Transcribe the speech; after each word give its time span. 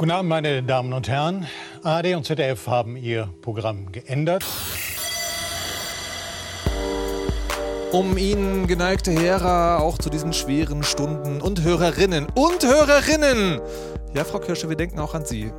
Guten 0.00 0.12
Abend, 0.12 0.30
meine 0.30 0.62
Damen 0.62 0.94
und 0.94 1.08
Herren. 1.08 1.46
ARD 1.82 2.14
und 2.14 2.24
ZDF 2.24 2.66
haben 2.66 2.96
ihr 2.96 3.28
Programm 3.42 3.92
geändert. 3.92 4.46
Um 7.92 8.16
Ihnen, 8.16 8.66
geneigte 8.66 9.12
Hörer, 9.12 9.82
auch 9.82 9.98
zu 9.98 10.08
diesen 10.08 10.32
schweren 10.32 10.84
Stunden 10.84 11.42
und 11.42 11.60
Hörerinnen 11.60 12.28
und 12.34 12.64
Hörerinnen. 12.64 13.60
Ja, 14.14 14.24
Frau 14.24 14.38
Kirsche, 14.38 14.70
wir 14.70 14.76
denken 14.76 14.98
auch 15.00 15.12
an 15.12 15.26
Sie. 15.26 15.52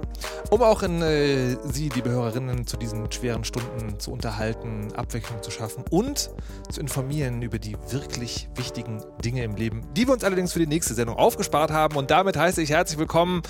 Um 0.51 0.61
auch 0.63 0.83
in 0.83 1.01
äh, 1.01 1.55
Sie, 1.63 1.87
liebe 1.87 2.09
Hörerinnen, 2.09 2.67
zu 2.67 2.75
diesen 2.75 3.09
schweren 3.09 3.45
Stunden 3.45 4.01
zu 4.01 4.11
unterhalten, 4.11 4.91
Abwechslung 4.97 5.41
zu 5.41 5.49
schaffen 5.49 5.85
und 5.89 6.29
zu 6.69 6.81
informieren 6.81 7.41
über 7.41 7.57
die 7.57 7.77
wirklich 7.87 8.49
wichtigen 8.55 9.01
Dinge 9.23 9.45
im 9.45 9.55
Leben, 9.55 9.87
die 9.95 10.05
wir 10.05 10.13
uns 10.13 10.25
allerdings 10.25 10.51
für 10.51 10.59
die 10.59 10.67
nächste 10.67 10.93
Sendung 10.93 11.15
aufgespart 11.15 11.71
haben. 11.71 11.95
Und 11.95 12.11
damit 12.11 12.35
heiße 12.35 12.61
ich 12.61 12.71
herzlich 12.71 12.99
willkommen 12.99 13.43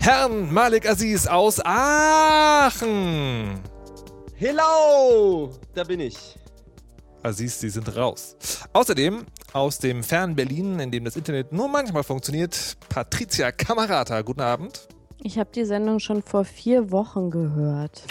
Herrn 0.00 0.52
Malik 0.52 0.90
Aziz 0.90 1.28
aus 1.28 1.64
Aachen. 1.64 3.60
Hello, 4.34 5.52
da 5.74 5.84
bin 5.84 6.00
ich. 6.00 6.36
Aziz, 7.22 7.60
Sie 7.60 7.70
sind 7.70 7.96
raus. 7.96 8.36
Außerdem 8.72 9.26
aus 9.52 9.78
dem 9.78 10.02
fernen 10.02 10.34
Berlin, 10.34 10.80
in 10.80 10.90
dem 10.90 11.04
das 11.04 11.14
Internet 11.14 11.52
nur 11.52 11.68
manchmal 11.68 12.02
funktioniert, 12.02 12.78
Patricia 12.88 13.52
Kamerata. 13.52 14.22
Guten 14.22 14.40
Abend. 14.40 14.88
Ich 15.24 15.38
habe 15.38 15.50
die 15.54 15.64
Sendung 15.64 16.00
schon 16.00 16.20
vor 16.22 16.44
vier 16.44 16.90
Wochen 16.90 17.30
gehört. 17.30 18.02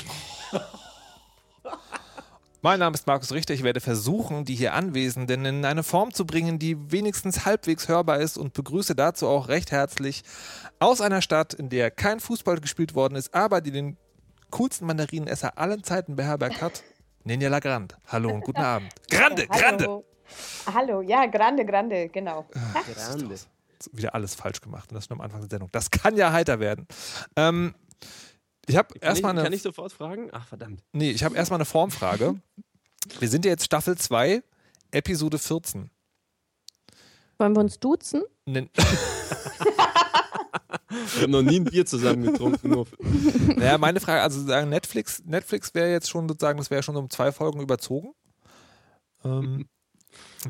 Mein 2.62 2.80
Name 2.80 2.94
ist 2.94 3.06
Markus 3.06 3.34
Richter. 3.34 3.54
Ich 3.54 3.64
werde 3.64 3.81
versuchen, 3.81 4.45
die 4.45 4.56
hier 4.56 4.73
Anwesenden 4.73 5.45
in 5.45 5.66
eine 5.66 5.84
Form 5.84 6.14
zu 6.14 6.26
bringen, 6.26 6.58
die 6.58 6.92
wenigstens 6.92 7.44
halbwegs 7.44 7.89
hörbar 7.89 8.20
ist 8.20 8.38
und 8.38 8.54
begrüße 8.54 8.95
dazu 8.95 9.28
auch 9.28 9.50
recht 9.50 9.72
herzlich 9.72 10.23
aus 10.80 11.02
einer 11.02 11.22
Stadt, 11.22 11.54
in 11.54 11.70
der 11.70 11.92
kein 11.92 12.20
Fußball 12.20 12.62
gespielt 12.62 12.95
worden 12.95 13.16
ist, 13.16 13.34
aber 13.34 13.59
die 13.59 13.72
den 13.72 13.98
coolsten 14.52 14.86
Mandarinenesser 14.86 15.58
allen 15.58 15.84
Zeiten 15.84 16.16
beherbergt 16.16 16.62
hat. 16.62 16.84
Ninja 17.26 17.50
Lagrande. 17.50 17.95
Hallo 18.08 18.32
und 18.32 18.42
guten 18.42 18.62
Abend. 18.62 18.94
Grande, 19.09 19.48
Grande! 19.52 19.84
Hallo. 19.86 20.06
Hallo, 20.73 21.02
ja, 21.02 21.26
Grande, 21.26 21.66
Grande, 21.66 22.08
genau. 22.08 22.45
Grande. 22.95 23.36
Wieder 23.94 24.14
alles 24.16 24.36
falsch 24.36 24.62
gemacht 24.62 24.90
und 24.92 24.96
das 24.96 25.06
schon 25.06 25.18
am 25.18 25.22
Anfang 25.22 25.42
der 25.42 25.50
Sendung. 25.50 25.70
Das 25.72 25.92
kann 25.92 26.16
ja 26.18 26.32
heiter 26.32 26.60
werden. 26.60 26.88
Ähm, 27.36 27.74
ich 28.68 28.76
habe 28.78 28.90
Kann 28.90 28.98
ich, 28.98 29.04
erstmal 29.04 29.32
eine. 29.32 29.44
kann 29.44 29.54
ich 29.54 29.62
sofort 29.62 29.92
fragen? 29.92 30.30
Ach, 30.32 30.48
verdammt. 30.48 30.84
Nee, 30.94 31.12
ich 31.12 31.23
habe 31.23 31.36
erstmal 31.36 31.58
eine 31.58 31.66
Formfrage. 31.66 32.40
Wir 33.20 33.28
sind 33.30 33.46
ja 33.46 33.52
jetzt 33.52 33.66
Staffel 33.66 33.98
2, 33.98 34.44
Episode 34.92 35.40
14. 35.40 35.90
Wollen 37.40 37.56
wir 37.56 37.62
uns 37.62 37.80
duzen? 37.80 38.22
Nen- 38.46 38.70
Wir 41.16 41.23
haben 41.23 41.32
noch 41.32 41.42
nie 41.42 41.60
ein 41.60 41.64
Bier 41.66 41.86
zusammen 41.86 42.23
getrunken. 42.23 42.70
Nur 42.70 42.86
Naja, 43.56 43.78
meine 43.78 44.00
Frage, 44.00 44.22
also 44.22 44.45
sagen 44.45 44.70
Netflix, 44.70 45.23
Netflix 45.26 45.73
wäre 45.73 45.90
jetzt 45.92 46.10
schon 46.10 46.28
sozusagen, 46.28 46.58
das 46.58 46.70
wäre 46.70 46.84
schon 46.84 46.95
um 46.98 47.10
zwei 47.10 47.32
Folgen 47.32 47.62
überzogen. 47.62 48.14
Ähm, 49.23 49.68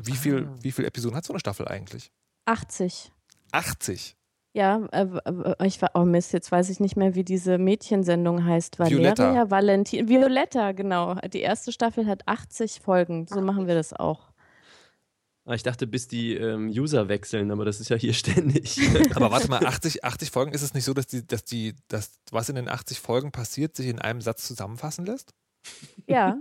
wie 0.02 0.16
viel, 0.16 0.48
wie 0.60 0.72
viel 0.72 0.84
Episoden 0.84 1.16
hat 1.16 1.24
so 1.24 1.32
eine 1.32 1.40
Staffel 1.40 1.68
eigentlich? 1.68 2.10
80. 2.46 3.12
80. 3.52 4.16
Ja, 4.54 4.86
äh, 4.92 5.66
ich 5.66 5.80
war, 5.80 5.92
oh 5.94 6.04
Mist, 6.04 6.32
jetzt 6.32 6.52
weiß 6.52 6.68
ich 6.68 6.78
nicht 6.78 6.96
mehr, 6.96 7.14
wie 7.14 7.24
diese 7.24 7.56
Mädchensendung 7.56 8.44
heißt. 8.44 8.78
Violetta. 8.78 9.24
Valeria, 9.24 9.50
Valentin, 9.50 10.08
Violetta, 10.08 10.72
genau. 10.72 11.14
Die 11.32 11.40
erste 11.40 11.72
Staffel 11.72 12.06
hat 12.06 12.28
80 12.28 12.80
Folgen. 12.80 13.26
So 13.26 13.40
machen 13.40 13.66
wir 13.66 13.74
das 13.74 13.94
auch. 13.94 14.32
Ah, 15.44 15.54
ich 15.54 15.62
dachte, 15.62 15.86
bis 15.88 16.06
die 16.06 16.34
ähm, 16.34 16.68
User 16.68 17.08
wechseln, 17.08 17.50
aber 17.50 17.64
das 17.64 17.80
ist 17.80 17.88
ja 17.88 17.96
hier 17.96 18.12
ständig. 18.12 18.78
Aber 19.14 19.32
warte 19.32 19.48
mal, 19.48 19.64
80, 19.64 20.04
80 20.04 20.30
Folgen, 20.30 20.52
ist 20.52 20.62
es 20.62 20.74
nicht 20.74 20.84
so, 20.84 20.94
dass 20.94 21.06
die, 21.08 21.26
dass 21.26 21.44
die, 21.44 21.74
dass 21.88 22.20
was 22.30 22.48
in 22.48 22.54
den 22.54 22.68
80 22.68 23.00
Folgen 23.00 23.32
passiert, 23.32 23.74
sich 23.74 23.88
in 23.88 23.98
einem 23.98 24.20
Satz 24.20 24.46
zusammenfassen 24.46 25.04
lässt? 25.04 25.34
Ja, 26.06 26.38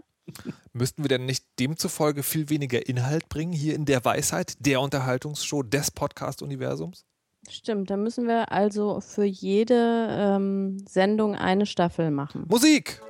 Müssten 0.74 1.04
wir 1.04 1.10
denn 1.10 1.26
nicht 1.26 1.46
demzufolge 1.60 2.24
viel 2.24 2.50
weniger 2.50 2.88
Inhalt 2.88 3.28
bringen 3.30 3.54
hier 3.54 3.76
in 3.76 3.86
der 3.86 4.06
Weisheit, 4.06 4.56
der 4.60 4.82
Unterhaltungsshow 4.82 5.64
des 5.64 5.92
Podcast-Universums? 5.92 7.06
stimmt. 7.50 7.90
Da 7.90 7.98
müssen 7.98 8.28
wir 8.28 8.52
also 8.52 9.02
für 9.02 9.24
jede 9.24 10.08
ähm, 10.12 10.86
Sendung 10.88 11.36
eine 11.36 11.66
Staffel 11.66 12.12
machen. 12.12 12.46
Musik! 12.48 13.02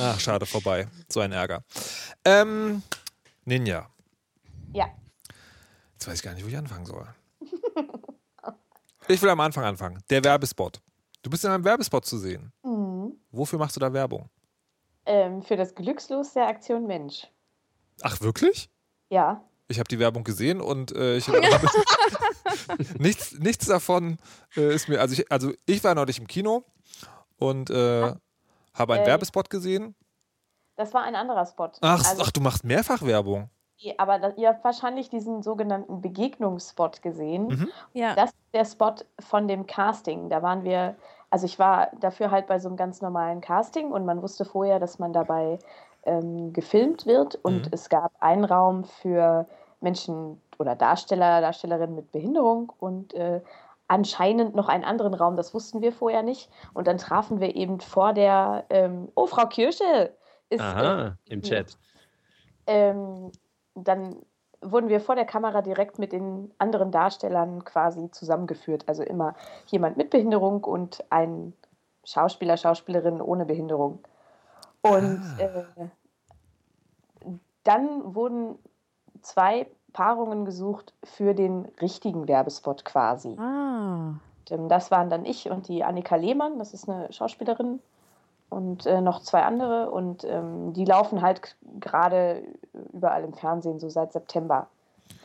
Ach, 0.00 0.20
schade, 0.20 0.46
vorbei. 0.46 0.86
So 1.08 1.20
ein 1.20 1.32
Ärger. 1.32 1.64
Ähm, 2.24 2.82
Ninja. 3.44 3.88
Ja. 4.72 4.86
Jetzt 5.94 6.06
weiß 6.06 6.14
ich 6.14 6.22
gar 6.22 6.34
nicht, 6.34 6.44
wo 6.44 6.48
ich 6.48 6.56
anfangen 6.56 6.86
soll. 6.86 7.06
Ich 9.08 9.20
will 9.20 9.30
am 9.30 9.40
Anfang 9.40 9.64
anfangen. 9.64 10.00
Der 10.10 10.22
Werbespot. 10.22 10.80
Du 11.22 11.30
bist 11.30 11.44
in 11.44 11.50
einem 11.50 11.64
Werbespot 11.64 12.04
zu 12.04 12.18
sehen. 12.18 12.52
Mhm. 12.64 13.16
Wofür 13.30 13.58
machst 13.58 13.76
du 13.76 13.80
da 13.80 13.92
Werbung? 13.92 14.28
Ähm, 15.06 15.42
für 15.42 15.56
das 15.56 15.74
Glückslos 15.74 16.32
der 16.34 16.46
Aktion 16.48 16.86
Mensch. 16.86 17.26
Ach, 18.02 18.20
wirklich? 18.20 18.70
Ja. 19.08 19.44
Ich 19.68 19.78
habe 19.78 19.88
die 19.88 19.98
Werbung 19.98 20.24
gesehen 20.24 20.60
und 20.60 20.92
äh, 20.92 21.16
ich 21.16 21.28
nichts, 22.98 23.32
nichts 23.38 23.66
davon 23.66 24.18
äh, 24.56 24.74
ist 24.74 24.88
mir. 24.88 25.00
Also 25.00 25.14
ich, 25.14 25.30
also 25.30 25.52
ich 25.66 25.82
war 25.84 25.94
neulich 25.94 26.18
im 26.18 26.26
Kino 26.26 26.64
und 27.38 27.70
äh, 27.70 28.14
habe 28.74 28.94
einen 28.94 29.04
Äh. 29.04 29.06
Werbespot 29.06 29.50
gesehen. 29.50 29.94
Das 30.76 30.94
war 30.94 31.02
ein 31.04 31.14
anderer 31.14 31.46
Spot. 31.46 31.70
Ach, 31.82 32.04
Also, 32.04 32.22
ach, 32.22 32.30
du 32.30 32.40
machst 32.40 32.64
mehrfach 32.64 33.02
Werbung. 33.02 33.50
Aber 33.98 34.18
da, 34.18 34.30
ihr 34.36 34.48
habt 34.48 34.64
wahrscheinlich 34.64 35.08
diesen 35.10 35.42
sogenannten 35.42 36.00
Begegnungsspot 36.00 37.02
gesehen. 37.02 37.46
Mhm. 37.48 37.72
Ja, 37.92 38.14
Das 38.14 38.30
ist 38.30 38.36
der 38.54 38.64
Spot 38.64 38.94
von 39.20 39.48
dem 39.48 39.66
Casting. 39.66 40.28
Da 40.28 40.42
waren 40.42 40.64
wir, 40.64 40.96
also 41.30 41.46
ich 41.46 41.58
war 41.58 41.90
dafür 42.00 42.30
halt 42.30 42.46
bei 42.46 42.58
so 42.58 42.68
einem 42.68 42.76
ganz 42.76 43.00
normalen 43.02 43.40
Casting 43.40 43.90
und 43.92 44.04
man 44.04 44.22
wusste 44.22 44.44
vorher, 44.44 44.78
dass 44.78 44.98
man 44.98 45.12
dabei 45.12 45.58
ähm, 46.04 46.52
gefilmt 46.52 47.06
wird 47.06 47.36
und 47.42 47.66
Mhm. 47.66 47.72
es 47.72 47.88
gab 47.88 48.12
einen 48.20 48.44
Raum 48.44 48.84
für 48.84 49.46
Menschen 49.80 50.40
oder 50.58 50.74
Darsteller, 50.76 51.40
Darstellerinnen 51.40 51.94
mit 51.96 52.12
Behinderung 52.12 52.72
und 52.78 53.14
äh, 53.14 53.40
anscheinend 53.88 54.54
noch 54.54 54.68
einen 54.68 54.84
anderen 54.84 55.12
Raum, 55.14 55.36
das 55.36 55.52
wussten 55.54 55.80
wir 55.82 55.92
vorher 55.92 56.22
nicht. 56.22 56.48
Und 56.72 56.86
dann 56.86 56.98
trafen 56.98 57.40
wir 57.40 57.54
eben 57.56 57.78
vor 57.80 58.12
der, 58.14 58.64
ähm, 58.70 59.08
oh, 59.14 59.26
Frau 59.26 59.46
Kirsche 59.46 60.14
ist 60.50 60.60
äh, 60.60 60.62
Aha, 60.64 61.16
im 61.28 61.42
Chat. 61.42 61.76
ähm, 62.66 63.30
dann 63.74 64.16
wurden 64.60 64.88
wir 64.88 65.00
vor 65.00 65.16
der 65.16 65.24
Kamera 65.24 65.62
direkt 65.62 65.98
mit 65.98 66.12
den 66.12 66.52
anderen 66.58 66.90
Darstellern 66.90 67.64
quasi 67.64 68.10
zusammengeführt. 68.10 68.84
Also 68.88 69.02
immer 69.02 69.34
jemand 69.66 69.96
mit 69.96 70.10
Behinderung 70.10 70.64
und 70.64 71.04
ein 71.10 71.52
Schauspieler, 72.04 72.56
Schauspielerin 72.56 73.20
ohne 73.20 73.44
Behinderung. 73.44 73.98
Und 74.82 75.22
äh, 75.38 75.64
dann 77.64 78.14
wurden 78.14 78.58
zwei 79.20 79.66
Paarungen 79.92 80.44
gesucht 80.44 80.94
für 81.04 81.34
den 81.34 81.66
richtigen 81.80 82.28
Werbespot 82.28 82.84
quasi. 82.84 83.36
ah. 83.38 84.14
Das 84.68 84.90
waren 84.90 85.08
dann 85.08 85.24
ich 85.24 85.48
und 85.50 85.68
die 85.68 85.84
Annika 85.84 86.16
Lehmann, 86.16 86.58
das 86.58 86.74
ist 86.74 86.88
eine 86.88 87.10
Schauspielerin, 87.12 87.80
und 88.52 88.86
äh, 88.86 89.00
noch 89.00 89.20
zwei 89.20 89.42
andere. 89.42 89.90
Und 89.90 90.24
ähm, 90.24 90.72
die 90.74 90.84
laufen 90.84 91.22
halt 91.22 91.56
gerade 91.80 92.42
überall 92.92 93.24
im 93.24 93.32
Fernsehen, 93.32 93.80
so 93.80 93.88
seit 93.88 94.12
September. 94.12 94.68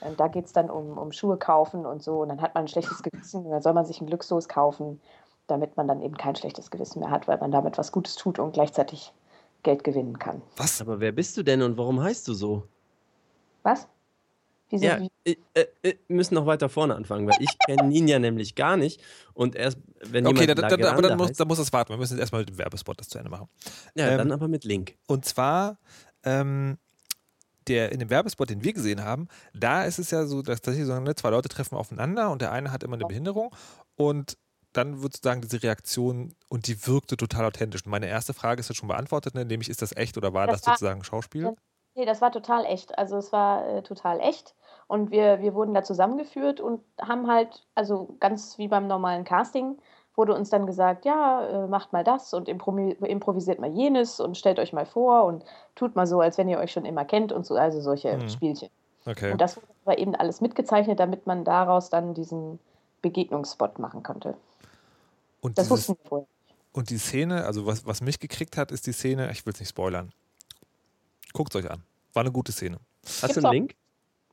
Ähm, 0.01 0.15
da 0.15 0.27
geht 0.29 0.45
es 0.45 0.53
dann 0.53 0.69
um, 0.69 0.97
um 0.97 1.11
Schuhe 1.11 1.37
kaufen 1.37 1.85
und 1.85 2.01
so. 2.01 2.21
Und 2.21 2.29
dann 2.29 2.41
hat 2.41 2.55
man 2.55 2.63
ein 2.63 2.67
schlechtes 2.67 3.03
Gewissen 3.03 3.45
und 3.45 3.51
dann 3.51 3.61
soll 3.61 3.73
man 3.73 3.85
sich 3.85 4.01
ein 4.01 4.07
Glückslos 4.07 4.47
kaufen, 4.47 5.01
damit 5.47 5.75
man 5.75 5.87
dann 5.87 6.01
eben 6.01 6.15
kein 6.15 6.35
schlechtes 6.35 6.71
Gewissen 6.71 7.01
mehr 7.01 7.11
hat, 7.11 7.27
weil 7.27 7.37
man 7.37 7.51
damit 7.51 7.77
was 7.77 7.91
Gutes 7.91 8.15
tut 8.15 8.39
und 8.39 8.53
gleichzeitig 8.53 9.13
Geld 9.63 9.83
gewinnen 9.83 10.17
kann. 10.17 10.41
Was? 10.55 10.81
Aber 10.81 10.99
wer 10.99 11.11
bist 11.11 11.35
du 11.35 11.43
denn 11.43 11.61
und 11.61 11.77
warum 11.77 12.01
heißt 12.01 12.27
du 12.29 12.33
so? 12.33 12.63
Was? 13.63 13.87
Wieso? 14.69 14.85
Ja, 14.85 14.99
äh, 15.23 15.35
äh, 15.53 15.65
äh, 15.83 15.95
müssen 16.09 16.35
noch 16.35 16.45
weiter 16.45 16.67
vorne 16.67 16.95
anfangen, 16.95 17.25
weil 17.27 17.37
ich 17.39 17.57
kenne 17.65 17.87
Ninja 17.87 18.19
nämlich 18.19 18.55
gar 18.55 18.75
nicht. 18.75 19.01
Und 19.33 19.55
erst, 19.55 19.77
wenn 20.01 20.25
Okay, 20.27 20.41
jemand 20.41 20.59
dann, 20.59 20.79
dann, 20.79 20.83
aber 20.93 21.01
dann 21.01 21.17
muss, 21.17 21.29
heißt, 21.29 21.39
dann 21.39 21.47
muss 21.47 21.57
das 21.57 21.71
warten. 21.71 21.93
Wir 21.93 21.97
müssen 21.97 22.13
jetzt 22.13 22.21
erstmal 22.21 22.41
mit 22.41 22.49
dem 22.49 22.57
Werbespot 22.57 22.99
das 22.99 23.07
zu 23.07 23.17
Ende 23.17 23.29
machen. 23.29 23.47
ja, 23.95 24.09
ähm, 24.09 24.17
dann 24.17 24.31
aber 24.31 24.47
mit 24.47 24.65
Link. 24.65 24.95
Und 25.07 25.23
zwar, 25.25 25.79
ähm, 26.23 26.77
der, 27.67 27.91
in 27.91 27.99
dem 27.99 28.09
Werbespot, 28.09 28.49
den 28.49 28.63
wir 28.63 28.73
gesehen 28.73 29.03
haben, 29.03 29.27
da 29.53 29.83
ist 29.85 29.99
es 29.99 30.11
ja 30.11 30.25
so, 30.25 30.41
dass 30.41 30.61
tatsächlich 30.61 30.87
so, 30.87 31.13
zwei 31.13 31.29
Leute 31.29 31.49
treffen 31.49 31.75
aufeinander 31.75 32.29
und 32.31 32.41
der 32.41 32.51
eine 32.51 32.71
hat 32.71 32.83
immer 32.83 32.95
eine 32.95 33.05
Behinderung 33.05 33.53
und 33.95 34.37
dann 34.73 35.01
wird 35.01 35.13
sozusagen 35.13 35.41
diese 35.41 35.63
Reaktion 35.63 36.35
und 36.49 36.67
die 36.67 36.85
wirkte 36.85 37.17
total 37.17 37.45
authentisch. 37.45 37.83
Und 37.85 37.91
meine 37.91 38.07
erste 38.07 38.33
Frage 38.33 38.59
ist 38.59 38.69
jetzt 38.69 38.77
schon 38.77 38.87
beantwortet, 38.89 39.33
ne, 39.33 39.43
nämlich 39.45 39.69
ist 39.69 39.81
das 39.81 39.95
echt 39.95 40.17
oder 40.17 40.33
war 40.33 40.45
das, 40.47 40.61
Das 40.61 40.67
war- 40.67 40.73
sozusagen 40.75 41.03
Schauspiel? 41.03 41.55
Nee, 41.97 42.05
das 42.05 42.21
war 42.21 42.31
total 42.31 42.63
echt. 42.65 42.97
Also 42.97 43.17
es 43.17 43.31
war 43.33 43.67
äh, 43.67 43.81
total 43.81 44.19
echt. 44.19 44.53
Und 44.87 45.09
wir, 45.11 45.41
wir 45.41 45.55
wurden 45.55 45.73
da 45.73 45.83
zusammengeführt 45.83 46.61
und 46.61 46.79
haben 47.01 47.27
halt, 47.27 47.65
also 47.75 48.15
ganz 48.19 48.57
wie 48.59 48.67
beim 48.67 48.85
normalen 48.87 49.23
Casting, 49.25 49.77
wurde 50.15 50.33
uns 50.35 50.49
dann 50.51 50.67
gesagt, 50.67 51.05
ja, 51.05 51.45
äh, 51.65 51.67
macht 51.67 51.93
mal 51.93 52.03
das 52.03 52.33
und 52.35 52.47
improvi 52.47 52.91
improvisiert 53.01 53.59
mal 53.59 53.71
jenes 53.71 54.19
und 54.19 54.37
stellt 54.37 54.59
euch 54.59 54.73
mal 54.73 54.85
vor 54.85 55.25
und 55.25 55.43
tut 55.75 55.95
mal 55.95 56.05
so, 56.07 56.21
als 56.21 56.37
wenn 56.37 56.47
ihr 56.47 56.59
euch 56.59 56.71
schon 56.71 56.85
immer 56.85 57.03
kennt 57.03 57.31
und 57.31 57.45
so, 57.45 57.55
also 57.55 57.81
solche 57.81 58.15
Mhm. 58.15 58.29
Spielchen. 58.29 58.69
Okay. 59.07 59.31
Und 59.31 59.41
das 59.41 59.57
wurde 59.57 59.67
aber 59.85 59.97
eben 59.97 60.15
alles 60.15 60.39
mitgezeichnet, 60.39 60.99
damit 60.99 61.25
man 61.25 61.43
daraus 61.45 61.89
dann 61.89 62.13
diesen 62.13 62.59
Begegnungsspot 63.01 63.79
machen 63.79 64.03
konnte. 64.03 64.35
Und, 65.41 65.57
Das 65.57 65.65
dieses, 65.67 65.89
wussten 65.89 66.03
wir 66.03 66.09
vorher. 66.09 66.27
und 66.73 66.89
die 66.91 66.97
Szene, 66.97 67.45
also 67.45 67.65
was, 67.65 67.87
was 67.87 68.01
mich 68.01 68.19
gekriegt 68.19 68.55
hat, 68.57 68.71
ist 68.71 68.85
die 68.85 68.91
Szene, 68.93 69.31
ich 69.31 69.45
will 69.45 69.53
es 69.53 69.59
nicht 69.59 69.69
spoilern. 69.69 70.11
Guckt 71.37 71.55
euch 71.55 71.69
an. 71.69 71.83
War 72.13 72.21
eine 72.21 72.31
gute 72.31 72.51
Szene. 72.51 72.79
Hast 73.05 73.21
Gibt's 73.21 73.35
du 73.35 73.41
einen 73.47 73.53
Link? 73.53 73.75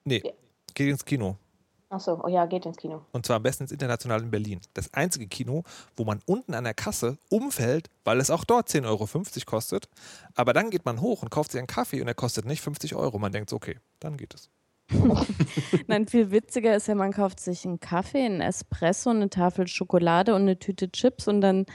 Nee, 0.05 0.23
Ja. 0.25 0.33
geht 0.73 0.89
ins 0.89 1.05
Kino. 1.05 1.37
Achso, 1.91 2.19
oh 2.25 2.29
ja, 2.29 2.47
geht 2.47 2.65
ins 2.65 2.79
Kino. 2.79 3.05
Und 3.12 3.27
zwar 3.27 3.37
am 3.37 3.43
besten 3.43 3.65
ins 3.65 3.73
International 3.73 4.23
in 4.23 4.31
Berlin. 4.31 4.62
Das 4.73 4.93
einzige 4.95 5.27
Kino, 5.27 5.65
wo 5.99 6.05
man 6.05 6.23
unten 6.25 6.55
an 6.55 6.65
der 6.65 6.73
Kasse 6.73 7.19
umfällt, 7.29 7.91
weil 8.05 8.21
es 8.21 8.31
auch 8.31 8.45
dort 8.45 8.71
10,50 8.71 8.87
Euro 8.87 9.06
kostet. 9.45 9.91
Aber 10.35 10.55
dann 10.55 10.71
geht 10.71 10.87
man 10.87 11.03
hoch 11.03 11.23
und 11.23 11.29
kauft 11.29 11.53
sich 11.53 11.59
einen 11.59 11.67
Kaffee 11.67 12.01
und 12.01 12.09
er 12.09 12.15
kostet 12.15 12.47
nicht 12.47 12.62
50 12.62 12.95
Euro. 12.95 13.19
Man 13.19 13.33
denkt 13.33 13.53
okay, 13.53 13.79
dann 14.00 14.17
geht 14.17 14.33
es. 14.33 14.49
Nein, 15.87 16.07
viel 16.09 16.31
witziger 16.31 16.75
ist 16.75 16.89
ja, 16.89 16.95
man 16.95 17.12
kauft 17.12 17.39
sich 17.39 17.67
einen 17.67 17.81
Kaffee, 17.81 18.25
einen 18.25 18.41
Espresso, 18.41 19.11
eine 19.11 19.29
Tafel 19.29 19.67
Schokolade 19.67 20.35
und 20.35 20.43
eine 20.43 20.59
Tüte 20.59 20.91
Chips 20.91 21.29
und 21.29 21.43
dann 21.43 21.67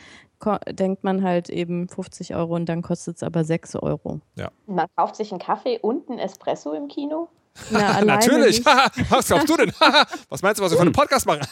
denkt 0.70 1.04
man 1.04 1.24
halt 1.24 1.50
eben 1.50 1.88
50 1.88 2.36
Euro 2.36 2.56
und 2.56 2.68
dann 2.68 2.82
kostet 2.82 3.18
es 3.18 3.24
aber 3.24 3.44
6 3.44 3.76
Euro. 3.78 4.22
Man 4.68 4.88
kauft 4.96 5.16
sich 5.16 5.32
einen 5.32 5.40
Kaffee 5.40 5.80
und 5.80 6.10
einen 6.10 6.20
Espresso 6.20 6.74
im 6.74 6.88
Kino. 6.88 7.30
Na, 7.72 8.02
Natürlich! 8.06 8.66
was 8.66 9.28
glaubst 9.28 9.50
du 9.50 9.58
denn? 9.58 9.72
Haha, 9.80 10.06
was 10.30 10.42
meinst 10.42 10.60
du, 10.60 10.64
was 10.64 10.72
wir 10.72 10.78
für 10.78 10.84
einen 10.84 10.92
Podcast 10.92 11.26
machen? 11.26 11.46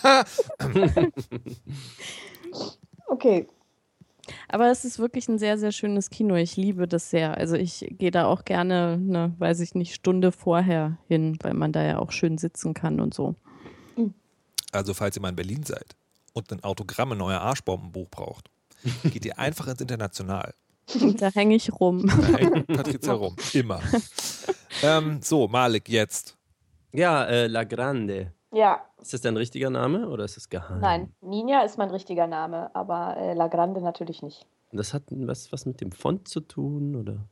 Okay. 3.09 3.47
Aber 4.49 4.69
es 4.69 4.83
ist 4.83 4.99
wirklich 4.99 5.29
ein 5.29 5.39
sehr, 5.39 5.57
sehr 5.57 5.71
schönes 5.71 6.09
Kino. 6.09 6.35
Ich 6.35 6.57
liebe 6.57 6.85
das 6.85 7.09
sehr. 7.09 7.37
Also 7.37 7.55
ich 7.55 7.87
gehe 7.91 8.11
da 8.11 8.25
auch 8.25 8.43
gerne, 8.43 8.99
eine, 9.01 9.33
weiß 9.37 9.61
ich 9.61 9.75
nicht, 9.75 9.95
Stunde 9.95 10.33
vorher 10.33 10.97
hin, 11.07 11.37
weil 11.41 11.53
man 11.53 11.71
da 11.71 11.83
ja 11.83 11.99
auch 11.99 12.11
schön 12.11 12.37
sitzen 12.37 12.73
kann 12.73 12.99
und 12.99 13.13
so. 13.13 13.35
Also, 14.71 14.93
falls 14.93 15.15
ihr 15.15 15.21
mal 15.21 15.29
in 15.29 15.35
Berlin 15.35 15.63
seid 15.63 15.95
und 16.33 16.51
ein 16.51 16.63
Autogramm 16.63 17.13
in 17.13 17.21
euer 17.21 17.39
Arschbombenbuch 17.39 18.09
braucht, 18.09 18.49
geht 19.03 19.25
ihr 19.25 19.37
einfach 19.39 19.67
ins 19.67 19.81
International. 19.81 20.53
Da 21.17 21.29
hänge 21.31 21.55
ich 21.55 21.71
rum. 21.79 22.07
Da 22.07 22.37
hängt 22.37 22.67
Patricia 22.67 23.13
rum. 23.13 23.35
Immer. 23.53 23.81
ähm, 24.83 25.19
so, 25.21 25.47
Malik, 25.47 25.89
jetzt. 25.89 26.37
Ja, 26.93 27.25
äh, 27.25 27.47
La 27.47 27.63
Grande. 27.65 28.33
Ja, 28.53 28.81
Ist 29.01 29.13
das 29.13 29.21
dein 29.21 29.35
richtiger 29.35 29.69
Name 29.69 30.07
oder 30.07 30.23
ist 30.23 30.37
das 30.37 30.47
geheim? 30.49 30.79
nein. 30.79 31.13
Ninja 31.21 31.61
ist 31.63 31.77
mein 31.77 31.89
richtiger 31.89 32.27
Name, 32.27 32.73
aber 32.73 33.17
äh, 33.17 33.33
La 33.33 33.47
Grande 33.47 33.81
natürlich 33.81 34.21
nicht. 34.21 34.47
Das 34.71 34.93
hat 34.93 35.03
was, 35.09 35.51
was 35.51 35.65
mit 35.65 35.81
dem 35.81 35.91
Font 35.91 36.27
zu 36.29 36.39
tun 36.39 36.95
oder? 36.95 37.27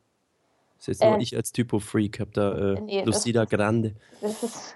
Ist 0.87 0.99
jetzt 1.01 1.07
nur 1.07 1.17
Äh, 1.19 1.23
ich 1.23 1.35
als 1.35 1.51
Typo-Freak, 1.51 2.19
hab 2.19 2.33
da 2.33 2.73
äh, 2.73 2.81
nee, 2.81 3.03
das- 3.03 3.15
Lucida 3.15 3.45
Grande. 3.45 3.95
Das 4.21 4.43
ist, 4.43 4.75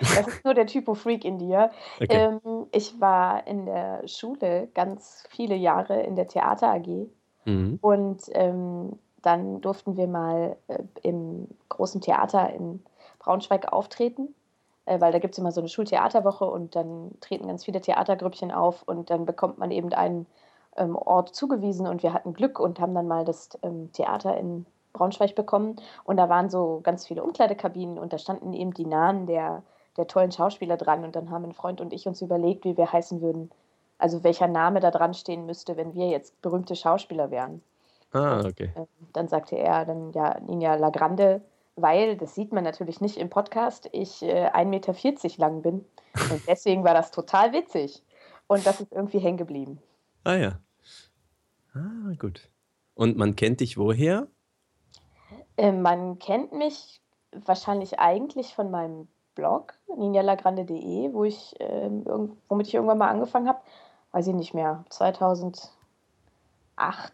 das 0.00 0.26
ist 0.28 0.44
nur 0.44 0.54
der 0.54 0.66
Typo-Freak 0.66 1.24
in 1.24 1.38
dir. 1.38 1.70
Okay. 2.00 2.38
Ähm, 2.44 2.66
ich 2.72 3.00
war 3.00 3.46
in 3.46 3.66
der 3.66 4.06
Schule 4.06 4.68
ganz 4.74 5.24
viele 5.30 5.56
Jahre 5.56 6.02
in 6.02 6.14
der 6.16 6.26
Theater 6.28 6.68
AG 6.72 7.08
Mhm. 7.44 7.78
und 7.80 8.22
ähm, 8.32 8.98
dann 9.22 9.60
durften 9.62 9.96
wir 9.96 10.06
mal 10.06 10.56
äh, 10.68 10.82
im 11.02 11.48
großen 11.70 12.00
Theater 12.02 12.52
in 12.52 12.82
Braunschweig 13.20 13.72
auftreten, 13.72 14.34
äh, 14.84 15.00
weil 15.00 15.12
da 15.12 15.18
gibt 15.18 15.32
es 15.34 15.38
immer 15.38 15.50
so 15.52 15.60
eine 15.60 15.68
Schultheaterwoche 15.68 16.44
und 16.44 16.76
dann 16.76 17.12
treten 17.20 17.46
ganz 17.48 17.64
viele 17.64 17.80
Theatergrüppchen 17.80 18.52
auf 18.52 18.82
und 18.82 19.08
dann 19.10 19.24
bekommt 19.24 19.56
man 19.58 19.70
eben 19.70 19.92
einen 19.94 20.26
ähm, 20.76 20.94
Ort 20.94 21.34
zugewiesen 21.34 21.86
und 21.86 22.02
wir 22.02 22.12
hatten 22.12 22.34
Glück 22.34 22.60
und 22.60 22.80
haben 22.80 22.94
dann 22.94 23.08
mal 23.08 23.24
das 23.24 23.48
ähm, 23.62 23.90
Theater 23.92 24.36
in 24.36 24.66
Braunschweig 24.98 25.34
bekommen 25.34 25.76
und 26.04 26.16
da 26.16 26.28
waren 26.28 26.50
so 26.50 26.80
ganz 26.82 27.06
viele 27.06 27.22
Umkleidekabinen 27.22 27.98
und 27.98 28.12
da 28.12 28.18
standen 28.18 28.52
eben 28.52 28.74
die 28.74 28.86
Namen 28.86 29.26
der, 29.26 29.62
der 29.96 30.06
tollen 30.06 30.32
Schauspieler 30.32 30.76
dran 30.76 31.04
und 31.04 31.16
dann 31.16 31.30
haben 31.30 31.44
ein 31.44 31.52
Freund 31.52 31.80
und 31.80 31.92
ich 31.92 32.06
uns 32.06 32.20
überlegt, 32.20 32.64
wie 32.64 32.76
wir 32.76 32.92
heißen 32.92 33.20
würden. 33.20 33.50
Also 33.98 34.22
welcher 34.22 34.46
Name 34.48 34.80
da 34.80 34.90
dran 34.90 35.14
stehen 35.14 35.46
müsste, 35.46 35.76
wenn 35.76 35.94
wir 35.94 36.08
jetzt 36.08 36.40
berühmte 36.40 36.76
Schauspieler 36.76 37.30
wären. 37.30 37.62
Ah, 38.12 38.42
okay. 38.44 38.72
Ähm, 38.76 38.86
Dann 39.12 39.28
sagte 39.28 39.56
er 39.56 39.84
dann 39.84 40.12
ja 40.12 40.38
Ninja 40.40 40.76
Lagrande, 40.76 41.42
weil, 41.76 42.16
das 42.16 42.34
sieht 42.34 42.52
man 42.52 42.64
natürlich 42.64 43.00
nicht 43.00 43.16
im 43.16 43.30
Podcast, 43.30 43.88
ich 43.92 44.22
äh, 44.22 44.48
1,40 44.48 44.64
Meter 44.64 44.94
lang 45.38 45.62
bin. 45.62 45.84
Und 46.30 46.42
deswegen 46.48 46.84
war 46.84 46.94
das 46.94 47.10
total 47.10 47.52
witzig. 47.52 48.02
Und 48.46 48.66
das 48.66 48.80
ist 48.80 48.92
irgendwie 48.92 49.18
hängen 49.18 49.36
geblieben. 49.36 49.78
Ah 50.24 50.36
ja. 50.36 50.60
Ah, 51.74 52.12
gut. 52.18 52.48
Und 52.94 53.16
man 53.16 53.36
kennt 53.36 53.60
dich 53.60 53.78
woher? 53.78 54.26
Ähm, 55.58 55.82
man 55.82 56.18
kennt 56.18 56.52
mich 56.52 57.00
wahrscheinlich 57.32 57.98
eigentlich 57.98 58.54
von 58.54 58.70
meinem 58.70 59.08
Blog, 59.34 59.74
ninjalagrande.de, 59.96 61.12
wo 61.12 61.24
ich, 61.24 61.54
ähm, 61.60 62.04
womit 62.48 62.68
ich 62.68 62.74
irgendwann 62.74 62.98
mal 62.98 63.08
angefangen 63.08 63.48
habe. 63.48 63.60
Weiß 64.12 64.26
ich 64.26 64.34
nicht 64.34 64.54
mehr, 64.54 64.84
2008 64.88 65.68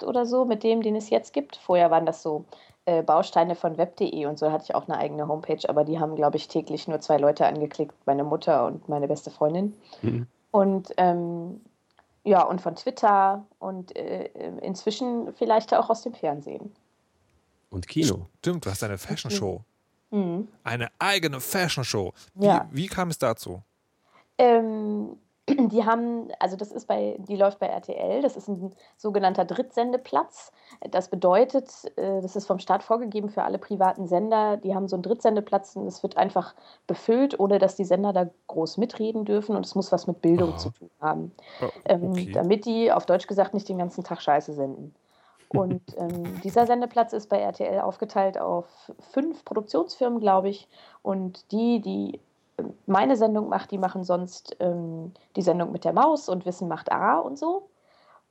oder 0.05 0.25
so, 0.27 0.45
mit 0.45 0.63
dem, 0.63 0.83
den 0.83 0.95
es 0.95 1.11
jetzt 1.11 1.33
gibt. 1.33 1.57
Vorher 1.57 1.91
waren 1.91 2.07
das 2.07 2.23
so 2.23 2.45
äh, 2.85 3.03
Bausteine 3.03 3.55
von 3.57 3.79
web.de 3.79 4.27
und 4.27 4.39
so 4.39 4.53
hatte 4.53 4.65
ich 4.65 4.75
auch 4.75 4.89
eine 4.89 4.99
eigene 4.99 5.27
Homepage, 5.27 5.69
aber 5.69 5.85
die 5.85 5.99
haben, 5.99 6.15
glaube 6.17 6.37
ich, 6.37 6.49
täglich 6.49 6.87
nur 6.87 7.01
zwei 7.01 7.17
Leute 7.17 7.47
angeklickt, 7.47 7.95
meine 8.07 8.25
Mutter 8.25 8.67
und 8.67 8.89
meine 8.89 9.09
beste 9.09 9.31
Freundin. 9.31 9.75
Mhm. 10.03 10.27
Und 10.51 10.93
ähm, 10.99 11.61
ja, 12.25 12.43
und 12.43 12.61
von 12.61 12.77
Twitter 12.77 13.45
und 13.59 13.97
äh, 13.97 14.31
inzwischen 14.63 15.33
vielleicht 15.35 15.75
auch 15.75 15.91
aus 15.91 16.03
dem 16.03 16.15
Fernsehen. 16.15 16.75
Und 17.75 17.89
Kino. 17.89 18.27
Stimmt, 18.39 18.65
du 18.65 18.71
hast 18.71 18.85
eine 18.85 18.99
Fashion 18.99 19.31
Show. 19.33 19.63
Mhm. 20.11 20.47
Eine 20.63 20.89
eigene 21.01 21.41
Fashion 21.41 21.83
Show. 21.85 22.13
Wie, 22.35 22.47
Ja. 22.47 22.69
wie 22.71 22.87
kam 22.87 23.11
es 23.11 23.19
dazu? 23.19 23.63
Ähm, 24.39 25.17
die 25.49 25.85
haben, 25.85 26.29
also 26.39 26.57
das 26.57 26.71
ist 26.71 26.87
bei, 26.87 27.17
die 27.19 27.35
läuft 27.35 27.59
bei 27.59 27.67
RTL, 27.67 28.23
das 28.23 28.37
ist 28.37 28.47
ein 28.49 28.73
sogenannter 28.97 29.45
Drittsendeplatz. 29.45 30.53
Das 30.93 31.09
bedeutet, 31.09 31.69
äh, 31.97 32.21
das 32.23 32.37
ist 32.37 32.47
vom 32.47 32.61
Staat 32.61 32.85
vorgegeben 32.85 33.29
für 33.29 33.43
alle 33.43 33.59
privaten 33.59 34.07
Sender, 34.07 34.57
die 34.57 34.75
haben 34.75 34.87
so 34.87 34.95
einen 34.95 35.03
Drittsendeplatz 35.03 35.75
und 35.75 35.87
es 35.89 36.03
wird 36.05 36.17
einfach 36.17 36.55
befüllt, 36.87 37.39
ohne 37.41 37.59
dass 37.59 37.75
die 37.75 37.85
Sender 37.85 38.13
da 38.13 38.31
groß 38.47 38.77
mitreden 38.79 39.25
dürfen 39.25 39.57
und 39.57 39.67
es 39.67 39.75
muss 39.75 39.91
was 39.91 40.07
mit 40.07 40.23
Bildung 40.23 40.51
Aha. 40.51 40.59
zu 40.59 40.71
tun 40.71 40.91
haben. 41.01 41.33
Oh, 41.61 41.67
Ähm, 41.87 42.11
okay. 42.13 42.31
Damit 42.33 42.67
die 42.67 42.93
auf 42.93 43.05
Deutsch 43.05 43.27
gesagt 43.27 43.53
nicht 43.53 43.69
den 43.69 43.79
ganzen 43.79 44.05
Tag 44.05 44.23
Scheiße 44.23 44.55
senden. 44.55 44.95
Und 45.49 45.83
ähm, 45.97 46.41
dieser 46.43 46.67
Sendeplatz 46.67 47.13
ist 47.13 47.29
bei 47.29 47.39
RTL 47.39 47.81
aufgeteilt 47.81 48.39
auf 48.39 48.67
fünf 49.13 49.45
Produktionsfirmen, 49.45 50.21
glaube 50.21 50.49
ich. 50.49 50.69
Und 51.03 51.51
die, 51.53 51.81
die 51.81 52.21
ähm, 52.59 52.75
meine 52.87 53.17
Sendung 53.17 53.49
macht, 53.49 53.71
die 53.71 53.79
machen 53.79 54.05
sonst 54.05 54.57
ähm, 54.61 55.13
die 55.37 55.43
Sendung 55.43 55.73
mit 55.73 55.85
der 55.85 55.93
Maus 55.93 56.29
und 56.29 56.47
Wissen 56.47 56.69
macht 56.69 56.91
A 56.91 57.19
und 57.19 57.39
so. 57.39 57.69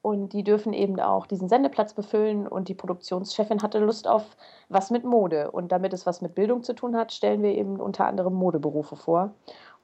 Und 0.02 0.34
die 0.34 0.44
dürfen 0.44 0.74
eben 0.74 1.00
auch 1.00 1.28
diesen 1.28 1.48
Sendeplatz 1.48 1.94
befüllen. 1.94 2.46
Und 2.46 2.68
die 2.68 2.76
Produktionschefin 2.76 3.62
hatte 3.62 3.80
Lust 3.80 4.06
auf 4.06 4.36
was 4.68 4.92
mit 4.92 5.06
Mode. 5.06 5.50
Und 5.52 5.72
damit 5.72 5.94
es 5.94 6.06
was 6.06 6.22
mit 6.22 6.36
Bildung 6.36 6.62
zu 6.62 6.74
tun 6.74 6.98
hat, 6.98 7.14
stellen 7.14 7.42
wir 7.42 7.52
eben 7.56 7.80
unter 7.80 8.06
anderem 8.06 8.34
Modeberufe 8.34 8.98
vor. 8.98 9.32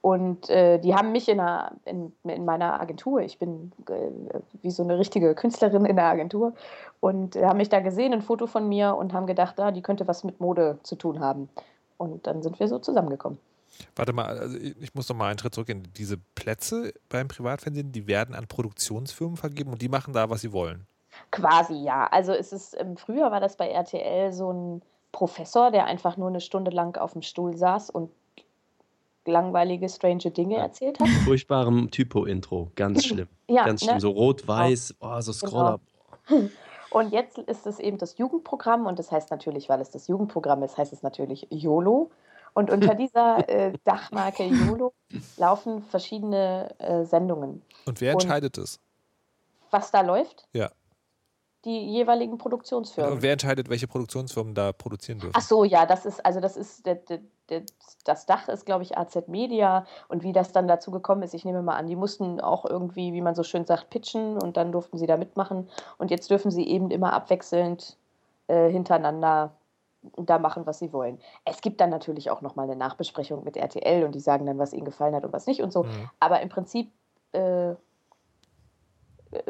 Und 0.02 0.48
äh, 0.48 0.78
die 0.78 0.94
haben 0.94 1.12
mich 1.12 1.28
in, 1.28 1.40
einer, 1.40 1.72
in, 1.84 2.12
in 2.24 2.46
meiner 2.46 2.80
Agentur, 2.80 3.20
ich 3.20 3.38
bin 3.38 3.70
äh, 3.86 4.40
wie 4.62 4.70
so 4.70 4.82
eine 4.82 4.98
richtige 4.98 5.34
Künstlerin 5.34 5.84
in 5.84 5.96
der 5.96 6.06
Agentur, 6.06 6.54
und 7.00 7.36
äh, 7.36 7.44
haben 7.44 7.58
mich 7.58 7.68
da 7.68 7.80
gesehen, 7.80 8.14
ein 8.14 8.22
Foto 8.22 8.46
von 8.46 8.66
mir 8.66 8.96
und 8.96 9.12
haben 9.12 9.26
gedacht, 9.26 9.60
ah, 9.60 9.70
die 9.70 9.82
könnte 9.82 10.08
was 10.08 10.24
mit 10.24 10.40
Mode 10.40 10.78
zu 10.84 10.96
tun 10.96 11.20
haben. 11.20 11.50
Und 11.98 12.26
dann 12.26 12.42
sind 12.42 12.58
wir 12.58 12.68
so 12.68 12.78
zusammengekommen. 12.78 13.38
Warte 13.94 14.12
mal, 14.12 14.26
also 14.26 14.56
ich 14.58 14.94
muss 14.94 15.08
noch 15.08 15.16
mal 15.16 15.28
einen 15.28 15.38
Schritt 15.38 15.54
zurückgehen. 15.54 15.86
Diese 15.96 16.16
Plätze 16.34 16.94
beim 17.08 17.28
Privatfernsehen, 17.28 17.92
die 17.92 18.06
werden 18.06 18.34
an 18.34 18.46
Produktionsfirmen 18.46 19.36
vergeben 19.36 19.70
und 19.70 19.82
die 19.82 19.88
machen 19.88 20.14
da, 20.14 20.30
was 20.30 20.40
sie 20.40 20.52
wollen. 20.52 20.86
Quasi 21.30 21.74
ja. 21.74 22.06
Also 22.06 22.32
es 22.32 22.52
ist, 22.52 22.76
früher 22.96 23.30
war 23.30 23.40
das 23.40 23.56
bei 23.56 23.68
RTL 23.68 24.32
so 24.32 24.52
ein 24.52 24.82
Professor, 25.12 25.70
der 25.70 25.84
einfach 25.84 26.16
nur 26.16 26.28
eine 26.28 26.40
Stunde 26.40 26.70
lang 26.70 26.96
auf 26.96 27.12
dem 27.12 27.22
Stuhl 27.22 27.56
saß 27.56 27.90
und 27.90 28.10
langweilige, 29.26 29.88
strange 29.88 30.30
Dinge 30.30 30.56
Ja. 30.56 30.62
erzählt 30.62 30.98
hat. 31.00 31.08
Furchtbarem 31.24 31.90
Typo-Intro. 31.90 32.70
Ganz 32.76 33.04
schlimm. 33.06 33.28
Ja, 33.48 33.64
Ganz 33.64 33.82
schlimm. 33.82 33.94
ne? 33.96 34.00
So 34.00 34.10
rot-weiß, 34.10 34.94
oh, 35.00 35.20
so 35.20 35.32
Scroller. 35.32 35.80
Und 36.90 37.12
jetzt 37.12 37.38
ist 37.38 37.66
es 37.68 37.78
eben 37.78 37.98
das 37.98 38.18
Jugendprogramm 38.18 38.86
und 38.86 38.98
das 38.98 39.12
heißt 39.12 39.30
natürlich, 39.30 39.68
weil 39.68 39.80
es 39.80 39.90
das 39.90 40.08
Jugendprogramm 40.08 40.64
ist, 40.64 40.76
heißt 40.76 40.92
es 40.92 41.04
natürlich 41.04 41.46
YOLO. 41.50 42.10
Und 42.52 42.68
unter 42.68 42.94
dieser 42.96 43.48
äh, 43.48 43.72
Dachmarke 43.84 44.42
YOLO 44.44 44.92
laufen 45.36 45.82
verschiedene 45.84 46.74
äh, 46.78 47.04
Sendungen. 47.04 47.62
Und 47.86 48.00
wer 48.00 48.14
Und- 48.14 48.22
entscheidet 48.24 48.58
es? 48.58 48.80
Was 49.70 49.92
da 49.92 50.00
läuft? 50.00 50.48
Ja. 50.52 50.72
Die 51.64 51.92
jeweiligen 51.92 52.38
Produktionsfirmen. 52.38 53.12
Und 53.12 53.22
wer 53.22 53.34
entscheidet, 53.34 53.68
welche 53.70 53.86
Produktionsfirmen 53.86 54.52
da 54.56 54.72
produzieren 54.72 55.20
dürfen? 55.20 55.34
Ach 55.36 55.42
so, 55.42 55.62
ja, 55.62 55.86
das 55.86 56.06
ist, 56.06 56.26
also 56.26 56.40
das 56.40 56.56
ist, 56.56 56.86
der, 56.86 56.96
der, 56.96 57.20
das 58.04 58.26
Dach 58.26 58.48
ist, 58.48 58.66
glaube 58.66 58.82
ich, 58.82 58.96
AZ 58.96 59.28
Media 59.28 59.86
und 60.08 60.22
wie 60.22 60.32
das 60.32 60.52
dann 60.52 60.68
dazu 60.68 60.90
gekommen 60.90 61.22
ist, 61.22 61.34
ich 61.34 61.44
nehme 61.44 61.62
mal 61.62 61.76
an, 61.76 61.86
die 61.86 61.96
mussten 61.96 62.40
auch 62.40 62.64
irgendwie, 62.64 63.12
wie 63.12 63.20
man 63.20 63.34
so 63.34 63.42
schön 63.42 63.66
sagt, 63.66 63.90
pitchen 63.90 64.38
und 64.40 64.56
dann 64.56 64.72
durften 64.72 64.98
sie 64.98 65.06
da 65.06 65.16
mitmachen 65.16 65.68
und 65.98 66.10
jetzt 66.10 66.30
dürfen 66.30 66.50
sie 66.50 66.66
eben 66.66 66.90
immer 66.90 67.12
abwechselnd 67.12 67.96
äh, 68.48 68.70
hintereinander 68.70 69.52
da 70.16 70.38
machen, 70.38 70.64
was 70.66 70.78
sie 70.78 70.92
wollen. 70.92 71.18
Es 71.44 71.60
gibt 71.60 71.80
dann 71.80 71.90
natürlich 71.90 72.30
auch 72.30 72.40
nochmal 72.40 72.64
eine 72.64 72.76
Nachbesprechung 72.76 73.44
mit 73.44 73.56
RTL 73.56 74.04
und 74.04 74.14
die 74.14 74.20
sagen 74.20 74.46
dann, 74.46 74.58
was 74.58 74.72
ihnen 74.72 74.86
gefallen 74.86 75.14
hat 75.14 75.24
und 75.24 75.32
was 75.32 75.46
nicht 75.46 75.62
und 75.62 75.72
so, 75.72 75.84
Mhm. 75.84 76.10
aber 76.20 76.40
im 76.40 76.48
Prinzip 76.48 76.90
äh, 77.32 77.74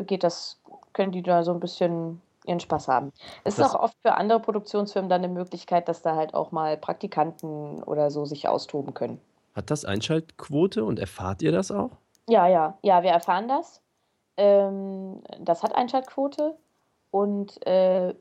geht 0.04 0.24
das, 0.24 0.60
können 0.92 1.12
die 1.12 1.22
da 1.22 1.44
so 1.44 1.52
ein 1.52 1.60
bisschen 1.60 2.20
ihren 2.50 2.60
Spaß 2.60 2.88
haben. 2.88 3.12
Es 3.44 3.54
ist 3.54 3.60
Das- 3.64 3.74
auch 3.74 3.80
oft 3.84 3.96
für 4.02 4.14
andere 4.14 4.40
Produktionsfirmen 4.40 5.08
dann 5.08 5.24
eine 5.24 5.32
Möglichkeit, 5.32 5.88
dass 5.88 6.02
da 6.02 6.16
halt 6.16 6.34
auch 6.34 6.52
mal 6.52 6.76
Praktikanten 6.76 7.82
oder 7.84 8.10
so 8.10 8.24
sich 8.26 8.46
austoben 8.48 8.92
können. 8.92 9.20
Hat 9.54 9.70
das 9.70 9.84
Einschaltquote 9.84 10.84
und 10.84 10.98
erfahrt 10.98 11.42
ihr 11.42 11.52
das 11.52 11.70
auch? 11.70 11.90
Ja, 12.28 12.46
ja, 12.46 12.78
ja, 12.82 13.02
wir 13.02 13.10
erfahren 13.10 13.48
das. 13.48 13.80
Ähm, 14.36 15.22
das 15.40 15.62
hat 15.62 15.74
Einschaltquote. 15.74 16.56
Und 17.12 17.66
äh, 17.66 18.14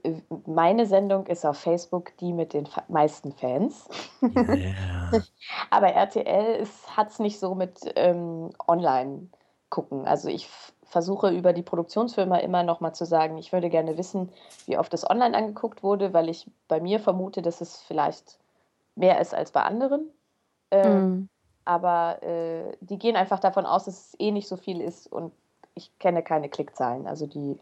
meine 0.48 0.88
Sendung 0.88 1.28
ist 1.28 1.46
auf 1.46 1.60
Facebook 1.60 2.18
die 2.18 2.34
mit 2.34 2.54
den 2.54 2.66
fa 2.66 2.82
meisten 2.88 3.32
Fans. 3.34 3.88
Ja. 4.22 5.12
Aber 5.70 5.90
RTL 5.90 6.66
hat 6.98 7.10
es 7.12 7.20
nicht 7.20 7.40
so 7.40 7.54
mit 7.54 7.80
ähm, 7.96 8.50
Online 8.68 9.28
gucken. 9.70 10.08
Also 10.08 10.28
ich 10.30 10.50
versuche 10.90 11.30
über 11.30 11.54
die 11.54 11.62
Produktionsfirma 11.62 12.38
immer 12.38 12.64
noch 12.64 12.80
mal 12.82 12.94
zu 12.94 13.06
sagen, 13.06 13.38
ich 13.38 13.54
würde 13.54 13.70
gerne 13.70 13.98
wissen, 13.98 14.30
wie 14.66 14.78
oft 14.78 14.92
das 14.92 15.10
online 15.10 15.38
angeguckt 15.38 15.84
wurde, 15.84 16.14
weil 16.14 16.30
ich 16.30 16.48
bei 16.68 16.80
mir 16.82 17.00
vermute, 17.00 17.42
dass 17.42 17.62
es 17.62 17.82
vielleicht 17.84 18.38
mehr 18.96 19.22
ist 19.22 19.34
als 19.34 19.52
bei 19.52 19.62
anderen. 19.64 20.10
Ähm, 20.72 20.90
Mhm. 20.94 21.30
Aber 21.66 22.24
äh, 22.24 22.76
die 22.82 22.98
gehen 22.98 23.16
einfach 23.16 23.40
davon 23.40 23.68
aus, 23.68 23.86
dass 23.86 24.08
es 24.08 24.16
eh 24.20 24.32
nicht 24.32 24.48
so 24.48 24.58
viel 24.58 24.82
ist 24.82 25.06
und 25.06 25.32
ich 25.76 25.92
kenne 26.00 26.24
keine 26.24 26.50
Klickzahlen. 26.50 27.06
Also 27.06 27.28
die, 27.28 27.60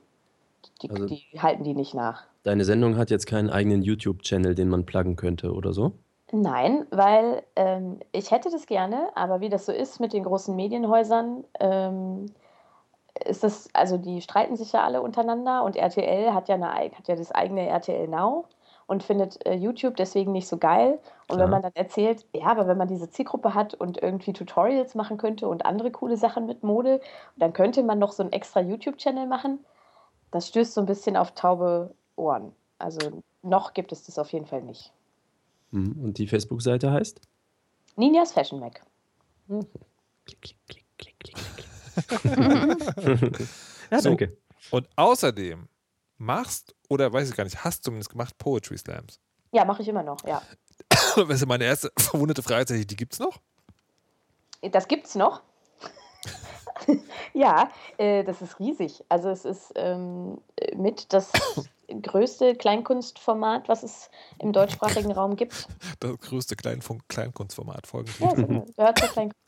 die, 0.82 0.90
Also- 0.90 1.06
die 1.08 1.26
halten 1.38 1.64
die 1.66 1.74
nicht 1.74 1.94
nach. 1.94 2.24
Deine 2.44 2.64
Sendung 2.64 2.96
hat 2.96 3.10
jetzt 3.10 3.28
keinen 3.28 3.50
eigenen 3.50 3.82
YouTube-Channel, 3.82 4.56
den 4.56 4.70
man 4.70 4.86
pluggen 4.86 5.18
könnte 5.18 5.54
oder 5.54 5.74
so? 5.74 5.92
Nein, 6.32 6.86
weil 6.92 7.44
ähm, 7.58 8.00
ich 8.14 8.32
hätte 8.32 8.50
das 8.50 8.66
gerne, 8.66 9.10
aber 9.16 9.42
wie 9.42 9.50
das 9.50 9.66
so 9.66 9.74
ist 9.74 10.00
mit 10.00 10.14
den 10.14 10.24
großen 10.24 10.56
Medienhäusern, 10.56 11.44
ähm, 11.60 12.28
ist 13.26 13.44
das, 13.44 13.70
also 13.74 13.98
die 13.98 14.22
streiten 14.22 14.56
sich 14.56 14.72
ja 14.72 14.84
alle 14.84 15.02
untereinander 15.02 15.64
und 15.64 15.76
RTL 15.76 16.34
hat 16.34 16.50
ja, 16.50 16.56
eine, 16.56 16.70
hat 16.70 17.08
ja 17.08 17.16
das 17.16 17.32
eigene 17.32 17.68
RTL 17.68 18.08
Now 18.08 18.46
und 18.88 19.04
findet 19.04 19.46
äh, 19.46 19.54
YouTube 19.54 19.98
deswegen 19.98 20.32
nicht 20.32 20.48
so 20.48 20.58
geil. 20.58 21.00
Und 21.28 21.36
Klar. 21.36 21.40
wenn 21.40 21.50
man 21.50 21.62
dann 21.62 21.76
erzählt, 21.76 22.26
ja, 22.34 22.48
aber 22.48 22.68
wenn 22.68 22.78
man 22.78 22.88
diese 22.88 23.10
Zielgruppe 23.10 23.54
hat 23.54 23.74
und 23.74 24.02
irgendwie 24.02 24.34
Tutorials 24.34 24.96
machen 24.96 25.18
könnte 25.18 25.48
und 25.48 25.66
andere 25.66 25.92
coole 25.92 26.18
Sachen 26.18 26.46
mit 26.46 26.64
Mode, 26.64 27.02
dann 27.36 27.54
könnte 27.54 27.84
man 27.84 28.00
noch 28.00 28.14
so 28.14 28.24
einen 28.24 28.32
extra 28.32 28.62
YouTube-Channel 28.62 29.28
machen. 29.28 29.60
Das 30.32 30.48
stößt 30.48 30.74
so 30.74 30.82
ein 30.82 30.88
bisschen 30.88 31.18
auf 31.18 31.32
taube 31.32 31.94
Ohren. 32.16 32.54
Also 32.80 33.22
noch 33.44 33.74
gibt 33.74 33.92
es 33.92 34.04
das 34.06 34.18
auf 34.18 34.32
jeden 34.32 34.46
Fall 34.46 34.62
nicht. 34.62 34.94
Mhm. 35.72 36.04
Und 36.04 36.18
die 36.18 36.28
Facebook-Seite 36.28 36.92
heißt? 36.92 37.20
Ninjas 37.98 38.32
Fashion 38.32 38.60
Mac. 38.60 38.82
Klick, 39.48 40.42
klick, 40.42 40.58
klick, 40.68 40.86
klick, 40.98 41.20
klick, 41.20 41.36
klick. 41.36 41.57
ja, 43.92 44.00
So. 44.02 44.10
danke. 44.10 44.38
Und 44.72 44.88
außerdem 44.96 45.68
machst, 46.18 46.76
oder 46.90 47.12
weiß 47.12 47.30
ich 47.30 47.36
gar 47.36 47.44
nicht, 47.44 47.64
hast 47.64 47.84
zumindest 47.84 48.10
gemacht 48.10 48.38
Poetry 48.38 48.78
Slams. 48.78 49.20
Ja, 49.52 49.66
mache 49.66 49.82
ich 49.82 49.88
immer 49.88 50.04
noch, 50.04 50.26
ja. 50.26 50.42
Das 51.16 51.30
ist 51.42 51.46
meine 51.48 51.66
erste 51.66 51.92
verwundete 51.98 52.44
Frage, 52.44 52.62
tatsächlich, 52.62 52.88
die 52.88 52.96
gibt's 52.96 53.20
noch? 53.20 53.40
Das 54.62 54.88
gibt's 54.88 55.16
noch. 55.16 55.42
ja, 57.34 57.70
äh, 57.98 58.24
das 58.24 58.42
ist 58.42 58.60
riesig. 58.60 59.04
Also 59.10 59.30
es 59.30 59.46
ist 59.46 59.72
ähm, 59.76 60.40
mit 60.76 61.14
das 61.14 61.32
größte 62.02 62.56
Kleinkunstformat, 62.56 63.70
was 63.70 63.84
es 63.84 64.10
im 64.40 64.54
deutschsprachigen 64.54 65.12
Raum 65.12 65.36
gibt. 65.36 65.68
Das 66.00 66.20
größte 66.20 66.56
Kleinfunk 66.56 67.04
Kleinkunstformat 67.08 67.86
Ja, 67.86 67.90
folglich. 67.90 68.16
so, 68.18 68.34
gehört 68.36 69.00
zur 69.00 69.08
Kleinkunst. 69.10 69.47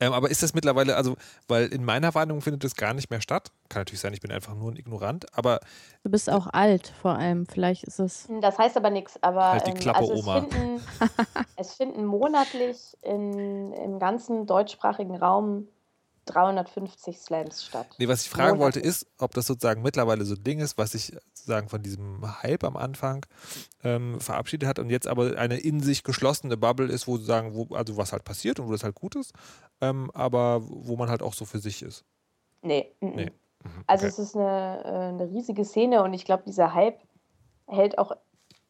Ähm, 0.00 0.12
aber 0.12 0.30
ist 0.30 0.42
das 0.42 0.54
mittlerweile, 0.54 0.96
also, 0.96 1.16
weil 1.48 1.66
in 1.66 1.84
meiner 1.84 2.14
Wahrnehmung 2.14 2.42
findet 2.42 2.64
das 2.64 2.74
gar 2.74 2.94
nicht 2.94 3.10
mehr 3.10 3.20
statt. 3.20 3.50
Kann 3.68 3.80
natürlich 3.80 4.00
sein, 4.00 4.12
ich 4.14 4.20
bin 4.20 4.32
einfach 4.32 4.54
nur 4.54 4.70
ein 4.70 4.76
Ignorant, 4.76 5.26
aber 5.36 5.60
Du 6.02 6.10
bist 6.10 6.28
auch 6.28 6.48
alt 6.52 6.92
vor 7.00 7.16
allem. 7.16 7.46
Vielleicht 7.46 7.84
ist 7.84 7.98
es. 7.98 8.28
Das 8.40 8.58
heißt 8.58 8.76
aber 8.76 8.90
nichts. 8.90 9.22
Aber 9.22 9.52
Halt 9.52 9.66
die 9.66 9.70
ähm, 9.70 9.78
Klappe, 9.78 9.98
also 10.00 10.12
es, 10.12 10.22
Oma. 10.22 10.40
finden, 10.42 10.80
es 11.56 11.74
finden 11.74 12.04
monatlich 12.04 12.96
in, 13.02 13.72
im 13.72 13.98
ganzen 13.98 14.46
deutschsprachigen 14.46 15.16
Raum 15.16 15.68
350 16.26 17.18
Slams 17.18 17.64
statt. 17.64 17.86
nee, 17.98 18.08
was 18.08 18.22
ich 18.22 18.30
fragen 18.30 18.58
wollte, 18.58 18.80
ist, 18.80 19.06
ob 19.18 19.34
das 19.34 19.46
sozusagen 19.46 19.82
mittlerweile 19.82 20.24
so 20.24 20.34
ein 20.34 20.44
Ding 20.44 20.60
ist, 20.60 20.78
was 20.78 20.92
sich 20.92 21.16
sozusagen 21.32 21.68
von 21.68 21.82
diesem 21.82 22.42
Hype 22.42 22.64
am 22.64 22.76
Anfang 22.76 23.26
ähm, 23.82 24.20
verabschiedet 24.20 24.68
hat 24.68 24.78
und 24.78 24.90
jetzt 24.90 25.06
aber 25.06 25.36
eine 25.38 25.58
in 25.58 25.80
sich 25.80 26.02
geschlossene 26.02 26.56
Bubble 26.56 26.86
ist, 26.88 27.06
wo 27.06 27.16
sozusagen, 27.16 27.54
wo, 27.54 27.74
also 27.74 27.96
was 27.96 28.12
halt 28.12 28.24
passiert 28.24 28.60
und 28.60 28.68
wo 28.68 28.72
das 28.72 28.84
halt 28.84 28.94
gut 28.94 29.16
ist, 29.16 29.32
ähm, 29.80 30.10
aber 30.14 30.60
wo 30.62 30.96
man 30.96 31.10
halt 31.10 31.22
auch 31.22 31.34
so 31.34 31.44
für 31.44 31.58
sich 31.58 31.82
ist. 31.82 32.04
Nee. 32.62 32.94
mm. 33.00 33.06
Nee. 33.14 33.32
Mhm, 33.62 33.84
Also 33.86 34.06
okay. 34.06 34.12
es 34.12 34.18
ist 34.18 34.36
eine, 34.36 34.82
äh, 34.84 34.88
eine 35.08 35.30
riesige 35.30 35.64
Szene 35.64 36.02
und 36.02 36.14
ich 36.14 36.24
glaube, 36.24 36.44
dieser 36.46 36.74
Hype 36.74 36.98
hält 37.66 37.98
auch 37.98 38.12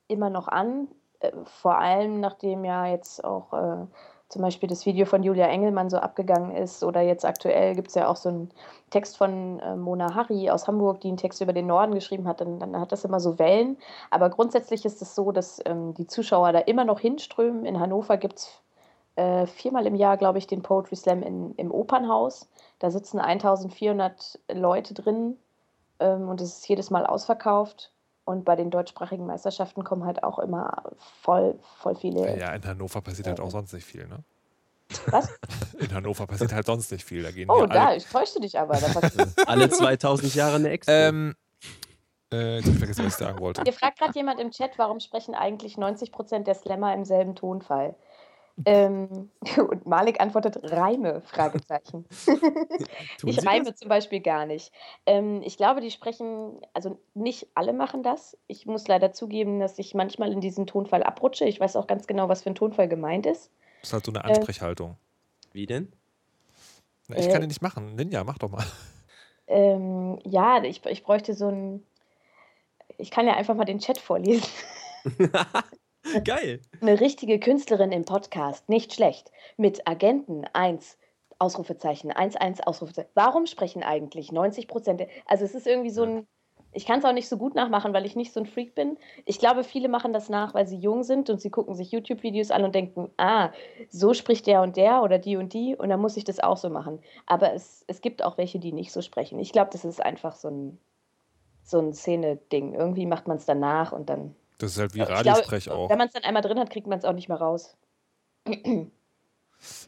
immer 0.08 0.30
noch 0.30 0.48
an. 0.48 0.88
Äh, 1.20 1.32
Vor 1.44 1.78
allem, 1.78 2.20
nachdem 2.20 2.64
ja 2.64 2.86
jetzt 2.86 3.24
auch 3.24 3.52
äh, 3.52 3.86
zum 4.34 4.42
Beispiel 4.42 4.68
das 4.68 4.84
Video 4.84 5.06
von 5.06 5.22
Julia 5.22 5.46
Engelmann 5.46 5.88
so 5.88 5.96
abgegangen 5.96 6.56
ist 6.56 6.82
oder 6.82 7.00
jetzt 7.00 7.24
aktuell 7.24 7.76
gibt 7.76 7.88
es 7.88 7.94
ja 7.94 8.08
auch 8.08 8.16
so 8.16 8.28
einen 8.28 8.50
Text 8.90 9.16
von 9.16 9.60
äh, 9.60 9.76
Mona 9.76 10.12
Harry 10.12 10.50
aus 10.50 10.66
Hamburg, 10.66 11.00
die 11.00 11.08
einen 11.08 11.16
Text 11.16 11.40
über 11.40 11.52
den 11.52 11.68
Norden 11.68 11.94
geschrieben 11.94 12.26
hat, 12.26 12.40
dann, 12.40 12.58
dann 12.58 12.78
hat 12.80 12.90
das 12.90 13.04
immer 13.04 13.20
so 13.20 13.38
Wellen. 13.38 13.78
Aber 14.10 14.30
grundsätzlich 14.30 14.84
ist 14.84 15.00
es 15.02 15.14
so, 15.14 15.30
dass 15.30 15.62
ähm, 15.66 15.94
die 15.94 16.08
Zuschauer 16.08 16.52
da 16.52 16.58
immer 16.58 16.84
noch 16.84 16.98
hinströmen. 16.98 17.64
In 17.64 17.78
Hannover 17.78 18.16
gibt 18.16 18.40
es 18.40 18.60
äh, 19.14 19.46
viermal 19.46 19.86
im 19.86 19.94
Jahr, 19.94 20.16
glaube 20.16 20.38
ich, 20.38 20.48
den 20.48 20.62
Poetry 20.62 20.96
Slam 20.96 21.22
in, 21.22 21.54
im 21.54 21.70
Opernhaus. 21.70 22.50
Da 22.80 22.90
sitzen 22.90 23.20
1400 23.20 24.40
Leute 24.52 24.94
drin 24.94 25.38
ähm, 26.00 26.28
und 26.28 26.40
es 26.40 26.58
ist 26.58 26.68
jedes 26.68 26.90
Mal 26.90 27.06
ausverkauft. 27.06 27.92
Und 28.24 28.44
bei 28.44 28.56
den 28.56 28.70
deutschsprachigen 28.70 29.26
Meisterschaften 29.26 29.84
kommen 29.84 30.04
halt 30.04 30.22
auch 30.22 30.38
immer 30.38 30.82
voll, 31.22 31.58
voll 31.80 31.94
viele. 31.94 32.26
Ja, 32.30 32.36
ja, 32.36 32.54
in 32.54 32.64
Hannover 32.64 33.00
passiert 33.02 33.26
halt 33.26 33.40
auch 33.40 33.50
sonst 33.50 33.72
nicht 33.72 33.84
viel, 33.84 34.06
ne? 34.06 34.20
Was? 35.06 35.28
In 35.78 35.92
Hannover 35.92 36.26
passiert 36.26 36.52
halt 36.52 36.66
sonst 36.66 36.92
nicht 36.92 37.04
viel. 37.04 37.22
Da 37.22 37.30
gehen 37.30 37.50
Oh, 37.50 37.66
da, 37.66 37.86
alle. 37.86 37.96
ich 37.96 38.06
täuschte 38.06 38.40
dich 38.40 38.58
aber. 38.58 38.78
Alle 39.46 39.68
2000 39.68 40.34
Jahre 40.34 40.56
eine 40.56 40.70
Expo. 40.70 40.92
Ähm, 40.92 41.34
äh, 42.32 42.58
ich 42.58 42.66
vergessen, 42.66 43.04
was 43.04 43.14
ich 43.14 43.18
sagen 43.18 43.38
wollte. 43.40 43.62
Hier 43.62 43.72
fragt 43.72 43.98
gerade 43.98 44.12
jemand 44.14 44.40
im 44.40 44.50
Chat, 44.50 44.78
warum 44.78 45.00
sprechen 45.00 45.34
eigentlich 45.34 45.76
90% 45.76 46.44
der 46.44 46.54
Slammer 46.54 46.94
im 46.94 47.04
selben 47.04 47.34
Tonfall? 47.34 47.96
Ähm, 48.64 49.30
und 49.56 49.86
Malik 49.86 50.20
antwortet 50.20 50.58
Reime, 50.62 51.22
Fragezeichen. 51.22 52.04
Ich 53.26 53.46
reime 53.46 53.64
das? 53.64 53.76
zum 53.76 53.88
Beispiel 53.88 54.20
gar 54.20 54.46
nicht. 54.46 54.72
Ähm, 55.06 55.40
ich 55.42 55.56
glaube, 55.56 55.80
die 55.80 55.90
sprechen, 55.90 56.60
also 56.72 56.98
nicht 57.14 57.48
alle 57.54 57.72
machen 57.72 58.02
das. 58.02 58.36
Ich 58.46 58.66
muss 58.66 58.86
leider 58.86 59.12
zugeben, 59.12 59.60
dass 59.60 59.78
ich 59.78 59.94
manchmal 59.94 60.32
in 60.32 60.40
diesen 60.40 60.66
Tonfall 60.66 61.02
abrutsche. 61.02 61.44
Ich 61.46 61.58
weiß 61.58 61.76
auch 61.76 61.86
ganz 61.86 62.06
genau, 62.06 62.28
was 62.28 62.42
für 62.42 62.50
ein 62.50 62.54
Tonfall 62.54 62.88
gemeint 62.88 63.26
ist. 63.26 63.50
Das 63.80 63.88
ist 63.90 63.92
halt 63.94 64.04
so 64.06 64.12
eine 64.12 64.24
Äh, 64.24 64.34
Ansprechhaltung. 64.36 64.96
Wie 65.52 65.66
denn? 65.66 65.92
Na, 67.08 67.16
ich 67.16 67.26
äh, 67.26 67.30
kann 67.30 67.40
den 67.40 67.48
nicht 67.48 67.62
machen. 67.62 67.94
Ninja, 67.94 68.24
mach 68.24 68.38
doch 68.38 68.50
mal. 68.50 68.64
Ähm, 69.46 70.18
ja, 70.24 70.62
ich, 70.62 70.84
ich 70.86 71.02
bräuchte 71.04 71.34
so 71.34 71.48
ein. 71.48 71.82
Ich 72.98 73.10
kann 73.10 73.26
ja 73.26 73.34
einfach 73.34 73.54
mal 73.54 73.64
den 73.64 73.78
Chat 73.78 73.98
vorlesen. 73.98 74.48
Geil. 76.24 76.60
Eine 76.80 77.00
richtige 77.00 77.38
Künstlerin 77.38 77.92
im 77.92 78.04
Podcast, 78.04 78.68
nicht 78.68 78.94
schlecht. 78.94 79.30
Mit 79.56 79.86
Agenten 79.86 80.44
1, 80.52 80.98
Ausrufezeichen, 81.38 82.12
1-1, 82.12 82.62
Ausrufezeichen. 82.62 83.10
Warum 83.14 83.46
sprechen 83.46 83.82
eigentlich 83.82 84.32
90 84.32 84.68
Prozent? 84.68 85.02
Also 85.26 85.44
es 85.44 85.54
ist 85.54 85.66
irgendwie 85.66 85.90
so 85.90 86.02
ein, 86.02 86.26
ich 86.72 86.86
kann 86.86 86.98
es 86.98 87.04
auch 87.04 87.12
nicht 87.12 87.28
so 87.28 87.38
gut 87.38 87.54
nachmachen, 87.54 87.92
weil 87.92 88.04
ich 88.04 88.16
nicht 88.16 88.32
so 88.32 88.40
ein 88.40 88.46
Freak 88.46 88.74
bin. 88.74 88.98
Ich 89.24 89.38
glaube, 89.38 89.64
viele 89.64 89.88
machen 89.88 90.12
das 90.12 90.28
nach, 90.28 90.54
weil 90.54 90.66
sie 90.66 90.76
jung 90.76 91.04
sind 91.04 91.30
und 91.30 91.40
sie 91.40 91.50
gucken 91.50 91.74
sich 91.74 91.92
YouTube-Videos 91.92 92.50
an 92.50 92.64
und 92.64 92.74
denken, 92.74 93.10
ah, 93.16 93.50
so 93.88 94.12
spricht 94.12 94.46
der 94.46 94.62
und 94.62 94.76
der 94.76 95.02
oder 95.02 95.18
die 95.18 95.36
und 95.36 95.52
die 95.52 95.76
und 95.76 95.88
dann 95.88 96.00
muss 96.00 96.16
ich 96.16 96.24
das 96.24 96.40
auch 96.40 96.56
so 96.56 96.68
machen. 96.68 97.00
Aber 97.26 97.54
es, 97.54 97.84
es 97.86 98.00
gibt 98.00 98.22
auch 98.22 98.36
welche, 98.38 98.58
die 98.58 98.72
nicht 98.72 98.92
so 98.92 99.00
sprechen. 99.00 99.38
Ich 99.38 99.52
glaube, 99.52 99.70
das 99.72 99.84
ist 99.84 100.04
einfach 100.04 100.34
so 100.34 100.48
ein, 100.48 100.78
so 101.62 101.78
ein 101.78 101.94
Szene-Ding. 101.94 102.74
Irgendwie 102.74 103.06
macht 103.06 103.26
man 103.26 103.38
es 103.38 103.46
danach 103.46 103.92
und 103.92 104.10
dann 104.10 104.34
Das 104.64 104.72
ist 104.72 104.78
halt 104.78 104.94
wie 104.94 105.02
ich 105.02 105.08
Radiosprech 105.08 105.70
auch. 105.70 105.90
Wenn 105.90 105.98
man 105.98 106.06
es 106.08 106.14
dann 106.14 106.24
einmal 106.24 106.42
drin 106.42 106.58
hat, 106.58 106.70
kriegt 106.70 106.86
man 106.86 106.98
es 106.98 107.04
auch 107.04 107.12
nicht 107.12 107.28
mehr 107.28 107.38
raus. 107.38 107.76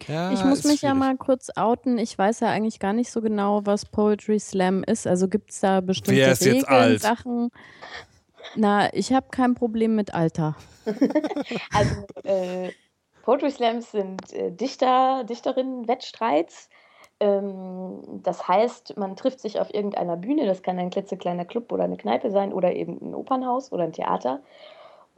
Ja, 0.08 0.32
Ich 0.32 0.42
muss 0.42 0.64
mich 0.64 0.80
ja 0.80 0.90
schwierig. 0.90 0.98
mal 0.98 1.16
kurz 1.18 1.50
outen. 1.54 1.98
Ich 1.98 2.16
weiß 2.16 2.40
ja 2.40 2.48
eigentlich 2.48 2.78
gar 2.80 2.94
nicht 2.94 3.10
so 3.10 3.20
genau, 3.20 3.60
was 3.66 3.84
Poetry 3.84 4.38
Slam 4.38 4.82
ist. 4.84 5.06
Also 5.06 5.28
gibt 5.28 5.50
es 5.50 5.60
da 5.60 5.82
bestimmte 5.82 6.18
Wer 6.18 6.32
ist 6.32 6.40
Regeln, 6.42 6.56
jetzt 6.56 6.68
alt? 6.68 7.02
Sachen. 7.02 7.50
Na, 8.54 8.92
ich 8.94 9.12
habe 9.12 9.26
kein 9.30 9.54
Problem 9.54 9.94
mit 9.94 10.14
Alter. 10.14 10.56
Also 11.74 12.06
äh, 12.22 12.70
Poetry 13.22 13.50
Slams 13.50 13.90
sind 13.90 14.32
äh, 14.32 14.50
Dichter, 14.52 15.24
Dichterinnen-Wettstreits. 15.28 16.70
Ähm, 17.20 18.00
das 18.22 18.46
heißt, 18.46 18.96
man 18.96 19.16
trifft 19.16 19.40
sich 19.40 19.58
auf 19.60 19.72
irgendeiner 19.72 20.16
Bühne, 20.16 20.46
das 20.46 20.62
kann 20.62 20.78
ein 20.78 20.90
klitzekleiner 20.90 21.44
Club 21.44 21.72
oder 21.72 21.84
eine 21.84 21.96
Kneipe 21.96 22.30
sein 22.30 22.52
oder 22.52 22.74
eben 22.74 22.98
ein 23.00 23.14
Opernhaus 23.14 23.72
oder 23.72 23.84
ein 23.84 23.92
Theater. 23.92 24.40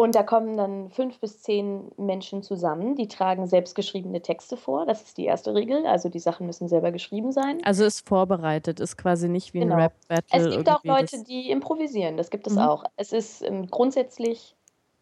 Und 0.01 0.15
da 0.15 0.23
kommen 0.23 0.57
dann 0.57 0.91
fünf 0.91 1.19
bis 1.19 1.43
zehn 1.43 1.91
Menschen 1.97 2.45
zusammen, 2.45 2.95
die 2.95 3.09
tragen 3.09 3.49
selbstgeschriebene 3.49 4.23
Texte 4.23 4.57
vor. 4.57 4.87
Das 4.87 5.03
ist 5.03 5.19
die 5.19 5.25
erste 5.25 5.55
Regel. 5.55 5.87
Also 5.89 6.09
die 6.09 6.21
Sachen 6.21 6.47
müssen 6.47 6.69
selber 6.69 6.93
geschrieben 6.93 7.33
sein. 7.33 7.59
Also 7.65 7.85
ist 7.85 8.09
vorbereitet, 8.09 8.79
ist 8.79 8.97
quasi 8.97 9.29
nicht 9.29 9.55
wie 9.55 9.63
ein 9.63 9.71
Genau. 9.71 9.83
Rap-Battle. 9.83 10.51
Es 10.51 10.55
gibt 10.55 10.71
auch 10.71 10.85
Leute, 10.85 11.25
die 11.25 11.51
improvisieren. 11.51 12.17
Das 12.17 12.31
gibt 12.31 12.47
es 12.47 12.53
Mhm. 12.53 12.61
auch. 12.61 12.85
Es 12.95 13.13
ist 13.13 13.43
ähm, 13.43 13.67
grundsätzlich 13.67 14.55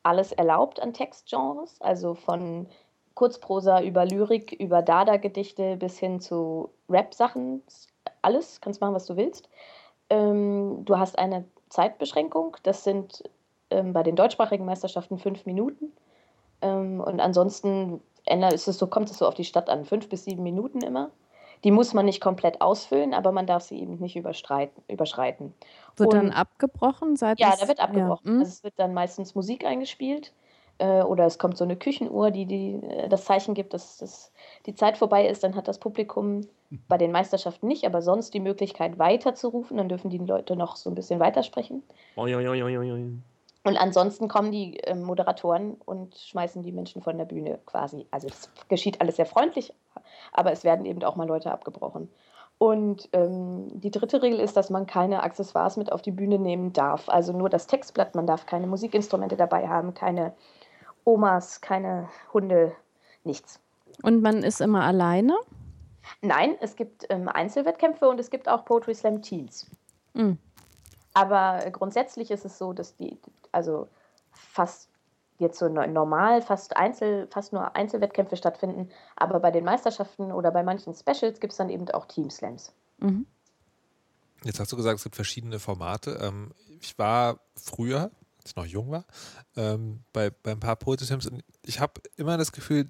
alles 0.03 0.33
erlaubt 0.33 0.81
an 0.81 0.95
Textgenres. 0.95 1.77
Also 1.81 2.15
von 2.15 2.67
Kurzprosa 3.17 3.81
über 3.81 4.05
Lyrik, 4.05 4.53
über 4.53 4.83
Dada-Gedichte 4.83 5.77
bis 5.79 5.99
hin 5.99 6.21
zu 6.21 6.71
Rap-Sachen. 6.89 7.63
Alles. 8.23 8.61
Kannst 8.61 8.81
machen, 8.81 8.95
was 8.95 9.07
du 9.07 9.17
willst. 9.17 9.49
Ähm, 10.11 10.85
du 10.85 10.99
hast 10.99 11.19
eine 11.19 11.45
Zeitbeschränkung. 11.71 12.59
Das 12.63 12.85
sind 12.85 13.25
ähm, 13.71 13.93
bei 13.95 14.03
den 14.03 14.17
deutschsprachigen 14.17 14.67
Meisterschaften 14.67 15.19
fünf 15.19 15.47
Minuten. 15.47 15.93
Ähm, 16.61 17.01
und 17.01 17.21
ansonsten 17.21 18.01
ist 18.53 18.69
es 18.69 18.79
so, 18.79 18.87
kommt 18.87 19.11
es 19.11 19.19
so 19.19 19.27
auf 19.27 19.35
die 19.35 19.45
Stadt 19.45 19.71
an. 19.71 19.87
Fünf 19.87 20.09
bis 20.11 20.25
sieben 20.25 20.43
Minuten 20.43 20.83
immer. 20.83 21.11
Die 21.65 21.71
muss 21.71 21.95
man 21.95 22.05
nicht 22.05 22.21
komplett 22.21 22.61
ausfüllen, 22.61 23.15
aber 23.15 23.33
man 23.33 23.47
darf 23.47 23.63
sie 23.63 23.81
eben 23.81 23.97
nicht 23.99 24.17
überschreiten. 24.17 25.55
Wird 25.97 26.13
dann 26.13 26.27
und- 26.27 26.33
abgebrochen? 26.33 27.17
Seit 27.17 27.41
Ja, 27.41 27.55
da 27.59 27.67
wird 27.67 27.81
abgebrochen. 27.81 28.27
Ja. 28.27 28.33
hm? 28.33 28.39
Also 28.41 28.51
es 28.51 28.63
wird 28.63 28.75
dann 28.77 28.93
meistens 28.93 29.35
Musik 29.35 29.65
eingespielt 29.65 30.35
äh, 30.79 31.03
oder 31.03 31.27
es 31.27 31.39
kommt 31.39 31.57
so 31.57 31.65
eine 31.65 31.77
Küchenuhr, 31.77 32.31
die, 32.31 32.47
die 32.47 32.75
äh, 32.75 33.09
das 33.09 33.25
Zeichen 33.25 33.55
gibt, 33.55 33.75
dass, 33.75 33.99
dass 33.99 34.33
die 34.67 34.75
Zeit 34.75 34.99
vorbei 34.99 35.27
ist. 35.27 35.43
Dann 35.45 35.55
hat 35.55 35.69
das 35.69 35.79
Publikum 35.79 36.43
bei 36.89 36.99
den 36.99 37.13
Meisterschaften 37.13 37.69
nicht, 37.69 37.85
aber 37.85 38.03
sonst 38.03 38.35
die 38.35 38.41
Möglichkeit 38.41 38.99
weiterzurufen. 38.99 39.77
Dann 39.77 39.89
dürfen 39.89 40.11
die 40.11 40.19
Leute 40.19 40.57
noch 40.57 40.77
so 40.77 40.91
ein 40.91 40.95
bisschen 40.95 41.21
weitersprechen. 41.21 41.83
Oi, 42.17 42.35
oi, 42.35 42.47
oi. 42.93 43.19
Und 43.65 43.77
ansonsten 43.77 44.29
kommen 44.29 44.53
die 44.53 44.77
ähm, 44.85 45.03
Moderatoren 45.03 45.75
und 45.85 46.17
schmeißen 46.17 46.63
die 46.63 46.71
Menschen 46.71 47.03
von 47.03 47.19
der 47.19 47.25
Bühne 47.25 47.59
quasi. 47.67 48.07
Also 48.13 48.29
das 48.29 48.49
geschieht 48.69 49.01
alles 49.01 49.17
sehr 49.17 49.27
freundlich, 49.27 49.73
aber 50.33 50.53
es 50.53 50.63
werden 50.63 50.87
eben 50.87 51.03
auch 51.03 51.17
mal 51.17 51.27
Leute 51.27 51.51
abgebrochen. 51.51 52.09
Und 52.59 53.09
ähm, 53.13 53.69
die 53.81 53.91
dritte 53.91 54.23
Regel 54.23 54.39
ist, 54.41 54.57
dass 54.57 54.71
man 54.71 54.87
keine 54.87 55.23
Accessoires 55.23 55.77
mit 55.77 55.93
auf 55.93 56.01
die 56.01 56.13
Bühne 56.13 56.39
nehmen 56.39 56.73
darf. 56.73 57.09
Also 57.09 57.33
nur 57.33 57.51
das 57.51 57.67
Textblatt, 57.67 58.15
man 58.15 58.27
darf 58.27 58.47
keine 58.47 58.67
Musikinstrumente 58.67 59.37
dabei 59.37 59.69
haben, 59.69 59.95
keine 59.95 60.33
Omas, 61.07 61.61
keine 61.61 62.09
Hunde, 62.33 62.75
nichts. 63.23 63.61
Und 64.03 64.23
man 64.23 64.43
ist 64.43 64.61
immer 64.61 64.83
alleine? 64.83 65.37
Nein, 66.21 66.57
es 66.61 66.75
gibt 66.75 67.07
ähm, 67.09 67.29
Einzelwettkämpfe 67.29 68.09
und 68.09 68.19
es 68.19 68.29
gibt 68.29 68.49
auch 68.49 68.65
Poetry 68.65 68.95
Slam 68.95 69.23
Teams. 69.23 69.71
Mhm. 70.15 70.37
Aber 71.15 71.71
grundsätzlich 71.71 72.31
ist 72.31 72.45
es 72.45 72.59
so, 72.59 72.73
dass 72.73 72.97
die, 72.97 73.19
also 73.53 73.89
fast 74.33 74.91
jetzt 75.39 75.59
so 75.59 75.69
no- 75.69 75.87
normal, 75.87 76.43
fast, 76.43 76.77
Einzel, 76.77 77.29
fast 77.31 77.53
nur 77.53 77.77
Einzelwettkämpfe 77.77 78.37
stattfinden. 78.37 78.91
Aber 79.15 79.39
bei 79.39 79.53
den 79.53 79.65
Meisterschaften 79.65 80.33
oder 80.33 80.51
bei 80.51 80.65
manchen 80.65 80.93
Specials 80.93 81.39
gibt 81.39 81.53
es 81.53 81.57
dann 81.57 81.71
eben 81.71 81.89
auch 81.91 82.07
Teamslams. 82.07 82.75
Mhm. 82.99 83.27
Jetzt 84.43 84.59
hast 84.59 84.73
du 84.73 84.77
gesagt, 84.77 84.99
es 84.99 85.05
gibt 85.05 85.17
verschiedene 85.17 85.61
Formate. 85.61 86.19
Ähm, 86.21 86.53
ich 86.81 86.99
war 86.99 87.39
früher, 87.55 88.11
als 88.47 88.51
ich 88.51 88.57
noch 88.57 88.67
jung 88.67 88.91
war, 88.91 89.05
ähm, 89.57 90.05
bei, 90.13 90.31
bei 90.31 90.53
ein 90.53 90.61
paar 90.61 90.77
Poetry 90.77 91.07
Slams 91.07 91.27
und 91.27 91.43
ich 91.63 91.81
habe 91.81 92.01
immer 92.17 92.39
das 92.39 92.53
Gefühl, 92.53 92.89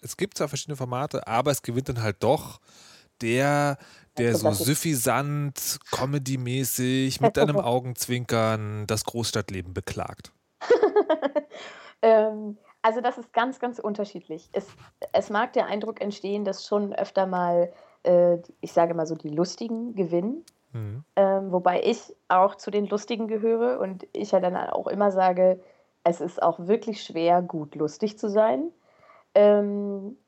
es 0.00 0.16
gibt 0.16 0.38
zwar 0.38 0.48
verschiedene 0.48 0.76
Formate, 0.76 1.26
aber 1.26 1.50
es 1.50 1.62
gewinnt 1.62 1.88
dann 1.88 2.02
halt 2.02 2.22
doch 2.22 2.60
der, 3.20 3.78
der 4.16 4.34
so 4.34 4.50
süffisant, 4.52 5.78
comedy-mäßig, 5.92 7.20
mit 7.20 7.38
einem 7.38 7.56
Augenzwinkern 7.60 8.86
das 8.86 9.04
Großstadtleben 9.04 9.74
beklagt. 9.74 10.32
Ähm, 12.02 12.58
also 12.82 13.00
das 13.00 13.16
ist 13.16 13.32
ganz, 13.32 13.58
ganz 13.58 13.78
unterschiedlich. 13.78 14.50
Es, 14.52 14.66
es 15.12 15.30
mag 15.30 15.54
der 15.54 15.64
Eindruck 15.68 16.02
entstehen, 16.02 16.44
dass 16.44 16.66
schon 16.66 16.92
öfter 16.92 17.24
mal, 17.24 17.72
äh, 18.02 18.36
ich 18.60 18.74
sage 18.74 18.92
mal 18.92 19.06
so, 19.06 19.14
die 19.14 19.30
Lustigen 19.30 19.94
gewinnen. 19.94 20.44
Mhm. 20.74 21.04
Ähm, 21.16 21.52
wobei 21.52 21.82
ich 21.82 22.14
auch 22.28 22.56
zu 22.56 22.70
den 22.70 22.86
Lustigen 22.86 23.28
gehöre 23.28 23.80
und 23.80 24.06
ich 24.12 24.32
ja 24.32 24.40
dann 24.40 24.56
auch 24.56 24.88
immer 24.88 25.10
sage, 25.10 25.60
es 26.02 26.20
ist 26.20 26.42
auch 26.42 26.58
wirklich 26.58 27.02
schwer, 27.02 27.40
gut 27.40 27.76
lustig 27.76 28.18
zu 28.18 28.28
sein. 28.28 28.70
Ähm, 29.34 30.18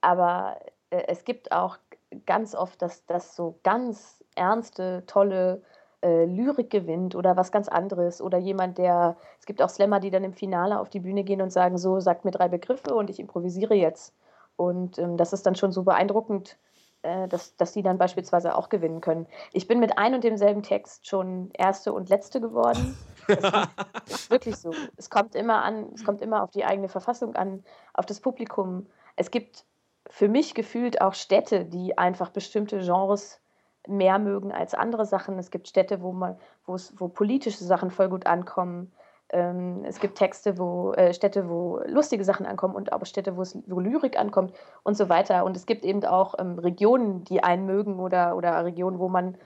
aber 0.00 0.58
äh, 0.90 1.02
es 1.08 1.24
gibt 1.24 1.52
auch 1.52 1.78
ganz 2.26 2.54
oft, 2.54 2.80
dass 2.82 3.04
das 3.06 3.34
so 3.34 3.58
ganz 3.62 4.22
ernste, 4.36 5.04
tolle 5.06 5.62
äh, 6.02 6.26
Lyrik 6.26 6.70
gewinnt 6.70 7.14
oder 7.16 7.36
was 7.36 7.50
ganz 7.50 7.68
anderes 7.68 8.20
oder 8.20 8.38
jemand, 8.38 8.78
der, 8.78 9.16
es 9.40 9.46
gibt 9.46 9.62
auch 9.62 9.70
Slammer, 9.70 10.00
die 10.00 10.10
dann 10.10 10.22
im 10.22 10.32
Finale 10.34 10.78
auf 10.78 10.90
die 10.90 11.00
Bühne 11.00 11.24
gehen 11.24 11.42
und 11.42 11.50
sagen, 11.50 11.78
so, 11.78 11.98
sagt 11.98 12.24
mir 12.24 12.30
drei 12.30 12.48
Begriffe 12.48 12.94
und 12.94 13.10
ich 13.10 13.18
improvisiere 13.18 13.74
jetzt. 13.74 14.14
Und 14.56 14.98
ähm, 14.98 15.16
das 15.16 15.32
ist 15.32 15.46
dann 15.46 15.56
schon 15.56 15.72
so 15.72 15.82
beeindruckend, 15.82 16.58
äh, 17.02 17.28
dass, 17.28 17.56
dass 17.56 17.72
die 17.72 17.82
dann 17.82 17.98
beispielsweise 17.98 18.56
auch 18.56 18.68
gewinnen 18.68 19.00
können. 19.00 19.26
Ich 19.52 19.68
bin 19.68 19.78
mit 19.78 19.98
ein 19.98 20.14
und 20.14 20.24
demselben 20.24 20.62
Text 20.62 21.06
schon 21.06 21.50
Erste 21.52 21.92
und 21.92 22.08
Letzte 22.08 22.40
geworden. 22.40 22.96
Wirklich 24.28 24.56
so. 24.56 24.72
Es 24.96 25.08
kommt 25.08 25.34
immer 25.34 25.62
an, 25.62 25.90
es 25.94 26.04
kommt 26.04 26.20
immer 26.22 26.42
auf 26.42 26.50
die 26.50 26.64
eigene 26.64 26.88
Verfassung 26.88 27.36
an, 27.36 27.62
auf 27.94 28.06
das 28.06 28.20
Publikum. 28.20 28.86
Es 29.16 29.30
gibt 29.30 29.64
für 30.08 30.28
mich 30.28 30.54
gefühlt 30.54 31.00
auch 31.00 31.14
Städte, 31.14 31.64
die 31.64 31.96
einfach 31.96 32.30
bestimmte 32.30 32.78
Genres 32.78 33.40
mehr 33.86 34.18
mögen 34.18 34.52
als 34.52 34.74
andere 34.74 35.06
Sachen. 35.06 35.38
Es 35.38 35.50
gibt 35.50 35.68
Städte, 35.68 36.02
wo 36.02 36.12
man, 36.12 36.36
wo 36.66 36.74
es, 36.74 36.92
wo 36.98 37.08
politische 37.08 37.64
Sachen 37.64 37.90
voll 37.90 38.08
gut 38.08 38.26
ankommen. 38.26 38.92
Ähm, 39.30 39.84
es 39.84 40.00
gibt 40.00 40.16
Texte, 40.16 40.58
wo 40.58 40.92
äh, 40.92 41.12
Städte, 41.12 41.48
wo 41.48 41.80
lustige 41.86 42.24
Sachen 42.24 42.46
ankommen 42.46 42.74
und 42.74 42.92
aber 42.92 43.04
Städte, 43.06 43.36
wo 43.36 43.42
es 43.42 43.58
wo 43.66 43.78
Lyrik 43.80 44.18
ankommt 44.18 44.54
und 44.84 44.96
so 44.96 45.08
weiter. 45.08 45.44
Und 45.44 45.56
es 45.56 45.66
gibt 45.66 45.84
eben 45.84 46.04
auch 46.04 46.34
ähm, 46.38 46.58
Regionen, 46.58 47.24
die 47.24 47.42
einen 47.42 47.66
mögen 47.66 48.00
oder, 48.00 48.36
oder 48.36 48.64
Regionen, 48.64 48.98
wo 48.98 49.08
man 49.08 49.36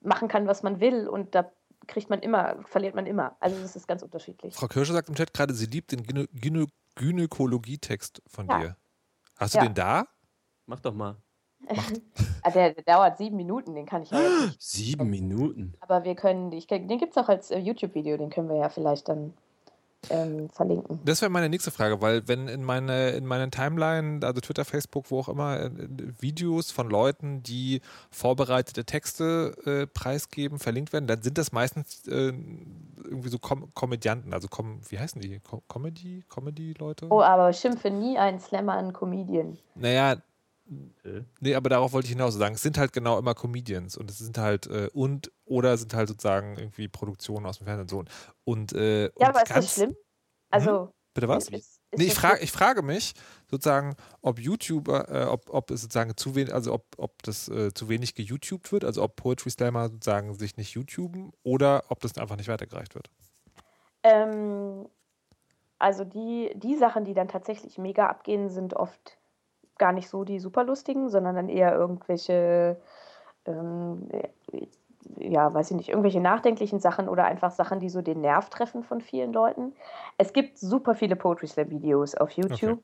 machen 0.00 0.28
kann, 0.28 0.46
was 0.46 0.62
man 0.62 0.80
will 0.80 1.08
und 1.08 1.34
da 1.34 1.50
kriegt 1.86 2.10
man 2.10 2.20
immer, 2.20 2.56
verliert 2.64 2.94
man 2.94 3.06
immer. 3.06 3.36
Also 3.40 3.60
das 3.60 3.76
ist 3.76 3.88
ganz 3.88 4.02
unterschiedlich. 4.02 4.54
Frau 4.54 4.68
Kirsche 4.68 4.92
sagt 4.92 5.08
im 5.08 5.14
Chat 5.14 5.34
gerade, 5.34 5.52
sie 5.54 5.66
liebt 5.66 5.92
den 5.92 6.02
Gynä 6.04 6.26
Gynä 6.32 6.66
Gynäkologie-Text 6.96 8.22
von 8.26 8.48
Ja. 8.48 8.58
dir. 8.58 8.76
Hast 9.36 9.54
du 9.54 9.58
Ja. 9.58 9.64
den 9.64 9.74
da? 9.74 10.06
Mach 10.66 10.80
doch 10.80 10.94
mal. 10.94 11.16
Ah, 12.46 12.50
der, 12.50 12.74
der 12.74 12.84
dauert 12.84 13.16
sieben 13.16 13.36
Minuten, 13.36 13.74
den 13.74 13.86
kann 13.86 14.02
ich 14.02 14.10
ja 14.10 14.20
jetzt 14.20 14.46
nicht. 14.46 14.62
Sieben 14.62 15.08
Minuten. 15.08 15.72
Aber 15.80 16.04
wir 16.04 16.14
können, 16.14 16.52
ich, 16.52 16.66
den 16.66 16.86
gibt 16.86 17.12
es 17.12 17.16
auch 17.16 17.30
als 17.30 17.50
äh, 17.50 17.58
YouTube-Video, 17.58 18.18
den 18.18 18.28
können 18.28 18.50
wir 18.50 18.56
ja 18.56 18.68
vielleicht 18.68 19.08
dann 19.08 19.32
ähm, 20.10 20.48
verlinken. 20.50 21.00
Das 21.04 21.22
wäre 21.22 21.30
meine 21.30 21.48
nächste 21.48 21.70
Frage, 21.70 22.00
weil 22.00 22.26
wenn 22.28 22.48
in 22.48 22.62
meine 22.62 23.10
in 23.10 23.26
meinen 23.26 23.50
Timeline, 23.50 24.20
also 24.24 24.40
Twitter, 24.40 24.64
Facebook, 24.64 25.10
wo 25.10 25.20
auch 25.20 25.28
immer, 25.28 25.60
äh, 25.60 25.70
Videos 26.20 26.70
von 26.70 26.90
Leuten, 26.90 27.42
die 27.42 27.80
vorbereitete 28.10 28.84
Texte 28.84 29.54
äh, 29.64 29.86
preisgeben, 29.86 30.58
verlinkt 30.58 30.92
werden, 30.92 31.06
dann 31.06 31.22
sind 31.22 31.38
das 31.38 31.52
meistens 31.52 32.06
äh, 32.08 32.32
irgendwie 33.04 33.28
so 33.28 33.38
Kom 33.38 33.72
Komödianten, 33.74 34.32
also 34.32 34.48
kom 34.48 34.80
wie 34.88 34.98
heißen 34.98 35.20
die? 35.20 35.40
Ko 35.40 35.62
Comedy? 35.68 36.24
Comedy-Leute? 36.28 37.06
Oh, 37.10 37.22
aber 37.22 37.52
schimpfe 37.52 37.90
nie 37.90 38.18
einen 38.18 38.40
Slammer 38.40 38.74
an 38.74 38.92
Comedian. 38.92 39.58
Naja, 39.74 40.16
nee, 41.40 41.54
aber 41.54 41.68
darauf 41.68 41.92
wollte 41.92 42.06
ich 42.06 42.12
hinaus 42.12 42.34
sagen. 42.34 42.54
Es 42.54 42.62
sind 42.62 42.78
halt 42.78 42.92
genau 42.92 43.18
immer 43.18 43.34
Comedians 43.34 43.96
und 43.96 44.10
es 44.10 44.18
sind 44.18 44.38
halt 44.38 44.66
äh, 44.66 44.88
und 44.92 45.30
oder 45.44 45.76
sind 45.76 45.92
halt 45.94 46.08
sozusagen 46.08 46.56
irgendwie 46.58 46.88
Produktionen 46.88 47.46
aus 47.46 47.58
dem 47.58 47.66
Fernsehen 47.66 47.88
so. 47.88 48.04
Und, 48.44 48.72
äh, 48.72 49.04
Ja, 49.04 49.10
und 49.14 49.22
aber 49.24 49.42
ist 49.42 49.50
das 49.50 49.54
ganz- 49.54 49.74
schlimm? 49.74 49.96
Also, 50.50 50.90
Bitte 51.12 51.28
was? 51.28 51.48
ist- 51.48 51.54
ist 51.54 51.80
Nee, 51.98 52.06
ich, 52.06 52.14
frage, 52.14 52.40
ich 52.42 52.50
frage 52.50 52.82
mich 52.82 53.12
sozusagen, 53.48 53.94
ob 54.20 54.40
YouTuber, 54.40 55.08
äh, 55.08 55.24
ob, 55.26 55.48
ob 55.48 55.70
es 55.70 55.82
sozusagen 55.82 56.16
zu 56.16 56.34
wenig, 56.34 56.52
also 56.52 56.72
ob, 56.72 56.86
ob 56.96 57.22
das 57.22 57.48
äh, 57.48 57.72
zu 57.72 57.88
wenig 57.88 58.14
geYouTubed 58.14 58.72
wird, 58.72 58.84
also 58.84 59.02
ob 59.02 59.14
Poetry 59.16 59.50
Slammer 59.50 59.88
sozusagen 59.90 60.34
sich 60.34 60.56
nicht 60.56 60.72
YouTuben 60.74 61.32
oder 61.44 61.84
ob 61.88 62.00
das 62.00 62.16
einfach 62.18 62.36
nicht 62.36 62.48
weitergereicht 62.48 62.94
wird. 62.96 63.10
Ähm, 64.02 64.88
also 65.78 66.04
die, 66.04 66.50
die 66.56 66.76
Sachen, 66.76 67.04
die 67.04 67.14
dann 67.14 67.28
tatsächlich 67.28 67.78
mega 67.78 68.08
abgehen, 68.08 68.48
sind 68.48 68.74
oft 68.74 69.18
gar 69.78 69.92
nicht 69.92 70.08
so 70.08 70.24
die 70.24 70.38
super 70.38 70.64
lustigen, 70.64 71.08
sondern 71.08 71.34
dann 71.34 71.48
eher 71.48 71.74
irgendwelche, 71.74 72.80
ähm, 73.46 74.08
ja, 75.18 75.52
weiß 75.52 75.70
ich 75.70 75.76
nicht, 75.76 75.88
irgendwelche 75.88 76.20
nachdenklichen 76.20 76.80
Sachen 76.80 77.08
oder 77.08 77.24
einfach 77.24 77.50
Sachen, 77.50 77.80
die 77.80 77.88
so 77.88 78.02
den 78.02 78.20
Nerv 78.20 78.48
treffen 78.50 78.82
von 78.82 79.00
vielen 79.00 79.32
Leuten. 79.32 79.74
Es 80.18 80.32
gibt 80.32 80.58
super 80.58 80.94
viele 80.94 81.16
Poetry 81.16 81.46
Slam 81.46 81.70
Videos 81.70 82.14
auf 82.14 82.30
YouTube. 82.30 82.80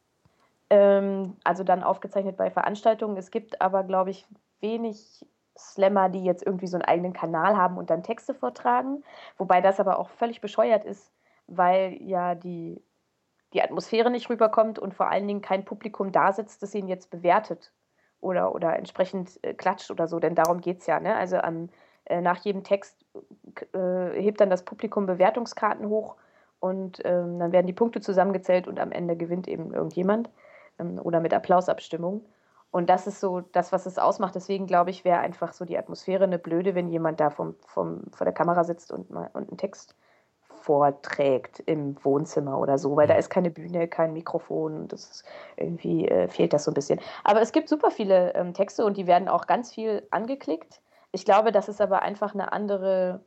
Ähm, 0.69 1.37
also 1.45 1.65
dann 1.65 1.83
aufgezeichnet 1.83 2.37
bei 2.37 2.51
Veranstaltungen. 2.51 3.17
Es 3.17 3.31
gibt 3.31 3.61
aber, 3.61 3.83
glaube 3.83 4.11
ich, 4.11 4.27
wenig 4.61 5.27
Slammer, 5.59 6.09
die 6.09 6.25
jetzt 6.25 6.47
irgendwie 6.47 6.69
so 6.69 6.77
einen 6.77 6.85
eigenen 6.85 7.13
Kanal 7.13 7.57
haben 7.57 7.77
und 7.77 7.91
dann 7.91 8.03
Texte 8.03 8.35
vortragen. 8.35 9.03
Wobei 9.37 9.61
das 9.61 9.81
aber 9.81 9.99
auch 9.99 10.09
völlig 10.11 10.41
bescheuert 10.41 10.85
ist, 10.85 11.13
weil 11.47 12.01
ja 12.03 12.35
die, 12.35 12.83
die 13.53 13.63
Atmosphäre 13.63 14.11
nicht 14.11 14.31
rüberkommt 14.31 14.79
und 14.79 14.95
vor 14.95 15.09
allen 15.09 15.27
Dingen 15.27 15.43
kein 15.43 15.65
Publikum 15.65 16.13
da 16.13 16.33
sitzt, 16.33 16.63
das 16.63 16.75
ihn 16.75 16.89
jetzt 16.89 17.11
bewertet 17.11 17.73
oder, 18.21 18.55
oder 18.55 18.77
entsprechend 18.77 19.39
äh, 19.43 19.55
klatscht 19.55 19.91
oder 19.91 20.07
so. 20.07 20.21
Denn 20.21 20.35
darum 20.35 20.61
geht 20.61 20.81
es 20.81 20.87
ja. 20.87 21.01
Ne? 21.01 21.15
Also 21.17 21.39
am, 21.39 21.69
äh, 22.05 22.21
nach 22.21 22.39
jedem 22.45 22.65
Text 22.65 23.05
äh, 23.73 24.21
hebt 24.21 24.41
dann 24.41 24.51
das 24.51 24.65
Publikum 24.65 25.07
Bewertungskarten 25.07 25.89
hoch 25.89 26.17
und 26.61 27.01
ähm, 27.05 27.39
dann 27.39 27.53
werden 27.53 27.67
die 27.67 27.73
Punkte 27.73 28.01
zusammengezählt 28.01 28.69
und 28.69 28.79
am 28.79 28.93
Ende 28.93 29.17
gewinnt 29.17 29.49
eben 29.49 29.73
irgendjemand 29.73 30.31
ähm, 30.79 31.01
oder 31.03 31.21
mit 31.21 31.35
Applausabstimmung. 31.35 32.25
Und 32.71 32.89
das 32.89 33.07
ist 33.07 33.19
so 33.19 33.41
das, 33.41 33.73
was 33.73 33.87
es 33.87 33.99
ausmacht. 33.99 34.35
Deswegen 34.35 34.67
glaube 34.67 34.91
ich, 34.91 35.05
wäre 35.05 35.19
einfach 35.19 35.53
so 35.53 35.65
die 35.65 35.79
Atmosphäre 35.79 36.25
eine 36.25 36.39
blöde, 36.39 36.75
wenn 36.75 36.89
jemand 36.89 37.19
da 37.19 37.31
vom, 37.31 37.57
vom, 37.67 38.03
vor 38.13 38.25
der 38.25 38.35
Kamera 38.35 38.63
sitzt 38.63 38.93
und, 38.93 39.11
mal, 39.11 39.29
und 39.33 39.49
einen 39.49 39.59
Text 39.59 39.97
vorträgt 40.71 41.59
im 41.67 41.97
Wohnzimmer 42.05 42.57
oder 42.57 42.79
so, 42.79 42.95
weil 42.95 43.09
da 43.09 43.15
ist 43.15 43.29
keine 43.29 43.51
Bühne, 43.51 43.89
kein 43.89 44.13
Mikrofon. 44.13 44.87
Das 44.87 45.11
ist, 45.11 45.25
irgendwie 45.57 46.07
äh, 46.07 46.29
fehlt 46.29 46.53
das 46.53 46.63
so 46.63 46.71
ein 46.71 46.75
bisschen. 46.75 47.01
Aber 47.25 47.43
es 47.43 47.51
gibt 47.51 47.69
super 47.69 47.91
viele 47.91 48.33
ähm, 48.35 48.55
Texte 48.55 48.85
und 48.85 48.97
die 48.97 49.09
werden 49.09 49.27
auch 49.27 49.49
ganz 49.49 49.75
viel 49.75 50.07
angeklickt. 50.13 50.81
Ich 51.11 51.25
glaube, 51.25 51.51
dass 51.51 51.67
es 51.67 51.81
aber 51.81 52.03
einfach 52.03 52.35
eine 52.35 52.53
andere 52.53 53.21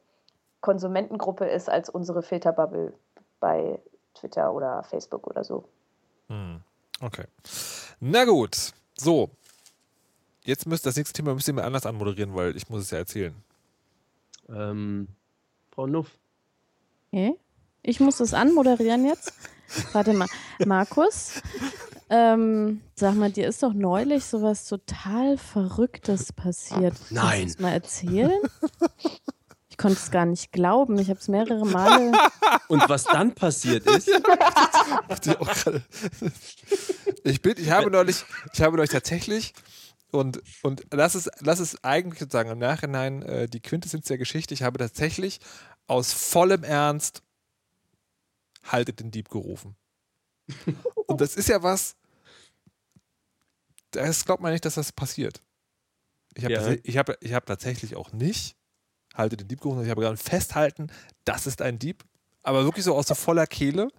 Konsumentengruppe 0.62 1.44
ist 1.44 1.70
als 1.70 1.90
unsere 1.90 2.24
Filterbubble 2.24 2.94
bei 3.42 3.78
Twitter 4.14 4.54
oder 4.54 4.84
Facebook 4.84 5.28
oder 5.28 5.44
so. 5.44 5.66
Hm. 6.30 6.62
Okay. 7.02 7.26
Na 8.00 8.24
gut. 8.24 8.72
So. 8.96 9.32
Jetzt 10.46 10.66
müsst 10.66 10.86
das 10.86 10.96
nächste 10.96 11.12
Thema 11.12 11.34
müsst 11.34 11.50
ihr 11.50 11.54
mir 11.54 11.66
anders 11.66 11.86
anmoderieren, 11.86 12.36
weil 12.36 12.56
ich 12.56 12.70
muss 12.70 12.84
es 12.84 12.92
ja 12.92 13.00
erzählen. 13.00 13.36
Ähm, 14.48 15.10
Frau 15.72 15.88
Nuff. 15.88 16.10
Okay. 17.14 17.36
Ich 17.84 18.00
muss 18.00 18.18
das 18.18 18.34
anmoderieren 18.34 19.06
jetzt. 19.06 19.34
Warte 19.92 20.14
mal. 20.14 20.28
Markus, 20.66 21.44
ähm, 22.10 22.82
sag 22.96 23.14
mal, 23.14 23.32
dir 23.32 23.48
ist 23.48 23.62
doch 23.62 23.74
neulich 23.74 24.26
sowas 24.26 24.66
total 24.66 25.38
Verrücktes 25.38 26.34
passiert. 26.34 26.96
Nein. 27.12 27.42
Kannst 27.42 27.60
du 27.60 27.64
mal 27.64 27.74
erzählen? 27.74 28.42
Ich 29.70 29.78
konnte 29.78 30.00
es 30.00 30.10
gar 30.10 30.26
nicht 30.26 30.52
glauben. 30.52 30.98
Ich 30.98 31.10
habe 31.10 31.20
es 31.20 31.28
mehrere 31.28 31.68
Male. 31.68 32.14
Und 32.68 32.90
was 32.90 33.04
dann 33.04 33.36
passiert 33.36 33.86
ist, 33.86 34.08
ich 37.24 37.42
bin, 37.44 37.56
ich 37.58 37.70
habe 37.70 37.92
neulich, 37.92 38.24
ich 38.54 38.62
habe 38.62 38.76
neulich 38.76 38.92
tatsächlich 38.92 39.54
und, 40.14 40.44
und 40.62 40.84
das 40.92 41.16
ist, 41.16 41.30
das 41.42 41.60
ist 41.60 41.84
eigentlich 41.84 42.20
sozusagen 42.20 42.52
im 42.52 42.60
Nachhinein 42.60 43.24
äh, 43.24 43.48
die 43.48 43.60
Quintessenz 43.60 44.06
der 44.06 44.20
Geschichte. 44.20 44.54
Ich 44.54 44.62
habe 44.62 44.78
tatsächlich 44.78 45.40
aus 45.94 46.12
vollem 46.14 46.64
Ernst 46.64 47.24
haltet 48.64 49.00
den 49.00 49.12
Dieb 49.12 49.30
gerufen. 49.30 49.76
Und 51.08 51.22
das 51.22 51.36
ist 51.36 51.50
ja 51.50 51.64
was, 51.64 51.96
das 53.92 54.26
glaubt 54.26 54.42
man 54.42 54.52
nicht, 54.52 54.66
dass 54.66 54.76
das 54.76 54.92
passiert. 54.92 55.44
Ich 56.36 56.44
habe 56.46 56.54
Ja. 56.54 56.76
ich 56.84 56.98
hab, 56.98 57.24
ich 57.24 57.34
hab 57.34 57.46
tatsächlich 57.46 57.96
auch 57.96 58.12
nicht 58.12 58.58
halte 59.14 59.38
den 59.38 59.48
Dieb 59.48 59.62
gerufen. 59.62 59.84
Ich 59.84 59.90
habe 59.92 60.02
gerade 60.02 60.18
festhalten, 60.18 60.88
das 61.24 61.46
ist 61.46 61.62
ein 61.62 61.78
Dieb. 61.78 62.04
Aber 62.42 62.64
wirklich 62.66 62.84
so 62.84 62.96
aus 62.96 63.08
so 63.08 63.14
voller 63.16 63.46
Kehle. 63.46 63.90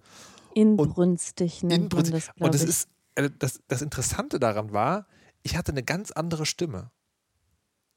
Inbrünstig 0.53 1.63
nennt 1.63 1.83
Inbrünstig. 1.93 2.11
man 2.11 2.21
das, 2.21 2.47
Und 2.47 2.53
das 2.53 2.63
ich. 2.63 2.69
ist, 2.69 2.89
äh, 3.15 3.29
das, 3.39 3.61
das 3.69 3.81
Interessante 3.81 4.39
daran 4.39 4.73
war, 4.73 5.07
ich 5.41 5.55
hatte 5.55 5.71
eine 5.71 5.83
ganz 5.83 6.11
andere 6.11 6.45
Stimme. 6.45 6.91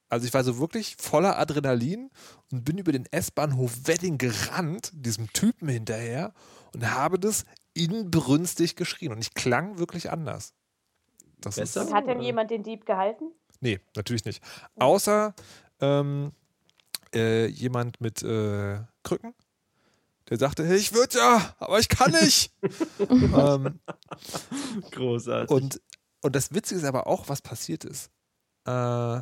Also 0.09 0.27
ich 0.27 0.35
war 0.35 0.43
so 0.43 0.59
wirklich 0.59 0.97
voller 0.99 1.39
Adrenalin 1.39 2.11
und 2.51 2.65
bin 2.65 2.79
über 2.79 2.93
den 2.93 3.07
S-Bahnhof 3.07 3.87
Wedding 3.87 4.19
gerannt, 4.19 4.91
diesem 4.95 5.33
Typen 5.33 5.69
hinterher 5.69 6.33
und 6.75 6.91
habe 6.91 7.19
das 7.19 7.45
inbrünstig 7.75 8.77
geschrien. 8.77 9.13
Und 9.13 9.19
ich 9.19 9.35
klang 9.35 9.79
wirklich 9.79 10.11
anders. 10.11 10.55
Das 11.41 11.57
Besser? 11.57 11.85
Ist, 11.85 11.93
Hat 11.93 12.07
denn 12.07 12.21
jemand 12.21 12.51
den 12.51 12.63
Dieb 12.63 12.87
gehalten? 12.87 13.33
nee, 13.61 13.81
natürlich 13.97 14.25
nicht. 14.25 14.43
Außer 14.77 15.35
ähm, 15.81 16.33
äh, 17.15 17.47
jemand 17.47 18.01
mit 18.01 18.23
äh, 18.23 18.81
Krücken, 19.03 19.35
der 20.29 20.39
sagte, 20.39 20.65
hey, 20.67 20.77
ich 20.77 20.93
würde 20.93 21.19
ja, 21.19 21.55
aber 21.59 21.79
ich 21.79 21.89
kann 21.89 22.13
nicht. 22.13 22.53
ähm, 22.99 23.81
großartig. 24.91 25.51
Und, 25.51 25.81
und 26.23 26.37
das 26.37 26.53
Witzige 26.53 26.81
ist 26.81 26.87
aber 26.87 27.07
auch, 27.07 27.29
was 27.29 27.41
passiert 27.43 27.85
ist. 27.85 28.11
Äh, 28.65 29.21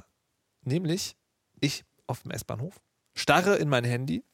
nämlich, 0.67 1.17
ich 1.61 1.85
auf 2.07 2.23
dem 2.23 2.31
S-Bahnhof 2.31 2.81
starre 3.15 3.57
in 3.57 3.69
mein 3.69 3.85
Handy 3.85 4.25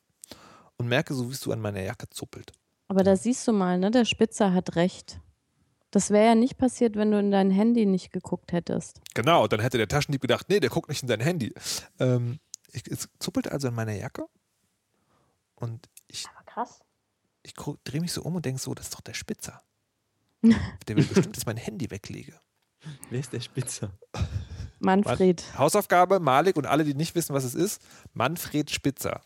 und 0.77 0.89
merke, 0.89 1.15
so 1.15 1.29
wie 1.29 1.33
es 1.33 1.41
so 1.41 1.53
an 1.53 1.61
meiner 1.61 1.83
Jacke 1.83 2.09
zuppelt. 2.11 2.53
Aber 2.89 3.05
da 3.05 3.17
siehst 3.17 3.47
du 3.47 3.53
mal, 3.53 3.79
ne? 3.79 3.91
Der 3.91 4.05
Spitzer 4.05 4.53
hat 4.53 4.77
recht. 4.77 5.21
Das 5.91 6.11
wäre 6.11 6.27
ja 6.27 6.35
nicht 6.35 6.57
passiert, 6.59 6.97
wenn 6.97 7.11
du 7.11 7.19
in 7.19 7.31
dein 7.31 7.51
Handy 7.51 7.87
nicht 7.87 8.13
geguckt 8.13 8.53
hättest. 8.53 9.01
Genau, 9.15 9.47
dann 9.47 9.61
hätte 9.61 9.79
der 9.79 9.89
Taschendieb 9.89 10.23
gedacht, 10.23 10.49
nee, 10.49 10.59
der 10.59 10.71
guckt 10.71 10.89
nicht 10.89 11.03
in 11.03 11.09
sein 11.09 11.21
Handy. 11.21 11.55
Ähm, 11.99 12.39
ich, 12.73 12.87
es 12.91 13.09
zuppelt 13.19 13.49
also 13.49 13.69
in 13.69 13.75
meiner 13.75 13.93
Jacke 13.93 14.27
und 15.55 15.89
ich, 16.09 16.27
Aber 16.35 16.45
krass. 16.45 16.81
ich 17.43 17.55
drehe 17.85 18.01
mich 18.01 18.13
so 18.13 18.23
um 18.23 18.37
und 18.37 18.45
denke 18.45 18.61
so, 18.61 18.75
das 18.75 18.87
ist 18.87 18.95
doch 18.95 19.01
der 19.03 19.15
Spitzer. 19.15 19.63
Der 20.43 20.97
will 20.97 21.05
bestimmt, 21.05 21.37
dass 21.37 21.43
ich 21.43 21.47
mein 21.47 21.59
Handy 21.59 21.91
weglege. 21.91 22.39
Wer 23.11 23.21
ist 23.21 23.33
der 23.33 23.41
Spitzer? 23.41 23.93
Manfred. 24.83 25.45
Hausaufgabe, 25.57 26.21
Malik 26.21 26.57
und 26.57 26.67
alle, 26.67 26.85
die 26.85 26.95
nicht 26.95 27.15
wissen, 27.15 27.35
was 27.35 27.45
es 27.45 27.55
ist, 27.55 27.83
Manfred 28.13 28.71
Spitzer. 28.71 29.21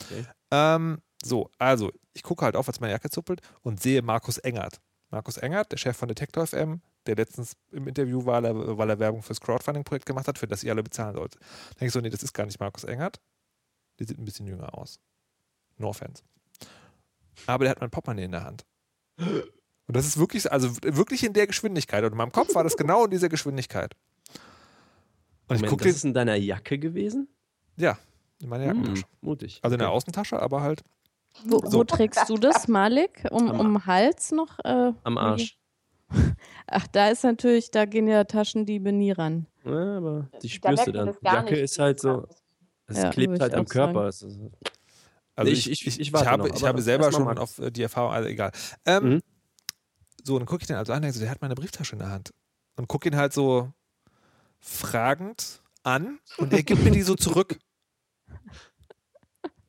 Okay. 0.00 0.26
Ähm, 0.50 1.00
so, 1.22 1.50
also, 1.58 1.90
ich 2.12 2.22
gucke 2.22 2.44
halt 2.44 2.56
auf, 2.56 2.68
als 2.68 2.80
meine 2.80 2.92
Jacke 2.92 3.10
zuppelt 3.10 3.40
und 3.62 3.80
sehe 3.80 4.02
Markus 4.02 4.38
Engert. 4.38 4.80
Markus 5.10 5.36
Engert, 5.36 5.72
der 5.72 5.76
Chef 5.76 5.96
von 5.96 6.08
Detektor 6.08 6.46
FM, 6.46 6.80
der 7.06 7.16
letztens 7.16 7.56
im 7.72 7.88
Interview 7.88 8.24
war, 8.24 8.42
weil 8.42 8.56
er, 8.56 8.78
weil 8.78 8.90
er 8.90 8.98
Werbung 8.98 9.22
fürs 9.22 9.40
Crowdfunding-Projekt 9.40 10.06
gemacht 10.06 10.28
hat, 10.28 10.38
für 10.38 10.46
das 10.46 10.62
ihr 10.62 10.72
alle 10.72 10.82
bezahlen 10.82 11.14
sollt. 11.14 11.34
Da 11.34 11.40
denke 11.70 11.86
ich 11.86 11.92
so, 11.92 12.00
nee, 12.00 12.10
das 12.10 12.22
ist 12.22 12.32
gar 12.32 12.46
nicht 12.46 12.60
Markus 12.60 12.84
Engert. 12.84 13.20
Der 13.98 14.06
sieht 14.06 14.18
ein 14.18 14.24
bisschen 14.24 14.46
jünger 14.46 14.76
aus. 14.76 15.00
No 15.78 15.88
offense. 15.88 16.22
Aber 17.46 17.64
der 17.64 17.72
hat 17.72 17.80
mein 17.80 17.90
Portemonnaie 17.90 18.24
in 18.24 18.32
der 18.32 18.44
Hand. 18.44 18.64
Und 19.18 19.96
das 19.96 20.06
ist 20.06 20.18
wirklich, 20.18 20.50
also 20.50 20.76
wirklich 20.82 21.24
in 21.24 21.32
der 21.32 21.46
Geschwindigkeit. 21.46 22.04
Und 22.04 22.12
in 22.12 22.18
meinem 22.18 22.32
Kopf 22.32 22.54
war 22.54 22.62
das 22.62 22.76
genau 22.76 23.04
in 23.04 23.10
dieser 23.10 23.28
Geschwindigkeit. 23.28 23.96
Und 25.50 25.56
ich 25.56 25.62
Moment, 25.62 25.70
gucke 25.70 25.84
das 25.84 25.96
ist 25.96 26.04
in 26.04 26.14
deiner 26.14 26.36
Jacke 26.36 26.78
gewesen? 26.78 27.28
ja, 27.76 27.98
in 28.42 28.48
meiner 28.48 28.64
Jackentasche. 28.66 29.02
Hm, 29.02 29.08
mutig. 29.20 29.58
Also 29.62 29.74
in 29.74 29.78
der 29.80 29.88
Okay. 29.88 29.96
Außentasche, 29.96 30.40
aber 30.40 30.62
halt. 30.62 30.82
Wo, 31.44 31.58
So. 31.66 31.78
wo 31.78 31.84
trägst 31.84 32.28
du 32.28 32.36
das, 32.36 32.68
Malik? 32.68 33.24
Um, 33.30 33.50
Am- 33.50 33.60
um 33.60 33.66
den 33.74 33.86
Hals 33.86 34.32
noch? 34.32 34.58
Äh, 34.64 34.92
Am 35.04 35.18
Arsch. 35.18 35.58
Ach, 36.66 36.86
da 36.88 37.08
ist 37.08 37.22
natürlich, 37.24 37.70
da 37.70 37.84
gehen 37.84 38.06
ja 38.08 38.24
Taschendiebe 38.24 38.92
nie 38.92 39.12
ran. 39.12 39.46
Ja, 39.64 39.98
aber 39.98 40.28
die 40.42 40.48
Da 40.48 40.74
spürst 40.74 40.86
du 40.86 40.92
merkt 40.92 40.94
man 40.94 40.94
dann. 40.94 41.06
das 41.06 41.18
Die 41.20 41.26
Jacke 41.26 41.50
nicht, 41.52 41.60
ist 41.62 41.78
halt 41.78 42.00
so, 42.00 42.26
es 42.86 42.96
Ja, 42.98 43.10
klebt 43.10 43.40
halt 43.40 43.54
am. 43.54 43.66
Körper. 43.66 44.08
Ist- 44.08 44.22
Also 44.22 45.50
Nee, 45.50 45.50
ich, 45.50 45.70
ich- 45.70 45.86
ich, 45.86 46.00
ich 46.00 46.12
habe, 46.14 46.48
noch, 46.48 46.54
ich 46.54 46.64
habe 46.64 46.82
selber 46.82 47.12
schon 47.12 47.38
auf 47.38 47.58
äh, 47.58 47.70
die 47.70 47.82
Erfahrung, 47.82 48.12
also 48.12 48.28
egal. 48.28 48.52
Ähm, 48.84 49.04
Mhm. 49.04 49.20
So, 50.24 50.38
dann 50.38 50.46
gucke 50.46 50.62
ich 50.62 50.66
den 50.66 50.76
also 50.76 50.92
an, 50.92 51.00
denke 51.02 51.14
so, 51.16 51.20
der 51.20 51.30
hat 51.30 51.40
meine 51.40 51.54
Brieftasche 51.54 51.92
in 51.94 51.98
der 52.00 52.10
Hand. 52.10 52.30
Und 52.76 52.88
gucke 52.88 53.08
ihn 53.08 53.16
halt 53.16 53.32
so 53.32 53.72
fragend 54.60 55.62
an 55.82 56.18
und 56.36 56.52
er 56.52 56.62
gibt 56.62 56.82
mir 56.84 56.90
die 56.90 57.02
so 57.02 57.14
zurück. 57.14 57.58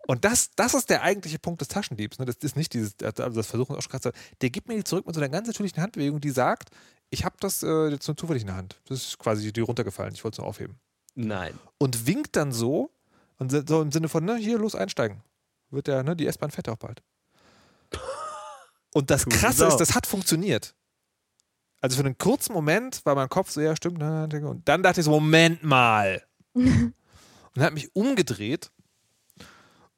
Und 0.08 0.26
das, 0.26 0.52
das 0.56 0.74
ist 0.74 0.90
der 0.90 1.04
eigentliche 1.04 1.40
Punkt 1.40 1.62
des 1.62 1.70
Taschendiebs. 1.70 2.20
Ne? 2.20 2.26
Das 2.26 2.36
ist 2.38 2.58
nicht 2.58 2.74
dieses, 2.74 2.96
also 3.02 3.30
das 3.30 3.48
Versuchen 3.48 3.76
auch 3.76 3.82
schon 3.82 3.92
gerade 3.92 4.12
zu 4.12 4.20
Der 4.42 4.50
gibt 4.50 4.68
mir 4.68 4.76
die 4.76 4.84
zurück 4.84 5.06
mit 5.06 5.16
so 5.16 5.22
einer 5.22 5.30
ganz 5.30 5.48
natürlichen 5.48 5.82
Handbewegung, 5.82 6.20
die 6.20 6.32
sagt, 6.32 6.70
ich 7.10 7.24
habe 7.24 7.36
das 7.40 7.64
äh, 7.64 7.88
jetzt 7.88 8.08
nur 8.08 8.18
zufällig 8.18 8.42
in 8.42 8.48
der 8.48 8.58
Hand. 8.58 8.82
Das 8.86 9.02
ist 9.02 9.20
quasi 9.20 9.54
die 9.54 9.62
runtergefallen. 9.62 10.14
Ich 10.14 10.24
wollte 10.24 10.36
es 10.36 10.38
nur 10.40 10.48
aufheben. 10.48 10.80
Nein. 11.16 11.58
Und 11.78 12.08
winkt 12.08 12.36
dann 12.36 12.52
so, 12.52 12.92
und 13.38 13.52
so 13.68 13.82
im 13.82 13.92
Sinne 13.92 14.10
von, 14.10 14.26
ne, 14.26 14.38
hier, 14.38 14.58
los, 14.58 14.76
einsteigen. 14.76 15.22
Wird 15.70 15.88
der, 15.88 16.04
ne, 16.04 16.16
die 16.16 16.28
S-Bahn 16.28 16.52
fährt 16.52 16.68
ja 16.68 16.74
auch 16.74 16.78
bald. 16.78 17.02
Und 18.94 19.10
das 19.10 19.26
Krasse 19.26 19.66
ist, 19.66 19.78
das 19.78 19.96
hat 19.96 20.08
funktioniert. 20.08 20.76
Also 21.82 21.98
für 21.98 22.06
einen 22.06 22.18
kurzen 22.18 22.54
Moment 22.54 23.04
war 23.06 23.16
mein 23.16 23.28
Kopf 23.30 23.50
so, 23.50 23.60
ja, 23.60 23.76
stimmt. 23.76 24.02
Und 24.02 24.62
dann 24.68 24.84
dachte 24.84 25.02
ich 25.02 25.06
so, 25.06 25.12
Moment 25.12 25.64
mal. 25.64 26.24
und 26.54 26.94
hat 27.58 27.74
mich 27.74 27.96
umgedreht 27.96 28.72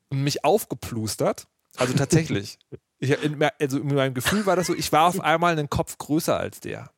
und 0.10 0.24
mich 0.24 0.46
aufgeplustert. 0.46 1.48
Also 1.78 1.94
tatsächlich. 1.94 2.58
Ich, 3.00 3.12
in, 3.12 3.44
also 3.60 3.80
in 3.80 3.88
meinem 3.94 4.14
Gefühl 4.14 4.46
war 4.46 4.56
das 4.56 4.68
so, 4.68 4.74
ich 4.74 4.92
war 4.92 5.08
auf 5.08 5.20
einmal 5.20 5.52
einen 5.52 5.70
Kopf 5.70 5.98
größer 5.98 6.38
als 6.38 6.62
der. 6.62 6.92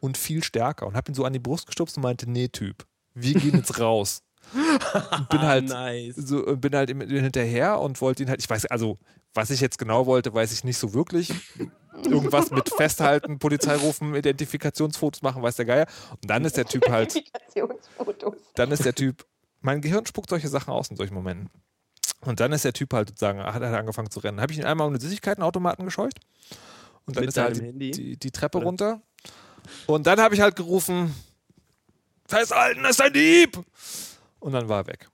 Und 0.00 0.18
viel 0.18 0.42
stärker. 0.42 0.86
Und 0.86 0.96
habe 0.96 1.12
ihn 1.12 1.14
so 1.14 1.24
an 1.24 1.32
die 1.32 1.38
Brust 1.38 1.66
gestupst 1.66 1.96
und 1.96 2.02
meinte, 2.02 2.28
nee, 2.28 2.48
Typ, 2.48 2.84
wir 3.14 3.34
gehen 3.34 3.56
jetzt 3.56 3.78
raus. 3.78 4.22
Und 4.52 5.28
bin 5.28 5.40
halt 5.40 5.68
nice. 5.68 6.16
so 6.16 6.56
bin 6.56 6.74
halt 6.74 6.90
hinterher 6.90 7.78
und 7.78 8.00
wollte 8.00 8.24
ihn 8.24 8.28
halt, 8.28 8.40
ich 8.40 8.50
weiß, 8.50 8.66
also 8.66 8.98
was 9.34 9.50
ich 9.50 9.60
jetzt 9.60 9.78
genau 9.78 10.06
wollte, 10.06 10.32
weiß 10.32 10.52
ich 10.52 10.64
nicht 10.64 10.78
so 10.78 10.94
wirklich. 10.94 11.32
Irgendwas 12.04 12.50
mit 12.50 12.68
Festhalten, 12.68 13.38
Polizei 13.38 13.76
rufen, 13.76 14.14
Identifikationsfotos 14.14 15.22
machen, 15.22 15.42
weiß 15.42 15.56
der 15.56 15.64
Geier. 15.64 15.86
Und 16.10 16.28
dann 16.28 16.44
ist 16.44 16.56
der 16.56 16.64
Typ 16.64 16.88
halt, 16.88 17.14
Identifikationsfotos. 17.14 18.36
dann 18.54 18.70
ist 18.72 18.84
der 18.84 18.94
Typ, 18.94 19.24
mein 19.60 19.80
Gehirn 19.80 20.06
spuckt 20.06 20.30
solche 20.30 20.48
Sachen 20.48 20.70
aus 20.72 20.88
in 20.88 20.96
solchen 20.96 21.14
Momenten. 21.14 21.50
Und 22.24 22.40
dann 22.40 22.52
ist 22.52 22.64
der 22.64 22.72
Typ 22.72 22.92
halt 22.92 23.08
sozusagen, 23.08 23.40
hat, 23.40 23.54
hat 23.54 23.62
angefangen 23.62 24.10
zu 24.10 24.20
rennen. 24.20 24.40
Habe 24.40 24.52
ich 24.52 24.58
ihn 24.58 24.64
einmal 24.64 24.86
um 24.86 24.92
den 24.92 25.00
Süßigkeitenautomaten 25.00 25.84
gescheucht. 25.84 26.20
Und 27.06 27.16
dann 27.16 27.22
Mit 27.22 27.30
ist 27.30 27.36
er 27.36 27.44
halt 27.44 27.60
die, 27.60 27.90
die, 27.90 28.16
die 28.16 28.30
Treppe 28.30 28.58
Oder? 28.58 28.66
runter. 28.66 29.02
Und 29.86 30.06
dann 30.06 30.20
habe 30.20 30.34
ich 30.34 30.40
halt 30.40 30.56
gerufen, 30.56 31.14
festhalten, 32.26 32.82
das 32.82 32.92
ist 32.92 33.00
ein 33.00 33.12
Dieb! 33.12 33.58
Und 34.40 34.52
dann 34.52 34.68
war 34.68 34.82
er 34.82 34.86
weg. 34.88 35.08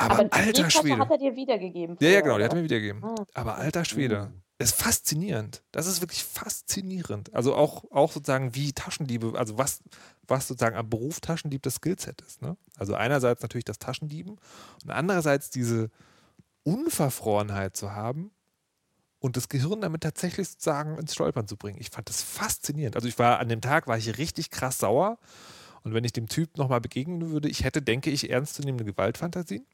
Aber, 0.00 0.14
Aber 0.14 0.24
die 0.24 0.32
alter 0.32 0.70
Schwede. 0.70 0.98
hat 0.98 1.10
er 1.10 1.18
dir 1.18 1.36
wiedergegeben. 1.36 1.96
Ja, 2.00 2.08
ja, 2.08 2.20
vorher, 2.20 2.22
genau, 2.22 2.38
die 2.38 2.44
hat 2.44 2.52
er 2.52 2.56
mir 2.56 2.64
wiedergegeben. 2.64 3.04
Ah. 3.04 3.14
Aber 3.34 3.56
alter 3.56 3.84
Schwede. 3.84 4.32
Ist 4.58 4.74
faszinierend. 4.74 5.62
Das 5.72 5.86
ist 5.86 6.02
wirklich 6.02 6.22
faszinierend. 6.22 7.32
Also 7.34 7.54
auch, 7.54 7.84
auch 7.90 8.12
sozusagen 8.12 8.54
wie 8.54 8.72
Taschendiebe, 8.72 9.32
also 9.38 9.56
was, 9.56 9.82
was 10.26 10.48
sozusagen 10.48 10.76
am 10.76 10.88
Beruf 10.90 11.20
Taschendieb 11.20 11.62
das 11.62 11.76
Skillset 11.76 12.20
ist. 12.22 12.42
Ne? 12.42 12.56
Also 12.76 12.94
einerseits 12.94 13.42
natürlich 13.42 13.64
das 13.64 13.78
Taschendieben 13.78 14.36
und 14.84 14.90
andererseits 14.90 15.48
diese 15.48 15.90
Unverfrorenheit 16.62 17.74
zu 17.74 17.92
haben 17.92 18.32
und 19.18 19.36
das 19.36 19.48
Gehirn 19.48 19.80
damit 19.80 20.02
tatsächlich 20.02 20.48
sozusagen 20.48 20.98
ins 20.98 21.14
Stolpern 21.14 21.48
zu 21.48 21.56
bringen. 21.56 21.78
Ich 21.80 21.90
fand 21.90 22.08
das 22.10 22.22
faszinierend. 22.22 22.96
Also 22.96 23.08
ich 23.08 23.18
war 23.18 23.38
an 23.38 23.48
dem 23.48 23.62
Tag, 23.62 23.86
war 23.86 23.96
ich 23.96 24.18
richtig 24.18 24.50
krass 24.50 24.78
sauer 24.78 25.18
und 25.84 25.94
wenn 25.94 26.04
ich 26.04 26.12
dem 26.12 26.28
Typ 26.28 26.58
nochmal 26.58 26.82
begegnen 26.82 27.30
würde, 27.30 27.48
ich 27.48 27.64
hätte, 27.64 27.80
denke 27.80 28.10
ich, 28.10 28.28
ernstzunehmende 28.28 28.84
Gewaltfantasien. 28.84 29.66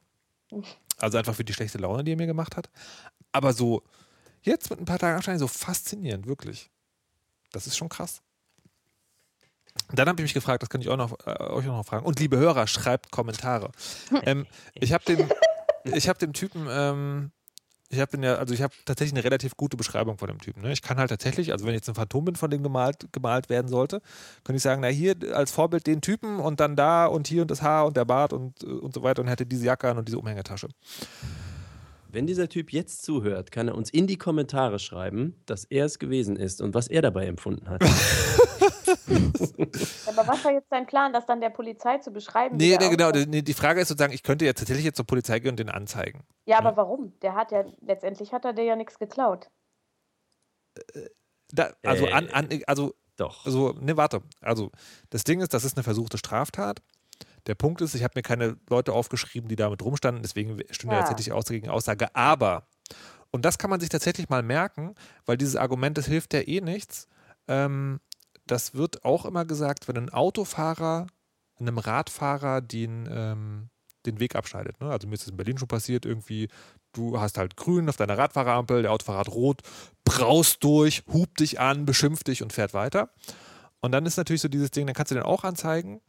Also 0.99 1.19
einfach 1.19 1.35
für 1.35 1.45
die 1.45 1.53
schlechte 1.53 1.79
Laune, 1.79 2.05
die 2.05 2.13
er 2.13 2.17
mir 2.17 2.27
gemacht 2.27 2.57
hat. 2.57 2.71
Aber 3.33 3.53
so 3.53 3.83
jetzt 4.43 4.71
mit 4.71 4.79
ein 4.79 4.85
paar 4.85 4.99
Tagen 4.99 5.17
Abstand 5.17 5.39
so 5.39 5.49
faszinierend, 5.49 6.27
wirklich. 6.27 6.71
Das 7.53 7.67
ist 7.67 7.77
schon 7.77 7.89
krass. 7.89 8.23
Dann 9.93 10.09
habe 10.09 10.21
ich 10.21 10.25
mich 10.25 10.35
gefragt, 10.35 10.63
das 10.63 10.71
kann 10.71 10.81
ich 10.81 10.89
auch 10.89 10.97
noch, 10.97 11.13
äh, 11.27 11.43
euch 11.51 11.69
auch 11.69 11.77
noch 11.77 11.87
fragen. 11.87 12.07
Und 12.07 12.19
liebe 12.19 12.39
Hörer, 12.39 12.67
schreibt 12.67 13.11
Kommentare. 13.11 13.71
ähm, 14.23 14.47
ich 14.75 14.93
habe 14.93 15.05
dem, 15.05 15.31
ich 15.85 16.09
habe 16.09 16.19
dem 16.19 16.33
Typen, 16.33 16.67
ähm, 16.71 17.33
ich 17.89 18.01
habe 18.01 18.19
ja, 18.21 18.35
also 18.37 18.53
ich 18.53 18.63
habe 18.63 18.75
tatsächlich 18.85 19.15
eine 19.15 19.25
relativ 19.25 19.57
gute 19.57 19.77
Beschreibung 19.77 20.19
von 20.19 20.29
dem 20.29 20.41
Typen. 20.41 20.63
Ne? 20.63 20.73
Ich 20.73 20.83
kann 20.83 20.99
halt 20.99 21.11
tatsächlich, 21.11 21.53
also 21.53 21.67
wenn 21.67 21.75
jetzt 21.75 21.89
ein 21.89 21.95
Phantombild 21.95 22.39
von 22.39 22.51
dem 22.51 22.63
gemalt, 22.63 23.09
gemalt 23.13 23.49
werden 23.49 23.69
sollte, 23.69 24.03
könnte 24.45 24.57
ich 24.57 24.63
sagen, 24.63 24.81
na 24.83 24.89
hier 24.89 25.15
als 25.33 25.53
Vorbild 25.53 25.87
den 25.87 26.01
Typen 26.01 26.41
und 26.41 26.61
dann 26.61 26.77
da 26.77 27.07
und 27.07 27.29
hier 27.29 27.43
und 27.43 27.51
das 27.51 27.63
Haar 27.63 27.87
und 27.87 27.97
der 27.97 28.05
Bart 28.05 28.33
und, 28.33 28.65
und 28.65 28.95
so 28.95 29.03
weiter 29.03 29.23
und 29.23 29.29
hätte 29.29 29.47
diese 29.47 29.67
Jacke 29.67 29.89
an 29.89 29.99
und 29.99 30.09
diese 30.09 30.19
Umhängetasche. 30.19 30.69
Wenn 32.11 32.27
dieser 32.27 32.49
Typ 32.49 32.73
jetzt 32.73 33.05
zuhört, 33.05 33.51
kann 33.51 33.69
er 33.69 33.75
uns 33.75 33.91
in 33.91 34.07
die 34.07 34.17
Kommentare 34.17 34.79
schreiben, 34.79 35.35
dass 35.47 35.65
er 35.65 35.85
es 35.85 35.99
gewesen 35.99 36.37
ist 36.37 36.63
und 36.63 36.75
was 36.75 36.89
er 36.89 37.03
dabei 37.03 37.27
empfunden 37.27 37.69
hat. 37.69 37.85
Aber 40.07 40.27
was 40.27 40.45
war 40.45 40.53
jetzt 40.53 40.71
dein 40.71 40.87
Plan, 40.87 41.13
das 41.13 41.27
dann 41.27 41.41
der 41.41 41.51
Polizei 41.51 41.99
zu 41.99 42.11
beschreiben? 42.11 42.57
Nee, 42.57 42.77
nee 42.81 42.89
genau. 42.91 43.11
Nee, 43.11 43.43
die 43.43 43.55
Frage 43.55 43.81
ist 43.81 43.89
sozusagen, 43.89 44.13
ich 44.13 44.23
könnte 44.23 44.45
ja 44.45 44.53
tatsächlich 44.53 44.85
jetzt 44.85 44.97
zur 44.97 45.07
Polizei 45.07 45.39
gehen 45.39 45.51
und 45.51 45.59
den 45.59 45.71
anzeigen. 45.71 46.25
Ja, 46.47 46.59
aber 46.59 46.77
warum? 46.77 47.13
Der 47.21 47.35
hat 47.35 47.53
ja, 47.53 47.65
letztendlich 47.81 48.33
hat 48.33 48.45
er 48.45 48.53
dir 48.53 48.65
ja 48.65 48.77
nichts 48.77 48.99
geklaut. 48.99 49.49
Da, 51.53 51.73
also, 51.85 52.07
Äh. 52.07 52.13
an, 52.13 52.29
an, 52.31 52.49
also, 52.67 52.95
Doch. 53.17 53.47
also, 53.47 53.73
ne, 53.81 53.97
warte. 53.97 54.23
Also, 54.41 54.71
das 55.11 55.25
Ding 55.25 55.41
ist, 55.41 55.55
das 55.55 55.65
ist 55.65 55.77
eine 55.77 55.85
versuchte 55.85 56.19
Straftat. 56.19 56.83
Der 57.47 57.55
Punkt 57.55 57.81
ist, 57.81 57.95
ich 57.95 58.03
habe 58.03 58.13
mir 58.17 58.23
keine 58.23 58.57
Leute 58.69 58.93
aufgeschrieben, 58.93 59.49
die 59.49 59.57
damit 59.57 59.83
rumstanden, 59.83 60.23
deswegen 60.23 60.59
stünde 60.71 60.97
Ja. 60.97 61.03
tatsächlich 61.03 61.33
Aussage 61.33 61.61
gegen 61.61 61.71
Aussage. 61.71 62.15
Aber, 62.15 62.67
und 63.31 63.45
das 63.45 63.59
kann 63.59 63.71
man 63.71 63.81
sich 63.81 63.89
tatsächlich 63.89 64.29
mal 64.29 64.43
merken, 64.43 64.95
weil 65.25 65.37
dieses 65.37 65.57
Argument, 65.57 65.97
das 65.97 66.07
hilft 66.07 66.35
ja 66.35 66.41
eh 66.41 66.61
nichts. 66.61 67.07
Ähm, 67.49 68.01
das 68.47 68.75
wird 68.75 69.05
auch 69.05 69.25
immer 69.25 69.45
gesagt, 69.45 69.89
wenn 69.89 69.97
ein 69.97 70.11
Autofahrer 70.11 71.07
einem 71.59 71.79
Radfahrer 71.79 72.61
den, 72.61 73.09
ähm, 73.11 73.71
den 74.05 74.21
Weg 74.21 74.37
abschneidet. 74.37 74.81
Ne? 74.81 74.91
Also 74.91 75.09
mir 75.09 75.15
ist 75.15 75.23
das 75.23 75.31
in 75.31 75.37
Berlin 75.37 75.59
schon 75.59 75.69
passiert, 75.69 76.05
irgendwie, 76.05 76.49
du 76.93 77.21
hast 77.21 77.39
halt 77.39 77.57
grün 77.57 77.89
auf 77.89 77.97
deiner 77.97 78.19
Radfahrerampel, 78.19 78.83
der 78.83 78.93
Autofahrer 78.93 79.21
hat 79.21 79.29
rot, 79.29 79.63
braust 80.05 80.63
durch, 80.63 81.03
hupt 81.13 81.41
dich 81.41 81.61
an, 81.61 81.87
beschimpft 81.87 82.29
dich 82.29 82.43
und 82.43 82.53
fährt 82.53 82.75
weiter. 82.75 83.11
Und 83.81 83.93
dann 83.93 84.07
ist 84.07 84.17
natürlich 84.17 84.43
so 84.43 84.49
dieses 84.49 84.71
Ding, 84.71 84.87
dann 84.87 84.95
kannst 84.95 85.11
du 85.11 85.15
den 85.15 85.25
auch 85.25 85.45
anzeigen, 85.45 86.01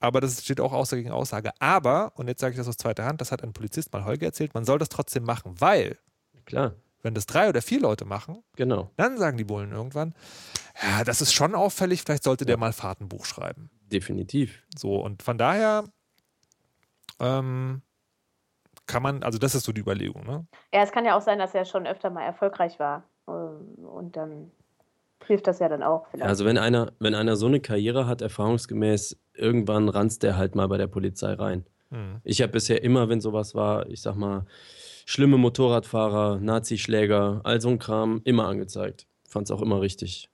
aber 0.00 0.20
das 0.20 0.42
steht 0.42 0.60
auch 0.60 0.72
Aussage 0.72 1.02
gegen 1.02 1.14
Aussage. 1.14 1.52
Aber, 1.60 2.12
und 2.16 2.28
jetzt 2.28 2.40
sage 2.40 2.52
ich 2.52 2.58
das 2.58 2.68
aus 2.68 2.76
zweiter 2.76 3.04
Hand, 3.04 3.20
das 3.20 3.32
hat 3.32 3.42
ein 3.42 3.52
Polizist 3.52 3.92
mal 3.92 4.04
Holger 4.04 4.26
erzählt, 4.26 4.54
man 4.54 4.64
soll 4.64 4.78
das 4.78 4.88
trotzdem 4.88 5.24
machen, 5.24 5.54
weil, 5.58 5.98
Klar, 6.44 6.74
wenn 7.06 7.14
das 7.14 7.24
drei 7.26 7.48
oder 7.48 7.62
vier 7.62 7.80
Leute 7.80 8.04
machen, 8.04 8.42
genau. 8.56 8.90
dann 8.96 9.16
sagen 9.16 9.38
die 9.38 9.44
Bullen 9.44 9.72
irgendwann, 9.72 10.14
ja, 10.82 11.04
das 11.04 11.22
ist 11.22 11.32
schon 11.32 11.54
auffällig, 11.54 12.02
vielleicht 12.02 12.24
sollte 12.24 12.44
der 12.44 12.56
Ja. 12.56 12.60
mal 12.60 12.72
Fahrtenbuch 12.72 13.24
schreiben. 13.24 13.70
Definitiv. 13.90 14.62
So, 14.76 14.96
und 14.96 15.22
von 15.22 15.38
daher 15.38 15.84
ähm, 17.20 17.80
kann 18.86 19.02
man, 19.02 19.22
also 19.22 19.38
das 19.38 19.54
ist 19.54 19.64
so 19.64 19.72
die 19.72 19.80
Überlegung, 19.80 20.24
ne? 20.26 20.46
Ja, 20.72 20.82
es 20.82 20.92
kann 20.92 21.04
ja 21.04 21.16
auch 21.16 21.22
sein, 21.22 21.38
dass 21.38 21.54
er 21.54 21.64
schon 21.64 21.86
öfter 21.86 22.10
mal 22.10 22.22
erfolgreich 22.24 22.78
war. 22.78 23.04
Ähm, 23.28 23.74
Und 23.84 24.16
dann 24.16 24.50
hilft 25.24 25.46
das 25.46 25.58
ja 25.58 25.68
dann 25.68 25.82
auch 25.82 26.06
vielleicht. 26.10 26.28
Also 26.28 26.44
wenn 26.44 26.58
einer, 26.58 26.92
wenn 26.98 27.14
einer 27.14 27.36
so 27.36 27.46
eine 27.46 27.60
Karriere 27.60 28.06
hat, 28.06 28.20
erfahrungsgemäß, 28.20 29.18
irgendwann 29.34 29.88
ranzt 29.88 30.22
der 30.22 30.36
halt 30.36 30.54
mal 30.54 30.68
bei 30.68 30.76
der 30.78 30.86
Polizei 30.88 31.32
rein. 31.32 31.64
Hm. 31.90 32.20
Ich 32.24 32.42
habe 32.42 32.52
bisher 32.52 32.82
immer, 32.82 33.08
wenn 33.08 33.20
sowas 33.20 33.54
war, 33.54 33.88
ich 33.88 34.02
sag 34.02 34.14
mal, 34.16 34.44
schlimme 35.06 35.38
Motorradfahrer, 35.38 36.38
Nazischläger, 36.40 37.40
all 37.44 37.60
so 37.62 37.70
ein 37.70 37.78
Kram, 37.78 38.20
immer 38.24 38.46
angezeigt. 38.48 39.06
Fand 39.26 39.46
es 39.46 39.50
auch 39.50 39.62
immer 39.62 39.80
richtig. 39.80 40.28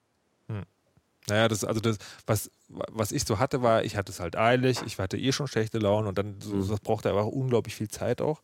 Naja, 1.28 1.46
das, 1.46 1.62
also 1.62 1.78
das, 1.80 1.98
was, 2.26 2.50
was 2.68 3.12
ich 3.12 3.24
so 3.24 3.38
hatte, 3.38 3.62
war, 3.62 3.84
ich 3.84 3.96
hatte 3.96 4.10
es 4.10 4.18
halt 4.18 4.34
eilig, 4.36 4.82
ich 4.84 4.98
hatte 4.98 5.16
eh 5.16 5.30
schon 5.30 5.46
schlechte 5.46 5.78
Laune 5.78 6.08
und 6.08 6.18
dann, 6.18 6.40
so, 6.40 6.56
Mhm. 6.56 6.68
das 6.68 6.80
brauchte 6.80 7.10
aber 7.10 7.22
auch 7.22 7.28
unglaublich 7.30 7.76
viel 7.76 7.86
Zeit 7.86 8.20
auch. 8.20 8.42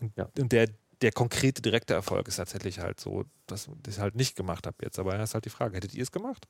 Und, 0.00 0.16
Ja. 0.16 0.28
und 0.36 0.50
der, 0.50 0.68
der 1.00 1.12
konkrete, 1.12 1.62
direkte 1.62 1.94
Erfolg 1.94 2.26
ist 2.26 2.36
tatsächlich 2.36 2.80
halt 2.80 2.98
so, 2.98 3.24
dass 3.46 3.68
ich 3.68 3.72
es 3.86 3.98
halt 4.00 4.16
nicht 4.16 4.34
gemacht 4.34 4.66
habe 4.66 4.76
jetzt. 4.82 4.98
Aber 4.98 5.16
das 5.16 5.30
ist 5.30 5.34
halt 5.34 5.44
die 5.44 5.50
Frage, 5.50 5.76
hättet 5.76 5.94
ihr 5.94 6.02
es 6.02 6.10
gemacht? 6.10 6.48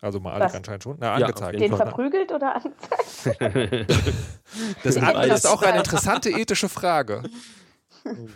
Also 0.00 0.20
mal 0.20 0.34
alle 0.34 0.54
anscheinend 0.54 0.84
schon. 0.84 0.98
Na, 1.00 1.18
Ja, 1.18 1.26
angezeigt. 1.26 1.58
jeden 1.58 1.72
Den 1.72 1.76
Fall. 1.76 1.86
verprügelt 1.88 2.30
oder 2.30 2.54
angezeigt? 2.54 3.90
Das 4.84 4.96
andere 4.96 5.34
ist 5.34 5.46
auch 5.48 5.62
eine 5.62 5.78
interessante 5.78 6.30
ethische 6.30 6.68
Frage. 6.68 7.22
Hm. 8.04 8.28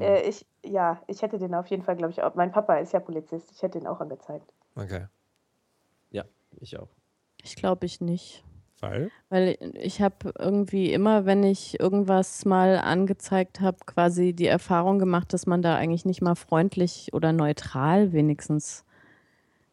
Äh, 0.00 0.28
ich, 0.28 0.46
ja, 0.64 1.02
ich 1.08 1.22
hätte 1.22 1.38
den 1.38 1.54
auf 1.54 1.66
jeden 1.66 1.82
Fall, 1.82 1.96
glaube 1.96 2.12
ich, 2.12 2.22
auch. 2.22 2.34
Mein 2.34 2.52
Papa 2.52 2.76
ist 2.76 2.92
ja 2.92 3.00
Polizist, 3.00 3.50
ich 3.50 3.62
hätte 3.62 3.78
ihn 3.78 3.86
auch 3.86 4.00
angezeigt. 4.00 4.52
Okay. 4.76 5.06
ja, 6.10 6.24
ich 6.60 6.78
auch. 6.78 6.88
Ich 7.42 7.56
glaube 7.56 7.86
ich 7.86 8.00
nicht. 8.00 8.44
Weil? 8.80 9.10
Weil 9.28 9.58
ich 9.74 10.00
habe 10.00 10.32
irgendwie 10.38 10.92
immer, 10.92 11.26
wenn 11.26 11.42
ich 11.42 11.80
irgendwas 11.80 12.44
mal 12.44 12.78
angezeigt 12.78 13.60
habe, 13.60 13.78
quasi 13.86 14.32
die 14.32 14.46
Erfahrung 14.46 15.00
gemacht, 15.00 15.32
dass 15.32 15.46
man 15.46 15.62
da 15.62 15.74
eigentlich 15.74 16.04
nicht 16.04 16.22
mal 16.22 16.36
freundlich 16.36 17.12
oder 17.12 17.32
neutral 17.32 18.12
wenigstens 18.12 18.84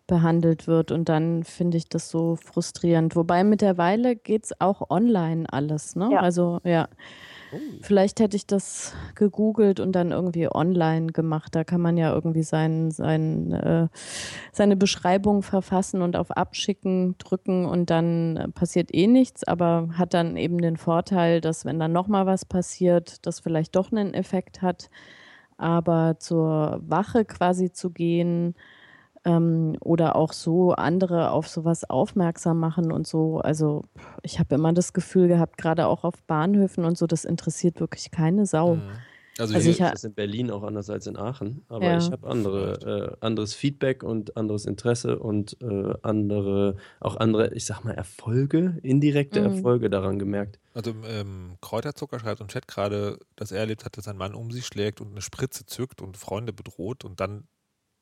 behandelt 0.08 0.68
wird. 0.68 0.92
Und 0.92 1.10
dann 1.10 1.44
finde 1.44 1.78
ich 1.78 1.88
das 1.88 2.10
so 2.10 2.36
frustrierend. 2.36 3.16
Wobei 3.16 3.44
mittlerweile 3.44 4.16
geht 4.16 4.46
es 4.46 4.60
auch 4.60 4.90
online 4.90 5.46
alles. 5.52 5.96
Ne? 5.96 6.10
Ja. 6.12 6.20
Also 6.22 6.60
ja, 6.64 6.88
vielleicht 7.82 8.20
hätte 8.20 8.36
ich 8.36 8.46
das 8.48 8.94
gegoogelt 9.16 9.80
und 9.80 9.94
dann 9.94 10.12
irgendwie 10.12 10.48
online 10.50 11.08
gemacht. 11.08 11.56
Da 11.56 11.64
kann 11.64 11.82
man 11.82 11.98
ja 11.98 12.14
irgendwie 12.14 12.44
sein, 12.44 12.92
sein, 12.92 13.52
äh, 13.52 13.88
seine 14.52 14.76
Beschreibung 14.76 15.42
verfassen 15.44 16.02
und 16.02 16.16
auf 16.16 16.32
Abschicken 16.32 17.16
drücken 17.18 17.66
und 17.66 17.90
dann 17.90 18.38
äh, 18.38 18.48
passiert 18.50 18.94
eh 18.94 19.08
nichts, 19.08 19.44
aber 19.44 19.90
hat 19.94 20.14
dann 20.14 20.38
eben 20.38 20.60
den 20.60 20.78
Vorteil, 20.78 21.42
dass 21.42 21.66
wenn 21.66 21.80
dann 21.80 21.92
nochmal 21.92 22.26
was 22.26 22.46
passiert, 22.46 23.26
das 23.26 23.40
vielleicht 23.40 23.76
doch 23.76 23.92
einen 23.92 24.14
Effekt 24.14 24.62
hat. 24.62 24.90
Aber 25.58 26.18
zur 26.20 26.82
Wache 26.86 27.24
quasi 27.24 27.72
zu 27.72 27.90
gehen 27.90 28.56
ähm, 29.26 29.76
oder 29.82 30.16
auch 30.16 30.34
so 30.34 30.74
andere 30.74 31.32
auf 31.32 31.48
sowas 31.48 31.90
aufmerksam 31.90 32.60
machen 32.60 32.92
und 32.92 33.08
so, 33.08 33.40
also 33.40 33.84
ich 34.24 34.40
habe 34.40 34.56
immer 34.56 34.74
das 34.74 34.94
Gefühl 34.94 35.28
gehabt, 35.28 35.58
gerade 35.58 35.88
auch 35.88 36.04
auf 36.04 36.22
Bahnhöfen 36.24 36.86
und 36.86 36.98
so, 36.98 37.08
das 37.08 37.26
interessiert 37.26 37.80
wirklich 37.80 38.12
keine 38.12 38.46
Sau. 38.46 38.76
Mhm. 38.78 39.06
Also, 39.38 39.54
Also 39.56 39.70
hier, 39.70 39.88
ich 39.88 39.94
ist 39.96 40.06
in 40.06 40.14
Berlin 40.14 40.50
auch 40.50 40.64
anders 40.64 40.90
als 40.90 41.08
in 41.08 41.18
Aachen. 41.18 41.66
Aber 41.68 41.92
Ja. 41.92 41.98
ich 41.98 42.10
habe 42.10 42.26
andere, 42.30 43.18
äh, 43.20 43.26
anderes 43.26 43.54
Feedback 43.54 44.02
und 44.02 44.38
anderes 44.38 44.66
Interesse 44.66 45.20
und 45.20 45.58
äh, 45.62 45.94
andere, 46.04 46.78
auch 47.02 47.18
andere, 47.18 47.54
ich 47.54 47.66
sag 47.66 47.84
mal, 47.84 47.92
Erfolge, 47.94 48.80
indirekte 48.82 49.42
Mhm. 49.42 49.46
Erfolge 49.48 49.90
daran 49.90 50.20
gemerkt. 50.20 50.60
also 50.74 50.94
ähm, 51.06 51.58
Kräuterzucker 51.62 52.20
schreibt 52.20 52.40
im 52.42 52.48
Chat 52.48 52.68
gerade, 52.68 53.18
dass 53.36 53.52
er 53.52 53.60
erlebt 53.60 53.84
hat, 53.84 53.98
dass 53.98 54.08
ein 54.08 54.16
Mann 54.18 54.36
um 54.36 54.52
sich 54.52 54.66
schlägt 54.66 55.02
und 55.02 55.12
eine 55.12 55.22
Spritze 55.22 55.66
zückt 55.66 56.02
und 56.02 56.16
Freunde 56.18 56.54
bedroht 56.54 57.04
und 57.04 57.20
dann, 57.20 57.48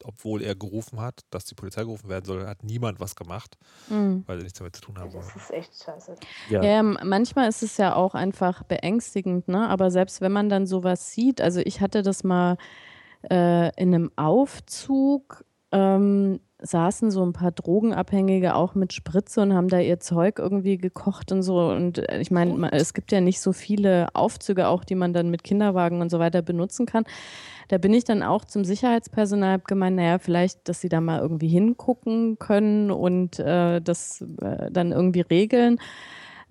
obwohl 0.03 0.41
er 0.41 0.55
gerufen 0.55 0.99
hat, 0.99 1.21
dass 1.29 1.45
die 1.45 1.55
Polizei 1.55 1.81
gerufen 1.83 2.09
werden 2.09 2.25
soll, 2.25 2.45
hat 2.47 2.63
niemand 2.63 2.99
was 2.99 3.15
gemacht, 3.15 3.57
Mhm. 3.89 4.23
weil 4.27 4.37
er 4.37 4.43
nichts 4.43 4.59
damit 4.59 4.75
zu 4.75 4.81
tun 4.81 4.97
haben 4.99 5.11
Das 5.13 5.35
ist 5.35 5.51
echt 5.51 5.83
scheiße. 5.83 6.15
Ja. 6.49 6.63
Ja, 6.63 6.79
m- 6.79 6.97
manchmal 7.03 7.49
ist 7.49 7.63
es 7.63 7.77
ja 7.77 7.95
auch 7.95 8.15
einfach 8.15 8.63
beängstigend, 8.63 9.47
ne? 9.47 9.69
Aber 9.69 9.91
selbst 9.91 10.21
wenn 10.21 10.31
man 10.31 10.49
dann 10.49 10.65
sowas 10.67 11.11
sieht, 11.11 11.41
also 11.41 11.59
ich 11.63 11.81
hatte 11.81 12.01
das 12.01 12.23
mal 12.23 12.57
äh, 13.29 13.67
in 13.81 13.93
einem 13.93 14.11
Aufzug, 14.17 15.45
ähm, 15.71 16.39
saßen 16.63 17.11
so 17.11 17.23
ein 17.23 17.33
paar 17.33 17.51
Drogenabhängige 17.51 18.55
auch 18.55 18.73
mit 18.73 18.93
Spritze 18.93 19.41
und 19.41 19.53
haben 19.53 19.67
da 19.67 19.79
ihr 19.79 19.99
Zeug 19.99 20.39
irgendwie 20.39 20.77
gekocht 20.77 21.31
und 21.31 21.43
so. 21.43 21.59
Und 21.67 21.97
äh, 21.97 22.19
ich 22.19 22.31
meine, 22.31 22.71
es 22.71 22.93
gibt 22.93 23.11
ja 23.11 23.21
nicht 23.21 23.41
so 23.41 23.53
viele 23.53 24.07
Aufzüge 24.13 24.67
auch, 24.67 24.83
die 24.83 24.95
man 24.95 25.13
dann 25.13 25.29
mit 25.29 25.43
Kinderwagen 25.43 26.01
und 26.01 26.09
so 26.09 26.19
weiter 26.19 26.41
benutzen 26.41 26.85
kann. 26.85 27.03
Da 27.67 27.77
bin 27.77 27.93
ich 27.93 28.05
dann 28.05 28.23
auch 28.23 28.45
zum 28.45 28.65
Sicherheitspersonal 28.65 29.53
hab 29.53 29.65
gemeint, 29.65 29.97
naja, 29.97 30.19
vielleicht, 30.19 30.67
dass 30.69 30.81
sie 30.81 30.89
da 30.89 31.01
mal 31.01 31.19
irgendwie 31.19 31.47
hingucken 31.47 32.39
können 32.39 32.91
und 32.91 33.39
äh, 33.39 33.81
das 33.81 34.21
äh, 34.41 34.71
dann 34.71 34.91
irgendwie 34.91 35.21
regeln. 35.21 35.79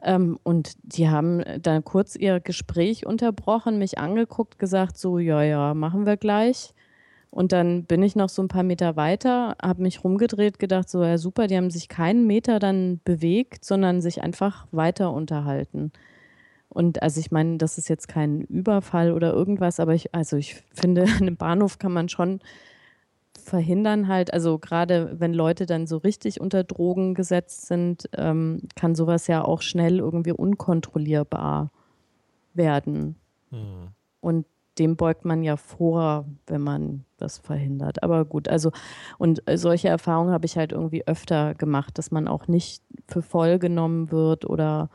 Ähm, 0.02 0.38
und 0.42 0.74
die 0.82 1.08
haben 1.08 1.42
dann 1.60 1.84
kurz 1.84 2.16
ihr 2.16 2.40
Gespräch 2.40 3.06
unterbrochen, 3.06 3.78
mich 3.78 3.98
angeguckt, 3.98 4.58
gesagt, 4.58 4.98
so, 4.98 5.18
ja, 5.18 5.42
ja, 5.42 5.74
machen 5.74 6.06
wir 6.06 6.16
gleich. 6.16 6.74
Und 7.32 7.52
dann 7.52 7.84
bin 7.84 8.02
ich 8.02 8.14
noch 8.14 8.28
so 8.28 8.42
ein 8.42 8.48
paar 8.48 8.62
Meter 8.62 8.94
weiter, 8.94 9.56
habe 9.60 9.80
mich 9.80 10.04
rumgedreht, 10.04 10.58
gedacht, 10.58 10.90
so, 10.90 11.02
ja, 11.02 11.16
super, 11.16 11.46
die 11.46 11.56
haben 11.56 11.70
sich 11.70 11.88
keinen 11.88 12.26
Meter 12.26 12.58
dann 12.58 13.00
bewegt, 13.04 13.64
sondern 13.64 14.02
sich 14.02 14.22
einfach 14.22 14.66
weiter 14.70 15.10
unterhalten. 15.10 15.92
Und 16.68 17.02
also 17.02 17.20
ich 17.20 17.30
meine, 17.30 17.56
das 17.56 17.78
ist 17.78 17.88
jetzt 17.88 18.06
kein 18.06 18.42
Überfall 18.42 19.12
oder 19.12 19.32
irgendwas, 19.32 19.80
aber 19.80 19.94
ich, 19.94 20.14
also 20.14 20.36
ich 20.36 20.62
finde, 20.74 21.04
an 21.16 21.22
einem 21.22 21.36
Bahnhof 21.38 21.78
kann 21.78 21.92
man 21.92 22.10
schon 22.10 22.40
verhindern 23.42 24.08
halt, 24.08 24.30
also 24.30 24.58
gerade 24.58 25.18
wenn 25.18 25.32
Leute 25.32 25.64
dann 25.64 25.86
so 25.86 25.96
richtig 25.96 26.38
unter 26.38 26.64
Drogen 26.64 27.14
gesetzt 27.14 27.66
sind, 27.66 28.10
ähm, 28.14 28.60
kann 28.76 28.94
sowas 28.94 29.26
ja 29.26 29.42
auch 29.42 29.62
schnell 29.62 30.00
irgendwie 30.00 30.32
unkontrollierbar 30.32 31.70
werden. 32.52 33.16
Hm. 33.50 33.88
Und 34.20 34.44
dem 34.78 34.96
beugt 34.96 35.24
man 35.24 35.42
ja 35.42 35.56
vor, 35.56 36.26
wenn 36.46 36.62
man 36.62 37.04
das 37.18 37.38
verhindert. 37.38 38.02
Aber 38.02 38.24
gut, 38.24 38.48
also 38.48 38.70
und 39.18 39.42
solche 39.54 39.88
Erfahrungen 39.88 40.32
habe 40.32 40.46
ich 40.46 40.56
halt 40.56 40.72
irgendwie 40.72 41.06
öfter 41.06 41.54
gemacht, 41.54 41.98
dass 41.98 42.10
man 42.10 42.28
auch 42.28 42.48
nicht 42.48 42.82
für 43.06 43.22
voll 43.22 43.58
genommen 43.58 44.10
wird 44.10 44.44
oder 44.44 44.90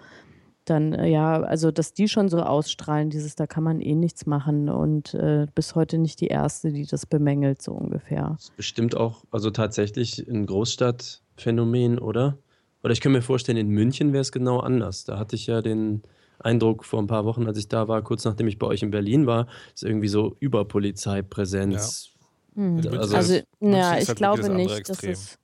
dann, 0.69 0.93
äh, 0.93 1.07
ja, 1.07 1.41
also 1.41 1.71
dass 1.71 1.93
die 1.93 2.07
schon 2.07 2.29
so 2.29 2.41
ausstrahlen, 2.41 3.09
dieses, 3.09 3.35
da 3.35 3.47
kann 3.47 3.63
man 3.63 3.79
eh 3.79 3.95
nichts 3.95 4.25
machen 4.25 4.69
und 4.69 5.13
äh, 5.13 5.47
bis 5.55 5.75
heute 5.75 5.97
nicht 5.97 6.19
die 6.21 6.27
erste, 6.27 6.71
die 6.71 6.85
das 6.85 7.05
bemängelt, 7.05 7.61
so 7.61 7.71
ungefähr. 7.71 8.31
Das 8.33 8.45
ist 8.45 8.57
bestimmt 8.57 8.95
auch, 8.95 9.23
also 9.31 9.49
tatsächlich 9.49 10.27
ein 10.27 10.45
Großstadtphänomen, 10.45 11.99
oder? 11.99 12.37
Oder 12.83 12.91
ich 12.93 13.01
kann 13.01 13.11
mir 13.11 13.21
vorstellen, 13.21 13.57
in 13.57 13.69
München 13.69 14.13
wäre 14.13 14.21
es 14.21 14.31
genau 14.31 14.59
anders. 14.59 15.05
Da 15.05 15.17
hatte 15.17 15.35
ich 15.35 15.47
ja 15.47 15.61
den 15.61 16.03
Eindruck 16.39 16.85
vor 16.85 17.01
ein 17.01 17.07
paar 17.07 17.25
Wochen, 17.25 17.47
als 17.47 17.57
ich 17.57 17.67
da 17.67 17.87
war, 17.87 18.01
kurz 18.01 18.25
nachdem 18.25 18.47
ich 18.47 18.59
bei 18.59 18.67
euch 18.67 18.83
in 18.83 18.91
Berlin 18.91 19.25
war, 19.25 19.47
ist 19.73 19.83
irgendwie 19.83 20.07
so 20.07 20.35
Überpolizeipräsenz. 20.39 22.11
Ja. 22.55 22.63
Hm. 22.63 22.81
Also, 22.97 23.15
also 23.15 23.33
ja, 23.59 23.97
ich 23.97 24.07
halt 24.07 24.17
glaube 24.17 24.49
nicht, 24.49 24.89
dass 24.89 25.03
es. 25.03 25.37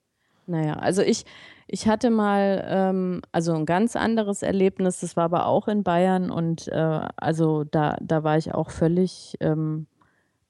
Naja, 0.45 0.73
also 0.73 1.01
ich, 1.01 1.25
ich 1.67 1.87
hatte 1.87 2.09
mal 2.09 2.65
ähm, 2.67 3.21
also 3.31 3.53
ein 3.53 3.65
ganz 3.65 3.95
anderes 3.95 4.43
Erlebnis, 4.43 4.99
das 4.99 5.15
war 5.15 5.25
aber 5.25 5.45
auch 5.45 5.67
in 5.67 5.83
Bayern 5.83 6.31
und 6.31 6.67
äh, 6.67 7.01
also 7.15 7.63
da, 7.63 7.97
da 8.01 8.23
war 8.23 8.37
ich 8.37 8.53
auch 8.53 8.69
völlig 8.69 9.35
ähm, 9.39 9.87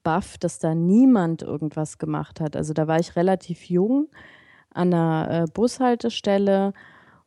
baff, 0.04 0.38
dass 0.38 0.60
da 0.60 0.74
niemand 0.74 1.44
irgendwas 1.44 1.98
gemacht 1.98 2.42
hat. 2.42 2.56
Also 2.56 2.74
da 2.74 2.88
war 2.88 3.00
ich 3.00 3.16
relativ 3.16 3.70
jung 3.70 4.10
an 4.74 4.94
einer 4.94 5.44
äh, 5.44 5.46
Bushaltestelle 5.54 6.74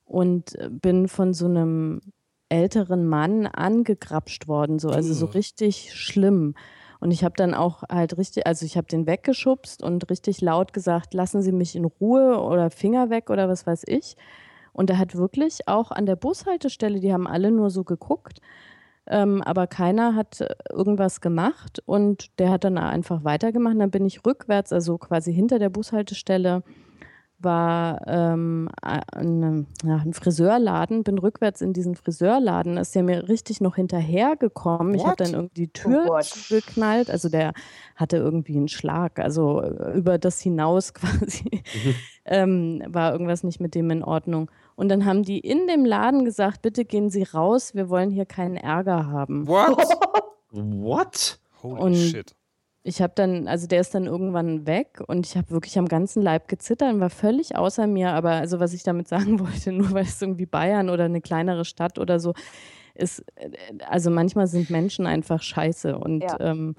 und 0.05 0.57
bin 0.71 1.09
von 1.09 1.33
so 1.33 1.47
einem 1.47 2.01
älteren 2.49 3.07
Mann 3.07 3.47
angegrapscht 3.47 4.49
worden, 4.49 4.79
so 4.79 4.89
also 4.91 5.13
so 5.15 5.27
richtig 5.27 5.93
schlimm. 5.95 6.55
Und 7.01 7.11
ich 7.11 7.25
habe 7.25 7.35
dann 7.37 7.55
auch 7.55 7.83
halt 7.91 8.17
richtig, 8.17 8.47
also 8.47 8.65
ich 8.65 8.77
habe 8.77 8.87
den 8.87 9.07
weggeschubst 9.07 9.83
und 9.83 10.09
richtig 10.11 10.41
laut 10.41 10.73
gesagt, 10.73 11.15
lassen 11.15 11.43
Sie 11.43 11.53
mich 11.53 11.77
in 11.77 11.85
Ruhe 11.85 12.41
oder 12.41 12.71
Finger 12.71 13.11
weg 13.11 13.31
oder 13.31 13.49
was 13.49 13.67
weiß 13.67 13.83
ich. 13.87 14.17
Und 14.73 14.91
er 14.91 14.99
hat 14.99 15.15
wirklich 15.15 15.69
auch 15.69 15.91
an 15.91 16.07
der 16.07 16.17
Bushaltestelle, 16.17 17.01
die 17.01 17.13
haben 17.13 17.27
alle 17.27 17.51
nur 17.51 17.71
so 17.71 17.85
geguckt, 17.85 18.41
ähm, 19.07 19.43
aber 19.43 19.67
keiner 19.67 20.15
hat 20.15 20.41
äh, 20.41 20.49
irgendwas 20.71 21.21
gemacht 21.21 21.83
und 21.87 22.39
der 22.39 22.51
hat 22.51 22.65
dann 22.65 22.77
einfach 22.77 23.25
weitergemacht. 23.25 23.79
Dann 23.79 23.91
bin 23.91 24.05
ich 24.05 24.27
rückwärts, 24.27 24.73
also 24.73 24.99
quasi 24.99 25.33
hinter 25.33 25.59
der 25.59 25.71
Bushaltestelle, 25.71 26.63
war 27.39 28.01
ähm, 28.07 28.69
ein, 28.83 29.67
ja, 29.85 29.97
ein, 29.97 30.15
Friseurladen, 30.15 31.03
bin 31.03 31.19
rückwärts 31.19 31.61
in 31.61 31.73
diesen 31.73 31.95
Friseurladen, 31.95 32.79
ist 32.79 32.95
der 32.95 33.03
mir 33.03 33.29
richtig 33.29 33.61
noch 33.61 33.77
hinterhergekommen. 33.77 34.95
Ich 34.95 35.05
habe 35.05 35.17
dann 35.17 35.35
irgendwie 35.35 35.67
die 35.67 35.73
Tür 35.73 36.07
oh 36.09 36.21
geknallt, 36.49 37.11
also 37.11 37.29
der 37.29 37.53
hatte 37.95 38.17
irgendwie 38.17 38.57
einen 38.57 38.69
Schlag, 38.69 39.19
also 39.19 39.61
äh, 39.61 39.97
über 39.97 40.19
das 40.19 40.41
hinaus 40.41 40.95
quasi 40.95 41.45
mhm. 41.53 41.95
ähm, 42.25 42.83
war 42.89 43.13
irgendwas 43.13 43.45
nicht 43.45 43.61
mit 43.61 43.75
dem 43.75 43.91
in 43.91 44.03
Ordnung. 44.03 44.51
Und 44.75 44.89
dann 44.89 45.05
haben 45.05 45.23
die 45.23 45.39
in 45.39 45.67
dem 45.67 45.85
Laden 45.85 46.25
gesagt, 46.25 46.63
bitte 46.63 46.85
gehen 46.85 47.11
Sie 47.11 47.23
raus, 47.23 47.75
wir 47.75 47.91
wollen 47.91 48.11
hier 48.11 48.27
keinen 48.27 48.57
Ärger 48.57 49.07
haben. 49.07 49.47
What? 49.47 49.79
What? 50.51 51.39
Holy 51.63 51.81
und 51.81 51.95
shit 51.95 52.35
ich 52.87 53.03
habe 53.03 53.13
dann, 53.17 53.49
also 53.49 53.67
der 53.67 53.81
ist 53.81 53.97
dann 53.97 54.07
irgendwann 54.07 54.65
weg 54.65 55.03
und 55.09 55.27
ich 55.27 55.37
habe 55.37 55.51
wirklich 55.51 55.77
am 55.77 55.89
ganzen 55.89 56.23
Leib 56.23 56.47
gezittert 56.47 56.95
und 56.95 57.01
war 57.01 57.11
völlig 57.11 57.57
außer 57.57 57.89
mir. 57.89 58.13
Aber 58.13 58.31
also 58.31 58.61
was 58.61 58.73
ich 58.75 58.85
damit 58.85 59.09
sagen 59.09 59.41
wollte, 59.41 59.73
nur 59.73 59.91
weil 59.91 60.05
es 60.05 60.23
irgendwie 60.23 60.47
Bayern 60.47 60.89
oder 60.89 61.05
eine 61.05 61.21
kleinere 61.21 61.65
Stadt 61.65 61.99
oder 61.99 62.21
so 62.21 62.33
ist, 62.95 63.25
äh, 63.35 63.51
also 63.89 64.11
manchmal 64.11 64.47
sind 64.47 64.71
Menschen 64.71 65.05
einfach 65.05 65.43
scheiße 65.43 65.99
und 65.99 66.23
ja. 66.23 66.39
ähm, 66.39 66.77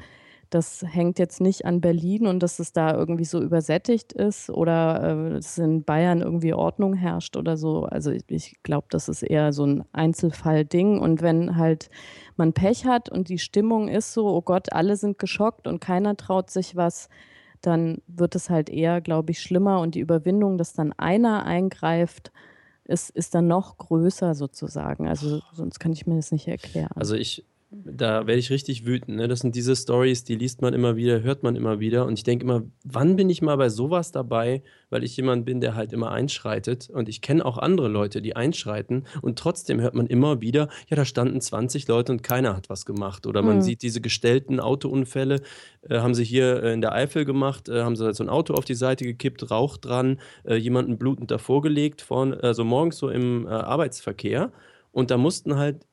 das 0.49 0.83
hängt 0.87 1.19
jetzt 1.19 1.41
nicht 1.41 1.65
an 1.65 1.81
Berlin 1.81 2.25
und 2.25 2.41
dass 2.41 2.59
es 2.59 2.71
da 2.71 2.93
irgendwie 2.93 3.25
so 3.25 3.41
übersättigt 3.41 4.13
ist 4.13 4.49
oder 4.49 5.29
äh, 5.29 5.33
dass 5.33 5.57
in 5.57 5.83
Bayern 5.83 6.21
irgendwie 6.21 6.53
Ordnung 6.53 6.93
herrscht 6.93 7.35
oder 7.35 7.57
so. 7.57 7.83
Also 7.83 8.11
ich, 8.11 8.23
ich 8.27 8.63
glaube, 8.63 8.87
das 8.89 9.09
ist 9.09 9.23
eher 9.23 9.51
so 9.51 9.65
ein 9.65 9.83
Einzelfall-Ding. 9.91 10.99
Und 10.99 11.21
wenn 11.21 11.57
halt 11.57 11.89
man 12.37 12.53
Pech 12.53 12.85
hat 12.85 13.09
und 13.09 13.29
die 13.29 13.39
Stimmung 13.39 13.89
ist 13.89 14.13
so, 14.13 14.27
oh 14.27 14.41
Gott, 14.41 14.71
alle 14.71 14.95
sind 14.95 15.19
geschockt 15.19 15.67
und 15.67 15.81
keiner 15.81 16.15
traut 16.15 16.49
sich 16.49 16.75
was, 16.75 17.09
dann 17.61 18.01
wird 18.07 18.35
es 18.35 18.49
halt 18.49 18.69
eher, 18.69 19.01
glaube 19.01 19.31
ich, 19.31 19.41
schlimmer 19.41 19.81
und 19.81 19.95
die 19.95 19.99
Überwindung, 19.99 20.57
dass 20.57 20.73
dann 20.73 20.93
einer 20.93 21.45
eingreift, 21.45 22.31
ist, 22.85 23.09
ist 23.09 23.35
dann 23.35 23.47
noch 23.47 23.77
größer 23.77 24.33
sozusagen. 24.33 25.07
Also 25.07 25.41
sonst 25.51 25.79
kann 25.79 25.91
ich 25.91 26.07
mir 26.07 26.15
das 26.15 26.31
nicht 26.31 26.47
erklären. 26.47 26.91
Also 26.95 27.15
ich 27.15 27.43
da 27.69 28.25
werde 28.27 28.39
ich 28.39 28.49
richtig 28.49 28.85
wütend. 28.85 29.17
Ne? 29.17 29.27
Das 29.27 29.41
sind 29.41 29.53
diese 29.53 29.75
Stories, 29.75 30.23
die 30.23 30.35
liest 30.35 30.61
man 30.61 30.73
immer 30.73 30.95
wieder, 30.95 31.21
hört 31.21 31.43
man 31.43 31.57
immer 31.57 31.81
wieder. 31.81 32.05
Und 32.05 32.17
ich 32.17 32.23
denke 32.23 32.45
immer, 32.45 32.63
wann 32.85 33.17
bin 33.17 33.29
ich 33.29 33.41
mal 33.41 33.57
bei 33.57 33.67
sowas 33.67 34.13
dabei, 34.13 34.63
weil 34.89 35.03
ich 35.03 35.17
jemand 35.17 35.45
bin, 35.45 35.59
der 35.59 35.75
halt 35.75 35.91
immer 35.91 36.11
einschreitet. 36.11 36.89
Und 36.89 37.09
ich 37.09 37.21
kenne 37.21 37.45
auch 37.45 37.57
andere 37.57 37.89
Leute, 37.89 38.21
die 38.21 38.37
einschreiten. 38.37 39.03
Und 39.21 39.37
trotzdem 39.37 39.81
hört 39.81 39.95
man 39.95 40.07
immer 40.07 40.39
wieder, 40.39 40.69
ja, 40.87 40.95
da 40.95 41.03
standen 41.03 41.41
20 41.41 41.89
Leute 41.89 42.13
und 42.13 42.23
keiner 42.23 42.55
hat 42.55 42.69
was 42.69 42.85
gemacht. 42.85 43.27
Oder 43.27 43.41
man 43.41 43.57
mhm. 43.57 43.61
sieht 43.61 43.81
diese 43.81 43.99
gestellten 43.99 44.61
Autounfälle, 44.61 45.41
äh, 45.89 45.99
haben 45.99 46.15
sie 46.15 46.23
hier 46.23 46.63
äh, 46.63 46.73
in 46.73 46.79
der 46.79 46.93
Eifel 46.93 47.25
gemacht, 47.25 47.67
äh, 47.67 47.81
haben 47.81 47.97
sie 47.97 48.13
so 48.13 48.23
ein 48.23 48.29
Auto 48.29 48.53
auf 48.53 48.63
die 48.63 48.75
Seite 48.75 49.03
gekippt, 49.03 49.51
Rauch 49.51 49.75
dran, 49.75 50.21
äh, 50.45 50.55
jemanden 50.55 50.97
blutend 50.97 51.31
davor 51.31 51.61
gelegt, 51.61 52.01
vorne, 52.01 52.41
also 52.41 52.63
morgens 52.63 52.97
so 52.97 53.09
im 53.09 53.45
äh, 53.45 53.49
Arbeitsverkehr. 53.49 54.53
Und 54.93 55.11
da 55.11 55.17
mussten 55.17 55.57
halt 55.57 55.85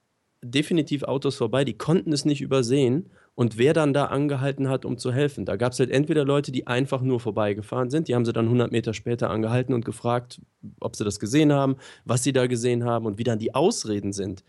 definitiv 0.44 1.02
Autos 1.04 1.36
vorbei, 1.36 1.64
die 1.64 1.78
konnten 1.78 2.12
es 2.12 2.24
nicht 2.24 2.40
übersehen. 2.40 3.10
Und 3.34 3.58
wer 3.58 3.72
dann 3.72 3.92
da 3.92 4.06
angehalten 4.06 4.68
hat, 4.68 4.84
um 4.84 4.96
zu 4.96 5.12
helfen, 5.12 5.44
da 5.44 5.56
gab 5.56 5.72
es 5.72 5.80
halt 5.80 5.90
entweder 5.90 6.24
Leute, 6.24 6.52
die 6.52 6.68
einfach 6.68 7.02
nur 7.02 7.18
vorbeigefahren 7.18 7.90
sind, 7.90 8.06
die 8.06 8.14
haben 8.14 8.24
sie 8.24 8.32
dann 8.32 8.44
100 8.44 8.70
Meter 8.70 8.94
später 8.94 9.28
angehalten 9.28 9.74
und 9.74 9.84
gefragt, 9.84 10.40
ob 10.78 10.94
sie 10.94 11.04
das 11.04 11.18
gesehen 11.18 11.52
haben, 11.52 11.76
was 12.04 12.22
sie 12.22 12.32
da 12.32 12.46
gesehen 12.46 12.84
haben 12.84 13.06
und 13.06 13.18
wie 13.18 13.24
dann 13.24 13.40
die 13.40 13.54
Ausreden 13.54 14.12
sind. 14.12 14.44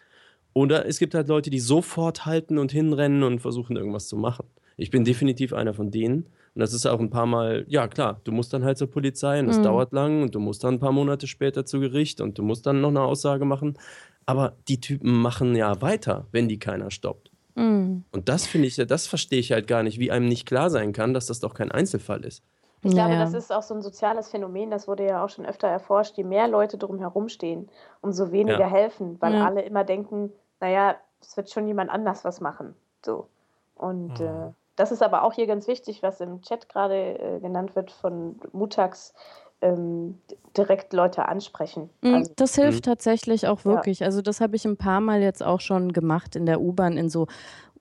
Oder 0.54 0.86
es 0.86 1.00
gibt 1.00 1.16
halt 1.16 1.28
Leute, 1.28 1.50
die 1.50 1.60
sofort 1.60 2.26
halten 2.26 2.60
und 2.60 2.72
hinrennen 2.72 3.24
und 3.24 3.40
versuchen 3.40 3.76
irgendwas 3.76 4.08
zu 4.08 4.18
machen. 4.18 4.46
Ich 4.78 4.92
bin 4.92 5.04
definitiv 5.04 5.52
einer 5.52 5.74
von 5.74 5.90
denen. 5.90 6.28
Und 6.56 6.62
das 6.62 6.74
ist 6.74 6.86
auch 6.86 7.02
ein 7.02 7.10
paar 7.10 7.26
Mal, 7.26 7.66
ja 7.68 7.90
klar, 7.90 8.22
du 8.24 8.32
musst 8.32 8.54
dann 8.54 8.64
halt 8.64 8.78
zur 8.78 8.90
Polizei 8.90 9.42
und 9.42 9.48
das 9.48 9.58
mhm. 9.58 9.64
dauert 9.64 9.92
lang 9.92 10.22
und 10.22 10.34
du 10.34 10.40
musst 10.40 10.64
dann 10.64 10.76
ein 10.76 10.80
paar 10.80 10.94
Monate 10.94 11.28
später 11.28 11.66
zu 11.66 11.82
Gericht 11.82 12.22
und 12.22 12.38
du 12.38 12.44
musst 12.44 12.66
dann 12.66 12.80
noch 12.80 12.90
eine 12.90 13.02
Aussage 13.02 13.44
machen. 13.44 13.78
Aber 14.26 14.54
die 14.68 14.82
Typen 14.82 15.22
machen 15.22 15.56
ja 15.56 15.82
weiter, 15.82 16.26
wenn 16.32 16.48
die 16.48 16.60
keiner 16.60 16.92
stoppt. 16.92 17.32
Mhm. 17.56 18.04
Und 18.12 18.30
das 18.30 18.46
finde 18.46 18.68
ich, 18.68 18.76
das 18.76 19.08
verstehe 19.08 19.40
ich 19.40 19.52
halt 19.52 19.68
gar 19.68 19.84
nicht, 19.84 20.00
wie 20.00 20.12
einem 20.12 20.28
nicht 20.28 20.46
klar 20.46 20.70
sein 20.70 20.94
kann, 20.94 21.14
dass 21.14 21.28
das 21.28 21.40
doch 21.40 21.54
kein 21.54 21.72
Einzelfall 21.72 22.24
ist. 22.26 22.44
Ich 22.82 22.92
glaube, 22.92 23.14
ja. 23.14 23.20
das 23.20 23.34
ist 23.34 23.52
auch 23.52 23.64
so 23.64 23.74
ein 23.74 23.82
soziales 23.82 24.30
Phänomen, 24.30 24.70
das 24.70 24.88
wurde 24.88 25.08
ja 25.08 25.26
auch 25.26 25.30
schon 25.30 25.46
öfter 25.46 25.68
erforscht. 25.68 26.18
Je 26.18 26.24
mehr 26.24 26.48
Leute 26.48 26.78
drumherum 26.78 27.30
stehen, 27.30 27.68
umso 28.02 28.32
weniger 28.32 28.60
ja. 28.60 28.68
helfen, 28.68 29.18
weil 29.22 29.34
ja. 29.34 29.46
alle 29.46 29.62
immer 29.64 29.84
denken, 29.84 30.32
naja, 30.60 30.96
es 31.20 31.36
wird 31.36 31.50
schon 31.50 31.68
jemand 31.68 31.90
anders 31.90 32.24
was 32.24 32.42
machen. 32.42 32.76
So. 33.04 33.28
Und 33.74 34.20
mhm. 34.20 34.26
äh, 34.26 34.52
das 34.76 34.92
ist 34.92 35.02
aber 35.02 35.24
auch 35.24 35.34
hier 35.34 35.48
ganz 35.48 35.68
wichtig, 35.68 36.04
was 36.04 36.22
im 36.22 36.42
Chat 36.42 36.70
gerade 36.70 37.18
äh, 37.18 37.40
genannt 37.40 37.76
wird 37.76 37.90
von 37.92 38.40
Mutax 38.52 39.16
ähm, 39.62 40.20
direkt 40.56 40.94
Leute 40.94 41.28
ansprechen. 41.28 41.90
Mm, 42.02 42.14
also, 42.14 42.32
das 42.36 42.56
hilft 42.56 42.86
mhm. 42.86 42.90
tatsächlich 42.90 43.48
auch 43.48 43.66
wirklich. 43.66 44.00
Ja. 44.00 44.08
Also 44.08 44.22
das 44.22 44.42
habe 44.42 44.56
ich 44.56 44.66
ein 44.66 44.78
paar 44.78 45.02
Mal 45.02 45.22
jetzt 45.22 45.44
auch 45.44 45.60
schon 45.60 45.94
gemacht 45.94 46.36
in 46.36 46.46
der 46.46 46.62
U-Bahn 46.62 46.98
in 46.98 47.10
so 47.10 47.28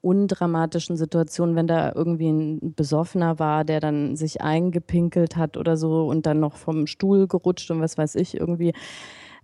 undramatischen 0.00 0.96
Situationen, 0.96 1.56
wenn 1.56 1.66
da 1.66 1.92
irgendwie 1.94 2.28
ein 2.28 2.74
Besoffener 2.74 3.38
war, 3.38 3.64
der 3.64 3.80
dann 3.80 4.16
sich 4.16 4.42
eingepinkelt 4.42 5.36
hat 5.36 5.56
oder 5.56 5.78
so 5.78 6.06
und 6.06 6.26
dann 6.26 6.40
noch 6.40 6.56
vom 6.56 6.86
Stuhl 6.86 7.26
gerutscht 7.26 7.70
und 7.70 7.80
was 7.80 7.96
weiß 7.96 8.14
ich 8.16 8.38
irgendwie. 8.38 8.74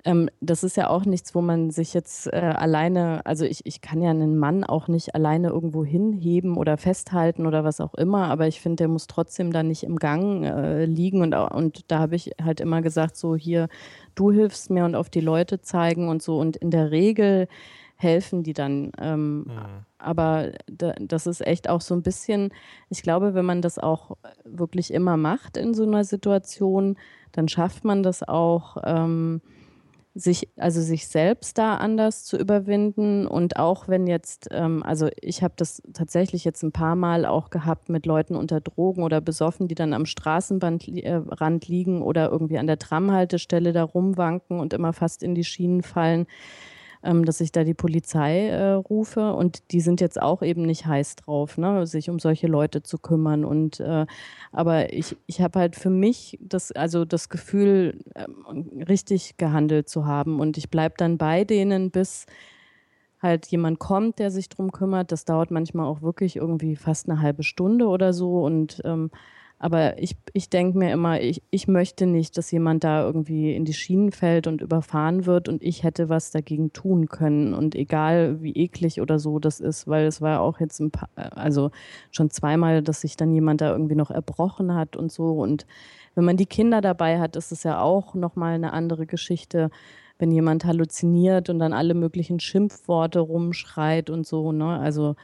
Ähm, 0.05 0.30
das 0.40 0.64
ist 0.64 0.76
ja 0.76 0.88
auch 0.88 1.05
nichts, 1.05 1.34
wo 1.34 1.40
man 1.40 1.70
sich 1.70 1.92
jetzt 1.92 2.26
äh, 2.32 2.36
alleine, 2.36 3.24
also 3.26 3.44
ich, 3.44 3.66
ich 3.66 3.80
kann 3.80 4.01
ja 4.01 4.11
einen 4.11 4.38
Mann 4.38 4.64
auch 4.64 4.88
nicht 4.88 5.14
alleine 5.14 5.48
irgendwo 5.48 5.84
hinheben 5.84 6.57
oder 6.57 6.76
festhalten 6.76 7.46
oder 7.46 7.64
was 7.64 7.80
auch 7.80 7.94
immer, 7.94 8.28
aber 8.28 8.46
ich 8.46 8.61
finde, 8.61 8.76
der 8.76 8.88
muss 8.88 9.07
trotzdem 9.07 9.53
da 9.53 9.62
nicht 9.62 9.82
im 9.82 9.96
Gang 9.96 10.44
äh, 10.44 10.84
liegen 10.86 11.20
und, 11.22 11.34
und 11.34 11.90
da 11.90 11.98
habe 11.98 12.16
ich 12.16 12.32
halt 12.42 12.61
immer 12.61 12.80
gesagt, 12.82 13.16
so 13.16 13.36
hier, 13.36 13.68
du 14.14 14.32
hilfst 14.32 14.70
mir 14.70 14.84
und 14.84 14.94
auf 14.94 15.11
die 15.11 15.20
Leute 15.20 15.61
zeigen 15.61 16.09
und 16.09 16.22
so 16.22 16.38
und 16.38 16.57
in 16.57 16.70
der 16.70 16.90
Regel 16.90 17.46
helfen 17.96 18.42
die 18.42 18.55
dann. 18.55 18.92
Ähm, 18.98 19.40
mhm. 19.40 19.46
Aber 19.98 20.53
da, 20.66 20.94
das 20.98 21.26
ist 21.26 21.46
echt 21.46 21.68
auch 21.68 21.82
so 21.82 21.94
ein 21.94 22.03
bisschen, 22.03 22.51
ich 22.88 23.03
glaube, 23.03 23.34
wenn 23.34 23.44
man 23.44 23.61
das 23.61 23.78
auch 23.78 24.16
wirklich 24.44 24.94
immer 24.94 25.18
macht 25.18 25.59
in 25.59 25.74
so 25.74 25.82
einer 25.82 26.05
Situation, 26.05 26.96
dann 27.32 27.48
schafft 27.48 27.84
man 27.84 28.03
das 28.03 28.26
auch. 28.26 28.78
Ähm, 28.84 29.42
sich, 30.21 30.49
also 30.57 30.81
sich 30.81 31.09
selbst 31.09 31.59
da 31.59 31.77
anders 31.77 32.25
zu 32.25 32.37
überwinden. 32.37 33.27
Und 33.27 33.57
auch 33.57 33.89
wenn 33.89 34.07
jetzt, 34.07 34.49
ähm, 34.51 34.83
also 34.83 35.09
ich 35.21 35.43
habe 35.43 35.55
das 35.57 35.83
tatsächlich 35.93 36.45
jetzt 36.45 36.62
ein 36.62 36.73
paar 36.73 36.97
Mal 36.97 37.27
auch 37.27 37.51
gehabt 37.51 37.89
mit 37.89 38.07
Leuten 38.07 38.37
unter 38.37 38.61
Drogen 38.61 39.03
oder 39.03 39.21
besoffen, 39.21 39.68
die 39.68 39.75
dann 39.75 39.93
am 39.93 40.07
Straßenrand 40.07 40.89
äh, 40.89 41.59
liegen 41.66 42.03
oder 42.03 42.31
irgendwie 42.31 42.59
an 42.59 42.66
der 42.66 42.79
Tramhaltestelle 42.79 43.73
da 43.73 43.83
rumwanken 43.83 44.61
und 44.61 44.73
immer 44.73 44.93
fast 44.93 45.23
in 45.23 45.35
die 45.35 45.45
Schienen 45.45 45.83
fallen 45.83 46.27
ähm, 47.03 47.24
dass 47.24 47.40
ich 47.40 47.53
da 47.53 47.64
die 47.64 47.74
Polizei 47.74 48.48
äh, 48.48 48.72
rufe. 48.72 49.32
Und 49.32 49.72
die 49.72 49.80
sind 49.80 50.01
jetzt 50.01 50.20
auch 50.20 50.42
eben 50.42 50.62
nicht 50.62 50.86
heiß 50.86 51.16
drauf, 51.16 51.59
ne, 51.59 51.86
sich 51.86 52.11
um 52.11 52.18
solche 52.18 52.46
Leute 52.46 52.82
zu 52.82 52.98
kümmern. 52.98 53.44
Und 53.44 53.80
äh, 53.80 54.07
aber 54.53 54.92
ich, 54.92 55.16
ich 55.26 55.40
habe 55.40 55.59
halt 55.59 55.76
für 55.76 55.90
mich 55.90 56.38
das, 56.40 56.72
also 56.72 57.05
das 57.05 57.28
Gefühl, 57.28 57.98
äh, 58.14 58.26
richtig 58.84 59.36
gehandelt 59.36 59.88
zu 59.88 60.07
haben. 60.07 60.40
Und 60.40 60.59
ich 60.59 60.70
bleibe 60.70 60.94
dann 60.98 61.18
bei 61.18 61.44
denen, 61.44 61.90
bis 61.90 62.26
halt 63.22 63.46
jemand 63.46 63.78
kommt, 63.78 64.18
der 64.18 64.30
sich 64.30 64.48
drum 64.48 64.72
kümmert. 64.72 65.12
Das 65.12 65.24
dauert 65.24 65.51
manchmal 65.51 65.86
auch 65.86 66.03
wirklich 66.03 66.36
irgendwie 66.36 66.76
fast 66.76 67.09
eine 67.09 67.20
halbe 67.20 67.42
Stunde 67.42 67.86
oder 67.86 68.12
so. 68.12 68.42
Und 68.44 68.80
ähm, 68.84 69.11
aber 69.63 70.03
ich, 70.03 70.17
ich 70.33 70.49
denke 70.49 70.79
mir 70.79 70.91
immer, 70.91 71.21
ich, 71.21 71.43
ich 71.51 71.69
möchte 71.69 72.07
nicht, 72.07 72.39
dass 72.39 72.51
jemand 72.51 72.83
da 72.83 73.05
irgendwie 73.05 73.55
in 73.55 73.67
die 73.67 73.75
Schienen 73.75 74.11
fällt 74.11 74.47
und 74.47 74.63
überfahren 74.63 75.27
wird 75.27 75.51
und 75.51 75.63
ich 75.63 75.83
hätte 75.83 76.09
was 76.09 76.31
dagegen 76.31 76.73
tun 76.73 77.09
können. 77.09 77.53
Und 77.53 77.75
egal 77.75 78.43
wie 78.43 78.55
eklig 78.55 79.03
oder 79.03 79.19
so 79.19 79.39
das 79.39 79.61
ist, 79.61 79.87
weil 79.87 80.07
es 80.07 80.23
war 80.23 80.41
auch 80.41 80.61
jetzt 80.61 80.81
ein 80.81 80.91
paar, 80.91 81.11
also 81.15 81.73
schon 82.11 82.31
zweimal, 82.31 82.83
dass 82.83 83.03
sich 83.03 83.19
dann 83.19 83.35
jemand 83.35 83.61
da 83.61 83.71
irgendwie 83.71 83.97
noch 83.97 84.11
erbrochen 84.11 84.75
hat 84.75 84.97
und 84.97 85.13
so. 85.13 85.33
Und 85.33 85.67
wenn 86.15 86.25
man 86.25 86.39
die 86.39 86.47
Kinder 86.47 86.81
dabei 86.81 87.21
hat, 87.21 87.37
ist 87.37 87.53
es 87.53 87.63
ja 87.63 87.83
auch 87.83 88.15
nochmal 88.15 88.55
eine 88.55 88.73
andere 88.73 89.05
Geschichte 89.07 89.71
wenn 90.19 90.33
jemand 90.33 90.67
halluziniert 90.67 91.49
und 91.49 91.59
dann 91.61 91.73
alle 91.73 91.95
möglichen 91.95 92.41
Schimpfworte 92.41 93.21
rumschreit 93.21 94.11
und 94.11 94.27
so, 94.27 94.53
ne? 94.53 94.79
Also 94.79 95.17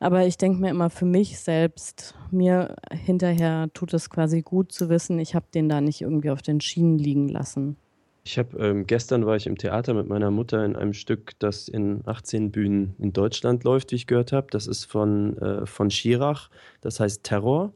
aber 0.00 0.26
ich 0.26 0.38
denke 0.38 0.60
mir 0.60 0.70
immer 0.70 0.90
für 0.90 1.04
mich 1.04 1.38
selbst, 1.38 2.14
mir 2.30 2.74
hinterher 2.90 3.68
tut 3.74 3.94
es 3.94 4.10
quasi 4.10 4.42
gut 4.42 4.72
zu 4.72 4.88
wissen, 4.88 5.18
ich 5.18 5.34
habe 5.34 5.46
den 5.54 5.68
da 5.68 5.80
nicht 5.80 6.00
irgendwie 6.00 6.30
auf 6.30 6.42
den 6.42 6.60
Schienen 6.60 6.98
liegen 6.98 7.28
lassen. 7.28 7.76
Ich 8.24 8.38
habe 8.38 8.58
ähm, 8.58 8.86
gestern 8.86 9.24
war 9.26 9.36
ich 9.36 9.46
im 9.46 9.56
Theater 9.56 9.94
mit 9.94 10.08
meiner 10.08 10.30
Mutter 10.30 10.64
in 10.64 10.76
einem 10.76 10.92
Stück, 10.92 11.38
das 11.38 11.68
in 11.68 12.02
18 12.06 12.50
Bühnen 12.50 12.94
in 12.98 13.12
Deutschland 13.12 13.64
läuft, 13.64 13.92
wie 13.92 13.96
ich 13.96 14.06
gehört 14.06 14.32
habe. 14.32 14.48
Das 14.50 14.66
ist 14.66 14.84
von, 14.84 15.38
äh, 15.38 15.66
von 15.66 15.90
Schirach, 15.90 16.50
das 16.80 17.00
heißt 17.00 17.22
Terror. 17.24 17.72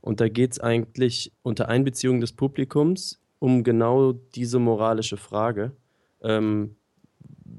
Und 0.00 0.20
da 0.20 0.28
geht 0.28 0.52
es 0.52 0.60
eigentlich 0.60 1.32
unter 1.42 1.68
Einbeziehung 1.68 2.20
des 2.20 2.32
Publikums 2.32 3.20
um 3.38 3.62
genau 3.62 4.12
diese 4.12 4.58
moralische 4.58 5.16
Frage. 5.16 5.72
Ähm, 6.22 6.76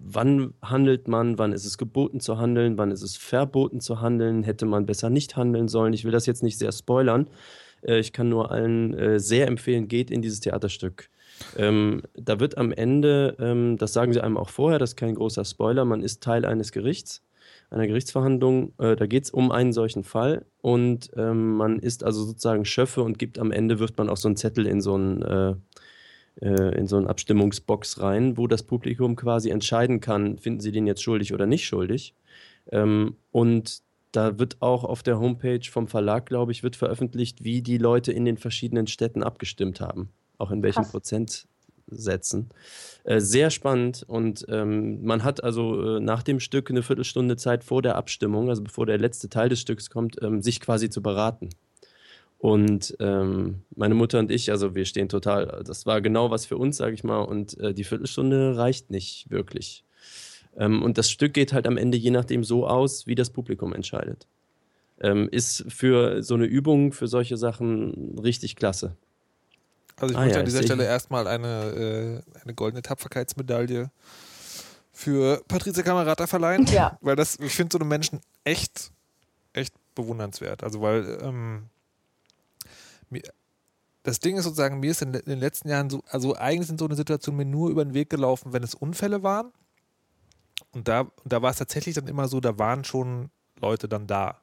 wann 0.03 0.53
handelt 0.61 1.07
man, 1.07 1.37
wann 1.37 1.53
ist 1.53 1.65
es 1.65 1.77
geboten 1.77 2.19
zu 2.19 2.37
handeln, 2.37 2.77
wann 2.77 2.91
ist 2.91 3.01
es 3.01 3.17
verboten 3.17 3.79
zu 3.79 4.01
handeln, 4.01 4.43
hätte 4.43 4.65
man 4.65 4.85
besser 4.85 5.09
nicht 5.09 5.35
handeln 5.35 5.67
sollen. 5.67 5.93
Ich 5.93 6.05
will 6.05 6.11
das 6.11 6.25
jetzt 6.25 6.43
nicht 6.43 6.57
sehr 6.57 6.71
spoilern. 6.71 7.27
Äh, 7.81 7.99
ich 7.99 8.13
kann 8.13 8.29
nur 8.29 8.51
allen 8.51 8.93
äh, 8.93 9.19
sehr 9.19 9.47
empfehlen, 9.47 9.87
geht 9.87 10.11
in 10.11 10.21
dieses 10.21 10.39
Theaterstück. 10.39 11.09
Ähm, 11.57 12.01
da 12.13 12.39
wird 12.39 12.57
am 12.57 12.71
Ende, 12.71 13.35
ähm, 13.39 13.77
das 13.77 13.93
sagen 13.93 14.13
sie 14.13 14.21
einem 14.21 14.37
auch 14.37 14.49
vorher, 14.49 14.79
das 14.79 14.91
ist 14.91 14.95
kein 14.95 15.15
großer 15.15 15.43
Spoiler, 15.45 15.85
man 15.85 16.01
ist 16.01 16.23
Teil 16.23 16.45
eines 16.45 16.71
Gerichts, 16.71 17.23
einer 17.69 17.87
Gerichtsverhandlung. 17.87 18.73
Äh, 18.77 18.95
da 18.95 19.05
geht 19.05 19.25
es 19.25 19.31
um 19.31 19.51
einen 19.51 19.73
solchen 19.73 20.03
Fall 20.03 20.45
und 20.61 21.11
ähm, 21.17 21.57
man 21.57 21.79
ist 21.79 22.03
also 22.03 22.23
sozusagen 22.23 22.65
Schöffe 22.65 23.03
und 23.03 23.19
gibt 23.19 23.37
am 23.37 23.51
Ende, 23.51 23.79
wirft 23.79 23.97
man 23.97 24.09
auch 24.09 24.17
so 24.17 24.27
einen 24.27 24.37
Zettel 24.37 24.65
in 24.65 24.81
so 24.81 24.95
einen 24.95 25.21
äh, 25.23 25.55
äh, 26.41 26.77
in 26.77 26.87
so 26.87 26.97
eine 26.97 27.09
Abstimmungsbox 27.09 28.01
rein, 28.01 28.37
wo 28.37 28.47
das 28.47 28.63
Publikum 28.63 29.15
quasi 29.15 29.49
entscheiden 29.49 30.01
kann, 30.01 30.37
finden 30.37 30.59
sie 30.59 30.71
den 30.71 30.87
jetzt 30.87 31.01
schuldig 31.01 31.33
oder 31.33 31.45
nicht 31.45 31.65
schuldig. 31.65 32.13
Ähm, 32.71 33.15
und 33.31 33.81
da 34.11 34.39
wird 34.39 34.61
auch 34.61 34.83
auf 34.83 35.03
der 35.03 35.19
Homepage 35.19 35.65
vom 35.69 35.87
Verlag, 35.87 36.25
glaube 36.25 36.51
ich, 36.51 36.63
wird 36.63 36.75
veröffentlicht, 36.75 37.43
wie 37.43 37.61
die 37.61 37.77
Leute 37.77 38.11
in 38.11 38.25
den 38.25 38.37
verschiedenen 38.37 38.87
Städten 38.87 39.23
abgestimmt 39.23 39.81
haben. 39.81 40.09
Auch 40.37 40.51
in 40.51 40.63
welchen 40.63 40.83
Krass. 40.83 40.91
Prozentsätzen. 40.91 42.49
Äh, 43.03 43.19
sehr 43.19 43.49
spannend 43.49 44.03
und 44.07 44.45
ähm, 44.49 45.03
man 45.03 45.23
hat 45.23 45.43
also 45.43 45.97
äh, 45.97 45.99
nach 45.99 46.23
dem 46.23 46.39
Stück 46.39 46.69
eine 46.69 46.83
Viertelstunde 46.83 47.37
Zeit 47.37 47.63
vor 47.63 47.81
der 47.81 47.95
Abstimmung, 47.95 48.49
also 48.49 48.63
bevor 48.63 48.85
der 48.85 48.97
letzte 48.97 49.29
Teil 49.29 49.49
des 49.49 49.59
Stücks 49.59 49.89
kommt, 49.89 50.21
ähm, 50.21 50.41
sich 50.41 50.59
quasi 50.59 50.89
zu 50.89 51.01
beraten. 51.01 51.49
Und 52.37 52.95
ähm, 52.99 53.63
meine 53.75 53.95
Mutter 53.95 54.19
und 54.19 54.29
ich, 54.29 54.51
also 54.51 54.75
wir 54.75 54.85
stehen 54.85 55.09
total, 55.09 55.63
das 55.65 55.85
war 55.85 56.01
genau 56.01 56.29
was 56.31 56.45
für 56.45 56.57
uns, 56.57 56.77
sage 56.77 56.93
ich 56.93 57.03
mal, 57.03 57.21
und 57.21 57.57
äh, 57.59 57.73
die 57.73 57.83
Viertelstunde 57.83 58.57
reicht 58.57 58.91
nicht 58.91 59.29
wirklich. 59.31 59.83
Ähm, 60.57 60.83
und 60.83 60.97
das 60.97 61.09
Stück 61.09 61.33
geht 61.33 61.53
halt 61.53 61.67
am 61.67 61.77
Ende 61.77 61.97
je 61.97 62.11
nachdem 62.11 62.43
so 62.43 62.67
aus, 62.67 63.07
wie 63.07 63.15
das 63.15 63.29
Publikum 63.29 63.73
entscheidet. 63.73 64.27
Ähm, 65.01 65.27
ist 65.29 65.65
für 65.67 66.23
so 66.23 66.35
eine 66.35 66.45
Übung, 66.45 66.93
für 66.93 67.07
solche 67.07 67.35
Sachen 67.35 68.17
richtig 68.19 68.55
klasse. 68.55 68.95
Also 69.97 70.13
ich 70.13 70.17
ah, 70.17 70.21
möchte 70.21 70.35
ja, 70.35 70.39
an 70.39 70.45
dieser 70.45 70.63
Stelle 70.63 70.85
erstmal 70.85 71.27
eine, 71.27 72.23
äh, 72.27 72.41
eine 72.41 72.53
goldene 72.53 72.81
Tapferkeitsmedaille 72.81 73.91
für 74.91 75.41
Patricia 75.47 75.83
Kamerata 75.83 76.27
verleihen. 76.27 76.65
Ja. 76.67 76.97
Weil 77.01 77.15
das, 77.15 77.37
ich 77.39 77.53
finde 77.53 77.73
so 77.73 77.77
eine 77.77 77.85
Menschen 77.85 78.21
echt, 78.43 78.91
echt 79.53 79.73
bewundernswert. 79.93 80.63
Also 80.63 80.81
weil 80.81 81.17
ähm, 81.21 81.69
das 84.05 84.19
Ding 84.19 84.37
ist 84.37 84.43
sozusagen, 84.43 84.79
mir 84.79 84.91
ist 84.91 85.01
in, 85.01 85.13
den 85.13 85.39
letzten 85.39 85.67
Jahren 85.67 85.89
so, 85.89 86.03
also 86.09 86.35
eigentlich 86.35 86.67
sind 86.67 86.79
so 86.79 86.85
eine 86.85 86.95
Situation 86.95 87.35
mir 87.35 87.45
nur 87.45 87.69
über 87.69 87.83
den 87.83 87.95
Weg 87.95 88.09
gelaufen, 88.09 88.53
wenn 88.53 88.61
es 88.61 88.75
Unfälle 88.75 89.23
waren. 89.23 89.51
Und 90.71 90.87
da, 90.87 91.11
da 91.23 91.41
war 91.41 91.49
es 91.49 91.57
tatsächlich 91.57 91.95
dann 91.95 92.07
immer 92.07 92.27
so, 92.27 92.39
da 92.39 92.59
waren 92.59 92.83
schon 92.83 93.31
Leute 93.59 93.89
dann 93.89 94.05
da. 94.05 94.41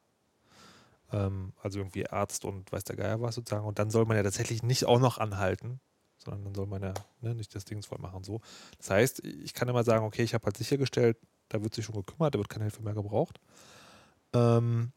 Ähm, 1.12 1.52
also 1.62 1.78
irgendwie 1.78 2.08
Arzt 2.08 2.44
und 2.44 2.72
weiß 2.72 2.84
der 2.84 2.96
Geier 2.96 3.20
was 3.20 3.36
sozusagen. 3.36 3.66
Und 3.66 3.78
dann 3.78 3.90
soll 3.90 4.04
man 4.04 4.16
ja 4.16 4.24
tatsächlich 4.24 4.64
nicht 4.64 4.84
auch 4.86 4.98
noch 4.98 5.18
anhalten, 5.18 5.80
sondern 6.18 6.44
dann 6.44 6.54
soll 6.54 6.66
man 6.66 6.82
ja 6.82 6.94
ne, 7.20 7.34
nicht 7.34 7.54
das 7.54 7.64
Ding 7.64 7.82
voll 7.82 7.98
machen. 8.00 8.24
So. 8.24 8.40
Das 8.78 8.90
heißt, 8.90 9.24
ich 9.24 9.54
kann 9.54 9.68
immer 9.68 9.84
sagen, 9.84 10.04
okay, 10.04 10.22
ich 10.22 10.34
habe 10.34 10.44
halt 10.44 10.56
sichergestellt, 10.56 11.18
da 11.48 11.62
wird 11.62 11.74
sich 11.74 11.84
schon 11.84 11.94
gekümmert, 11.94 12.34
da 12.34 12.38
wird 12.38 12.48
keine 12.48 12.64
Hilfe 12.64 12.82
mehr 12.82 12.94
gebraucht. 12.94 13.38
Ähm, 14.32 14.92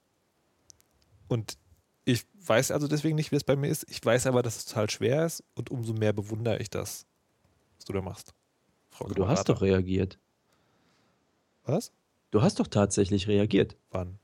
und 1.28 1.58
ich 2.06 2.26
weiß 2.46 2.72
also 2.72 2.88
deswegen 2.88 3.16
nicht, 3.16 3.32
wie 3.32 3.36
es 3.36 3.44
bei 3.44 3.56
mir 3.56 3.68
ist. 3.68 3.86
Ich 3.90 4.04
weiß 4.04 4.28
aber, 4.28 4.44
dass 4.44 4.58
es 4.58 4.66
total 4.66 4.90
schwer 4.90 5.26
ist 5.26 5.44
und 5.56 5.72
umso 5.72 5.94
mehr 5.94 6.14
bewundere 6.14 6.60
ich 6.60 6.70
das, 6.70 7.06
was 7.76 7.86
du 7.86 7.94
da 7.94 8.02
machst. 8.02 8.34
Frau 8.90 9.08
du 9.08 9.28
hast 9.28 9.50
doch 9.50 9.62
reagiert. 9.62 10.20
Was? 11.66 11.92
Du 12.32 12.42
hast 12.42 12.60
doch 12.60 12.68
tatsächlich 12.68 13.28
reagiert. 13.28 13.76
Wann? 13.90 14.20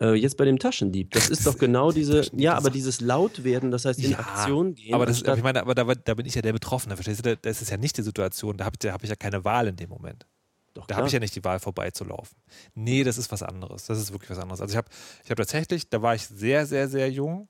Äh, 0.00 0.14
jetzt 0.14 0.36
bei 0.36 0.44
dem 0.44 0.58
Taschendieb. 0.58 1.12
Das 1.12 1.30
ist 1.30 1.46
doch 1.46 1.56
genau 1.56 1.92
diese, 1.92 2.28
ja, 2.32 2.54
aber 2.54 2.70
dieses 2.70 3.00
Lautwerden, 3.00 3.70
das 3.70 3.84
heißt 3.84 4.00
in 4.00 4.10
ja, 4.10 4.18
Aktion 4.18 4.74
gehen. 4.74 4.94
Aber, 4.94 5.06
das, 5.06 5.22
aber 5.22 5.36
ich 5.36 5.44
meine, 5.44 5.60
aber 5.60 5.74
da, 5.76 5.84
da, 5.84 6.14
bin 6.14 6.26
ich 6.26 6.34
ja 6.34 6.42
der 6.42 6.52
Betroffene, 6.52 6.96
verstehst 6.96 7.24
du? 7.24 7.36
Das 7.36 7.62
ist 7.62 7.70
ja 7.70 7.76
nicht 7.76 7.96
die 7.96 8.02
Situation, 8.02 8.56
da 8.56 8.64
habe 8.64 8.76
ich, 8.82 8.90
hab 8.90 9.04
ich 9.04 9.10
ja 9.10 9.16
keine 9.16 9.44
Wahl 9.44 9.68
in 9.68 9.76
dem 9.76 9.90
Moment. 9.90 10.26
Doch, 10.74 10.86
da 10.86 10.96
habe 10.96 11.06
ich 11.06 11.12
ja 11.12 11.18
nicht 11.18 11.34
die 11.36 11.44
Wahl, 11.44 11.60
vorbeizulaufen. 11.60 12.36
Nee, 12.74 13.04
das 13.04 13.18
ist 13.18 13.30
was 13.30 13.42
anderes. 13.42 13.86
Das 13.86 13.98
ist 13.98 14.12
wirklich 14.12 14.30
was 14.30 14.38
anderes. 14.38 14.60
Also 14.60 14.72
ich 14.72 14.76
habe 14.76 14.88
ich 15.24 15.30
hab 15.30 15.36
tatsächlich, 15.36 15.88
da 15.88 16.00
war 16.00 16.14
ich 16.14 16.26
sehr, 16.26 16.66
sehr, 16.66 16.88
sehr 16.88 17.10
jung, 17.10 17.48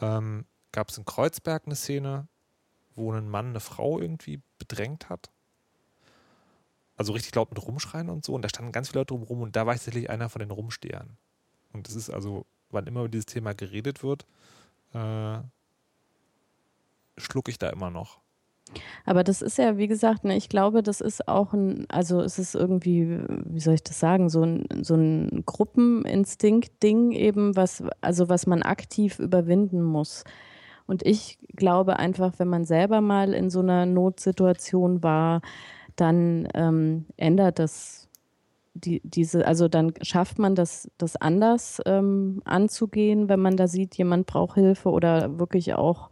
ähm, 0.00 0.44
gab 0.70 0.90
es 0.90 0.98
in 0.98 1.04
Kreuzberg 1.04 1.64
eine 1.66 1.74
Szene, 1.74 2.28
wo 2.94 3.12
ein 3.12 3.28
Mann 3.28 3.50
eine 3.50 3.60
Frau 3.60 3.98
irgendwie 3.98 4.40
bedrängt 4.58 5.08
hat. 5.08 5.30
Also 6.96 7.12
richtig 7.12 7.34
laut 7.34 7.50
mit 7.50 7.60
Rumschreien 7.60 8.08
und 8.08 8.24
so. 8.24 8.34
Und 8.34 8.42
da 8.42 8.48
standen 8.48 8.70
ganz 8.70 8.88
viele 8.88 9.00
Leute 9.00 9.14
rum 9.14 9.42
und 9.42 9.56
da 9.56 9.66
war 9.66 9.74
ich 9.74 9.80
tatsächlich 9.80 10.10
einer 10.10 10.28
von 10.28 10.40
den 10.40 10.52
Rumstehern. 10.52 11.16
Und 11.72 11.88
das 11.88 11.96
ist 11.96 12.08
also, 12.08 12.46
wann 12.70 12.86
immer 12.86 13.00
über 13.00 13.08
dieses 13.08 13.26
Thema 13.26 13.52
geredet 13.52 14.04
wird, 14.04 14.26
äh, 14.92 15.38
schlucke 17.18 17.50
ich 17.50 17.58
da 17.58 17.70
immer 17.70 17.90
noch. 17.90 18.20
Aber 19.04 19.24
das 19.24 19.42
ist 19.42 19.58
ja, 19.58 19.76
wie 19.76 19.86
gesagt, 19.86 20.24
ne, 20.24 20.36
ich 20.36 20.48
glaube, 20.48 20.82
das 20.82 21.00
ist 21.00 21.28
auch 21.28 21.52
ein, 21.52 21.86
also 21.88 22.20
es 22.20 22.38
ist 22.38 22.54
irgendwie, 22.54 23.20
wie 23.44 23.60
soll 23.60 23.74
ich 23.74 23.84
das 23.84 24.00
sagen, 24.00 24.28
so 24.28 24.42
ein, 24.42 24.66
so 24.82 24.94
ein 24.94 25.42
Gruppeninstinkt-Ding 25.46 27.12
eben, 27.12 27.56
was, 27.56 27.84
also 28.00 28.28
was 28.28 28.46
man 28.46 28.62
aktiv 28.62 29.18
überwinden 29.18 29.82
muss. 29.82 30.24
Und 30.86 31.04
ich 31.06 31.38
glaube 31.54 31.98
einfach, 31.98 32.34
wenn 32.38 32.48
man 32.48 32.64
selber 32.64 33.00
mal 33.00 33.32
in 33.32 33.50
so 33.50 33.60
einer 33.60 33.86
Notsituation 33.86 35.02
war, 35.02 35.40
dann 35.96 36.48
ähm, 36.54 37.06
ändert 37.16 37.58
das 37.58 38.08
die, 38.74 39.00
diese, 39.04 39.46
also 39.46 39.68
dann 39.68 39.94
schafft 40.02 40.38
man 40.38 40.54
das, 40.56 40.90
das 40.98 41.16
anders 41.16 41.80
ähm, 41.86 42.42
anzugehen, 42.44 43.28
wenn 43.28 43.40
man 43.40 43.56
da 43.56 43.68
sieht, 43.68 43.96
jemand 43.96 44.26
braucht 44.26 44.54
Hilfe 44.54 44.90
oder 44.90 45.38
wirklich 45.38 45.74
auch 45.74 46.10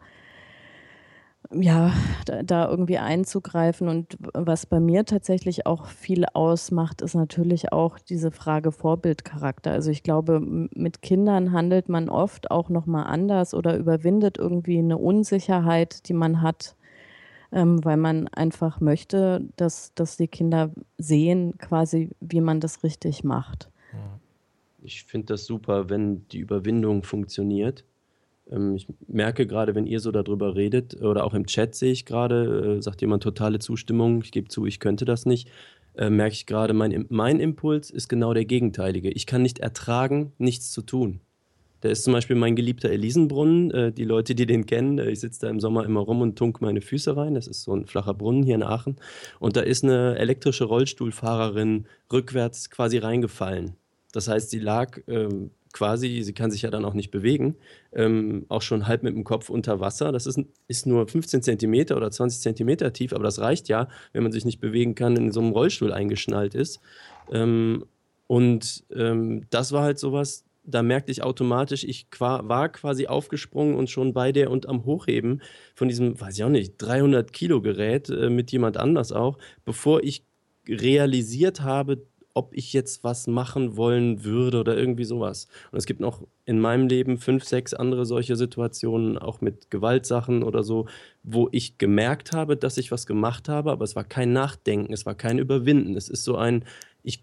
ja, 1.55 1.92
da, 2.24 2.42
da, 2.42 2.68
irgendwie 2.68 2.98
einzugreifen. 2.98 3.88
Und 3.88 4.16
was 4.34 4.66
bei 4.66 4.80
mir 4.80 5.05
tatsächlich 5.05 5.66
auch 5.66 5.86
viel 5.86 6.24
ausmacht, 6.32 7.03
ist 7.03 7.14
natürlich 7.14 7.72
auch 7.72 7.98
diese 7.98 8.30
Frage 8.30 8.72
Vorbildcharakter. 8.72 9.72
Also 9.72 9.90
ich 9.90 10.03
glaube, 10.03 10.40
mit 10.40 11.03
Kindern 11.03 11.53
handelt 11.53 11.88
man 11.88 12.09
oft 12.09 12.50
auch 12.50 12.68
nochmal 12.68 13.07
anders 13.07 13.55
oder 13.55 13.76
überwindet 13.76 14.38
irgendwie 14.38 14.78
eine 14.78 14.98
Unsicherheit, 14.98 16.09
die 16.09 16.14
man 16.14 16.42
hat, 16.42 16.76
ähm, 17.53 17.84
weil 17.84 17.96
man 17.96 18.28
einfach 18.28 18.80
möchte, 18.80 19.44
dass, 19.57 19.94
dass 19.94 20.16
die 20.16 20.28
Kinder 20.28 20.70
sehen, 20.98 21.59
quasi, 21.59 22.11
wie 22.20 22.40
man 22.40 22.61
das 22.61 22.82
richtig 22.82 23.24
macht. 23.24 23.68
Ich 24.84 25.05
finde 25.05 25.26
das 25.26 25.44
super, 25.44 25.90
wenn 25.90 26.26
die 26.28 26.38
Überwindung 26.38 27.05
funktioniert. 27.05 27.84
Ähm, 28.51 28.74
ich 28.74 28.86
merke 29.07 29.47
gerade, 29.47 29.74
wenn 29.74 29.86
ihr 29.86 30.01
so 30.01 30.11
darüber 30.11 30.55
redet, 30.55 31.01
oder 31.03 31.24
auch 31.24 31.34
im 31.34 31.47
Chat 31.47 31.74
sehe 31.74 31.93
ich 31.93 32.05
gerade, 32.05 32.76
äh, 32.78 32.82
sagt 32.82 33.01
jemand 33.01 33.22
totale 33.22 33.59
Zustimmung, 33.59 34.22
ich 34.22 34.32
gebe 34.32 34.49
zu, 34.49 34.66
ich 34.66 34.80
könnte 34.80 35.05
das 35.05 35.26
nicht, 35.26 35.49
äh, 35.95 36.11
merke 36.11 36.34
ich 36.34 36.47
gerade, 36.47 36.74
mein, 36.74 37.07
mein 37.09 37.40
Impuls 37.40 37.90
ist 37.90 38.09
genau 38.09 38.34
der 38.34 38.45
gegenteilige. 38.45 39.11
Ich 39.11 39.26
kann 39.26 39.43
nicht 39.43 39.59
ertragen, 39.59 40.32
nichts 40.38 40.70
zu 40.70 40.82
tun. 40.82 41.20
Der 41.82 41.90
ist 41.90 42.05
zum 42.05 42.12
Beispiel 42.12 42.36
mein 42.36 42.55
geliebter 42.55 42.90
Elisenbrunnen. 42.90 43.70
Äh, 43.72 43.93
die 43.93 44.05
Leute, 44.05 44.34
die 44.34 44.47
den 44.47 44.66
kennen, 44.66 44.99
ich 44.99 45.20
sitze 45.20 45.43
da 45.43 45.51
im 45.51 45.61
Sommer 45.61 45.84
immer 45.84 46.01
rum 46.01 46.20
und 46.20 46.36
tunk 46.36 46.61
meine 46.61 46.80
Füße 46.80 47.16
rein. 47.16 47.34
Das 47.34 47.47
ist 47.47 47.62
so 47.64 47.74
ein 47.74 47.86
flacher 47.86 48.14
Brunnen 48.14 48.45
hier 48.45 48.55
in 48.55 48.62
Aachen. 48.62 48.97
Und 49.40 49.57
da 49.57 49.61
ist 49.61 49.84
eine 49.84 50.16
elektrische 50.16 50.64
Rollstuhlfahrerin 50.64 51.86
rückwärts 52.12 52.70
quasi 52.70 52.99
reingefallen. 52.99 53.74
Das 54.12 54.28
heißt, 54.28 54.51
sie 54.51 54.61
lag 54.61 54.99
ähm, 55.09 55.51
quasi, 55.72 56.22
sie 56.22 56.32
kann 56.32 56.50
sich 56.50 56.62
ja 56.62 56.70
dann 56.70 56.84
auch 56.84 56.94
nicht 56.94 57.10
bewegen, 57.10 57.56
ähm, 57.92 58.46
auch 58.48 58.62
schon 58.62 58.86
halb 58.86 59.02
mit 59.02 59.14
dem 59.14 59.24
Kopf 59.24 59.48
unter 59.50 59.80
Wasser. 59.80 60.12
Das 60.12 60.26
ist, 60.26 60.40
ist 60.68 60.86
nur 60.86 61.06
15 61.08 61.42
Zentimeter 61.42 61.96
oder 61.96 62.10
20 62.10 62.40
Zentimeter 62.40 62.92
tief, 62.92 63.12
aber 63.12 63.24
das 63.24 63.38
reicht 63.38 63.68
ja, 63.68 63.88
wenn 64.12 64.22
man 64.22 64.32
sich 64.32 64.44
nicht 64.44 64.60
bewegen 64.60 64.94
kann, 64.94 65.16
in 65.16 65.32
so 65.32 65.40
einem 65.40 65.52
Rollstuhl 65.52 65.92
eingeschnallt 65.92 66.54
ist. 66.54 66.80
Ähm, 67.30 67.84
und 68.26 68.84
ähm, 68.94 69.46
das 69.50 69.72
war 69.72 69.82
halt 69.82 69.98
sowas, 69.98 70.44
da 70.64 70.82
merkte 70.82 71.10
ich 71.10 71.22
automatisch, 71.22 71.84
ich 71.84 72.06
war 72.18 72.68
quasi 72.68 73.06
aufgesprungen 73.06 73.74
und 73.74 73.90
schon 73.90 74.12
bei 74.12 74.32
der 74.32 74.50
und 74.50 74.68
am 74.68 74.84
Hochheben 74.84 75.42
von 75.74 75.88
diesem, 75.88 76.20
weiß 76.20 76.36
ich 76.36 76.44
auch 76.44 76.48
nicht, 76.48 76.74
300 76.78 77.32
Kilo 77.32 77.60
Gerät 77.60 78.08
äh, 78.10 78.30
mit 78.30 78.52
jemand 78.52 78.76
anders 78.76 79.12
auch, 79.12 79.38
bevor 79.64 80.02
ich 80.02 80.24
realisiert 80.68 81.62
habe, 81.62 82.06
ob 82.34 82.54
ich 82.54 82.72
jetzt 82.72 83.04
was 83.04 83.26
machen 83.26 83.76
wollen 83.76 84.24
würde 84.24 84.60
oder 84.60 84.76
irgendwie 84.76 85.04
sowas. 85.04 85.48
Und 85.70 85.78
es 85.78 85.86
gibt 85.86 86.00
noch 86.00 86.26
in 86.44 86.58
meinem 86.58 86.88
Leben 86.88 87.18
fünf, 87.18 87.44
sechs 87.44 87.74
andere 87.74 88.06
solche 88.06 88.36
Situationen, 88.36 89.18
auch 89.18 89.40
mit 89.40 89.70
Gewaltsachen 89.70 90.42
oder 90.42 90.62
so, 90.62 90.86
wo 91.22 91.48
ich 91.52 91.78
gemerkt 91.78 92.32
habe, 92.32 92.56
dass 92.56 92.78
ich 92.78 92.90
was 92.90 93.06
gemacht 93.06 93.48
habe, 93.48 93.70
aber 93.70 93.84
es 93.84 93.96
war 93.96 94.04
kein 94.04 94.32
Nachdenken, 94.32 94.92
es 94.92 95.04
war 95.04 95.14
kein 95.14 95.38
Überwinden. 95.38 95.96
Es 95.96 96.08
ist 96.08 96.24
so 96.24 96.36
ein, 96.36 96.64
ich 97.02 97.20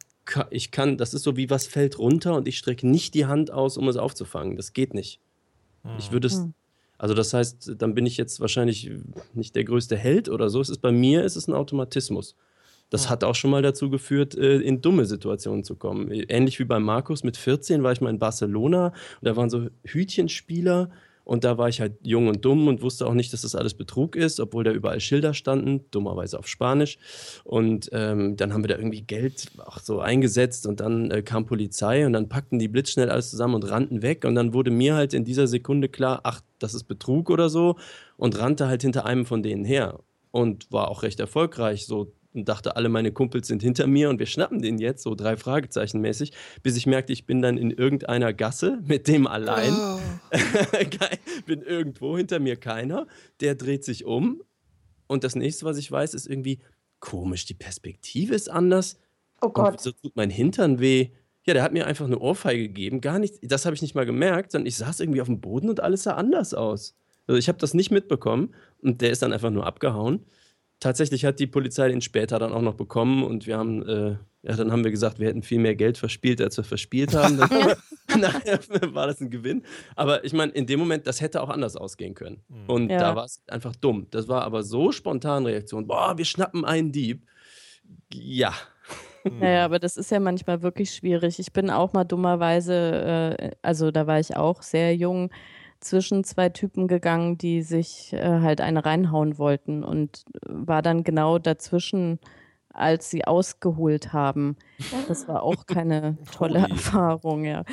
ich 0.51 0.69
kann, 0.69 0.97
das 0.97 1.15
ist 1.15 1.23
so 1.23 1.37
wie 1.37 1.49
was 1.49 1.65
fällt 1.65 1.97
runter 1.97 2.35
und 2.35 2.47
ich 2.47 2.59
strecke 2.59 2.87
nicht 2.87 3.15
die 3.15 3.25
Hand 3.25 3.51
aus, 3.51 3.77
um 3.77 3.87
es 3.87 3.97
aufzufangen. 3.97 4.57
Das 4.57 4.73
geht 4.73 4.93
nicht. 4.93 5.19
Ich 5.97 6.11
würde 6.11 6.27
es, 6.27 6.35
hm. 6.35 6.53
also 6.97 7.13
das 7.13 7.33
heißt, 7.33 7.75
dann 7.77 7.95
bin 7.95 8.05
ich 8.05 8.17
jetzt 8.17 8.39
wahrscheinlich 8.39 8.91
nicht 9.33 9.55
der 9.55 9.63
größte 9.63 9.97
Held 9.97 10.29
oder 10.29 10.49
so. 10.49 10.61
Es 10.61 10.69
ist 10.69 10.81
bei 10.81 10.91
mir, 10.91 11.23
ist 11.23 11.35
es 11.35 11.47
ein 11.47 11.53
Automatismus. 11.53 12.35
Das 12.89 13.09
hat 13.09 13.23
auch 13.23 13.35
schon 13.35 13.51
mal 13.51 13.61
dazu 13.61 13.89
geführt, 13.89 14.35
äh, 14.35 14.57
in 14.57 14.81
dumme 14.81 15.05
Situationen 15.05 15.63
zu 15.63 15.75
kommen. 15.75 16.11
Ähnlich 16.11 16.59
wie 16.59 16.65
bei 16.65 16.79
Markus 16.79 17.23
mit 17.23 17.37
14 17.37 17.83
war 17.83 17.91
ich 17.91 18.01
mal 18.01 18.09
in 18.09 18.19
Barcelona 18.19 18.87
und 18.87 19.27
da 19.27 19.35
waren 19.35 19.49
so 19.49 19.67
Hütchenspieler 19.83 20.89
und 21.29 21.43
da 21.43 21.59
war 21.59 21.69
ich 21.69 21.79
halt 21.79 21.93
jung 22.01 22.27
und 22.27 22.43
dumm 22.43 22.67
und 22.67 22.81
wusste 22.81 23.05
auch 23.05 23.13
nicht, 23.13 23.31
dass 23.33 23.43
das 23.43 23.53
alles 23.53 23.75
Betrug 23.75 24.15
ist, 24.15 24.39
obwohl 24.39 24.63
da 24.63 24.71
überall 24.71 24.99
Schilder 24.99 25.35
standen, 25.35 25.85
dummerweise 25.91 26.39
auf 26.39 26.47
Spanisch. 26.47 26.97
Und 27.43 27.87
ähm, 27.93 28.35
dann 28.35 28.51
haben 28.51 28.63
wir 28.63 28.69
da 28.69 28.77
irgendwie 28.77 29.03
Geld 29.03 29.45
auch 29.59 29.77
so 29.77 29.99
eingesetzt 29.99 30.65
und 30.65 30.79
dann 30.79 31.11
äh, 31.11 31.21
kam 31.21 31.45
Polizei 31.45 32.07
und 32.07 32.13
dann 32.13 32.29
packten 32.29 32.57
die 32.57 32.67
blitzschnell 32.67 33.11
alles 33.11 33.29
zusammen 33.29 33.53
und 33.53 33.69
rannten 33.69 34.01
weg. 34.01 34.25
Und 34.25 34.33
dann 34.33 34.53
wurde 34.53 34.71
mir 34.71 34.95
halt 34.95 35.13
in 35.13 35.23
dieser 35.23 35.45
Sekunde 35.45 35.87
klar, 35.87 36.21
ach, 36.23 36.41
das 36.57 36.73
ist 36.73 36.85
Betrug 36.85 37.29
oder 37.29 37.49
so 37.49 37.75
und 38.17 38.39
rannte 38.39 38.67
halt 38.67 38.81
hinter 38.81 39.05
einem 39.05 39.27
von 39.27 39.43
denen 39.43 39.65
her 39.65 39.99
und 40.31 40.71
war 40.71 40.89
auch 40.89 41.03
recht 41.03 41.19
erfolgreich, 41.19 41.85
so 41.85 42.11
und 42.33 42.47
dachte, 42.47 42.75
alle 42.75 42.89
meine 42.89 43.11
Kumpels 43.11 43.47
sind 43.47 43.63
hinter 43.63 43.87
mir 43.87 44.09
und 44.09 44.19
wir 44.19 44.25
schnappen 44.25 44.61
den 44.61 44.77
jetzt, 44.77 45.03
so 45.03 45.15
drei 45.15 45.35
Fragezeichen 45.35 45.99
mäßig, 45.99 46.31
bis 46.61 46.77
ich 46.77 46.85
merkte, 46.85 47.11
ich 47.11 47.25
bin 47.25 47.41
dann 47.41 47.57
in 47.57 47.71
irgendeiner 47.71 48.33
Gasse 48.33 48.79
mit 48.85 49.07
dem 49.07 49.25
allein. 49.25 49.73
Oh. 49.73 49.99
bin 51.45 51.61
irgendwo, 51.61 52.17
hinter 52.17 52.39
mir 52.39 52.55
keiner. 52.55 53.07
Der 53.39 53.55
dreht 53.55 53.83
sich 53.83 54.05
um 54.05 54.43
und 55.07 55.23
das 55.23 55.35
nächste, 55.35 55.65
was 55.65 55.77
ich 55.77 55.91
weiß, 55.91 56.13
ist 56.13 56.27
irgendwie 56.27 56.59
komisch, 56.99 57.45
die 57.45 57.55
Perspektive 57.55 58.35
ist 58.35 58.49
anders. 58.49 58.99
Oh 59.41 59.49
Gott. 59.49 59.71
Und 59.71 59.81
so 59.81 59.91
tut 59.91 60.15
mein 60.15 60.29
Hintern 60.29 60.79
weh. 60.79 61.09
Ja, 61.45 61.53
der 61.53 61.63
hat 61.63 61.73
mir 61.73 61.87
einfach 61.87 62.05
eine 62.05 62.19
Ohrfeige 62.19 62.63
gegeben. 62.63 63.01
Gar 63.01 63.17
nicht, 63.17 63.39
das 63.41 63.65
habe 63.65 63.75
ich 63.75 63.81
nicht 63.81 63.95
mal 63.95 64.05
gemerkt, 64.05 64.51
sondern 64.51 64.67
ich 64.67 64.75
saß 64.75 64.99
irgendwie 64.99 65.21
auf 65.21 65.27
dem 65.27 65.41
Boden 65.41 65.69
und 65.69 65.79
alles 65.79 66.03
sah 66.03 66.13
anders 66.13 66.53
aus. 66.53 66.95
Also 67.25 67.39
ich 67.39 67.47
habe 67.47 67.57
das 67.57 67.73
nicht 67.73 67.89
mitbekommen 67.89 68.53
und 68.81 69.01
der 69.01 69.11
ist 69.11 69.21
dann 69.21 69.33
einfach 69.33 69.49
nur 69.49 69.65
abgehauen 69.65 70.25
tatsächlich 70.79 71.25
hat 71.25 71.39
die 71.39 71.47
Polizei 71.47 71.89
den 71.89 72.01
später 72.01 72.39
dann 72.39 72.53
auch 72.53 72.61
noch 72.61 72.75
bekommen 72.75 73.23
und 73.23 73.47
wir 73.47 73.57
haben, 73.57 73.87
äh, 73.87 74.17
ja, 74.41 74.55
dann 74.55 74.71
haben 74.71 74.83
wir 74.83 74.91
gesagt, 74.91 75.19
wir 75.19 75.27
hätten 75.27 75.43
viel 75.43 75.59
mehr 75.59 75.75
Geld 75.75 75.97
verspielt, 75.97 76.41
als 76.41 76.57
wir 76.57 76.63
verspielt 76.63 77.13
haben. 77.13 77.37
Dann, 77.37 77.49
nachher 78.19 78.59
war 78.93 79.07
das 79.07 79.21
ein 79.21 79.29
Gewinn. 79.29 79.63
Aber 79.95 80.23
ich 80.23 80.33
meine, 80.33 80.51
in 80.53 80.65
dem 80.65 80.79
Moment, 80.79 81.05
das 81.07 81.21
hätte 81.21 81.41
auch 81.41 81.49
anders 81.49 81.75
ausgehen 81.75 82.15
können. 82.15 82.41
Mhm. 82.47 82.69
Und 82.69 82.89
ja. 82.89 82.97
da 82.97 83.15
war 83.15 83.25
es 83.25 83.41
einfach 83.47 83.75
dumm. 83.75 84.07
Das 84.11 84.27
war 84.27 84.43
aber 84.43 84.63
so 84.63 84.91
spontan 84.91 85.45
Reaktion. 85.45 85.87
Boah, 85.87 86.17
wir 86.17 86.25
schnappen 86.25 86.65
einen 86.65 86.91
Dieb. 86.91 87.25
Ja. 88.13 88.53
Naja, 89.23 89.65
aber 89.65 89.79
das 89.79 89.97
ist 89.97 90.11
ja 90.11 90.19
manchmal 90.19 90.61
wirklich 90.61 90.91
schwierig. 90.91 91.39
Ich 91.39 91.51
bin 91.51 91.69
auch 91.69 91.93
mal 91.93 92.05
dummerweise, 92.05 93.35
äh, 93.37 93.51
also 93.61 93.91
da 93.91 94.07
war 94.07 94.19
ich 94.19 94.35
auch 94.37 94.61
sehr 94.61 94.95
jung, 94.95 95.29
zwischen 95.79 96.23
zwei 96.23 96.49
Typen 96.49 96.87
gegangen, 96.87 97.37
die 97.37 97.61
sich 97.61 98.13
äh, 98.13 98.39
halt 98.41 98.61
eine 98.61 98.85
reinhauen 98.85 99.37
wollten 99.37 99.83
und 99.83 100.25
war 100.45 100.81
dann 100.81 101.03
genau 101.03 101.39
dazwischen, 101.39 102.19
als 102.79 103.09
sie 103.09 103.25
ausgeholt 103.25 104.13
haben. 104.13 104.55
Das 105.07 105.27
war 105.27 105.43
auch 105.43 105.65
keine 105.65 106.17
tolle 106.31 106.59
Erfahrung, 106.59 107.43
ja. 107.43 107.63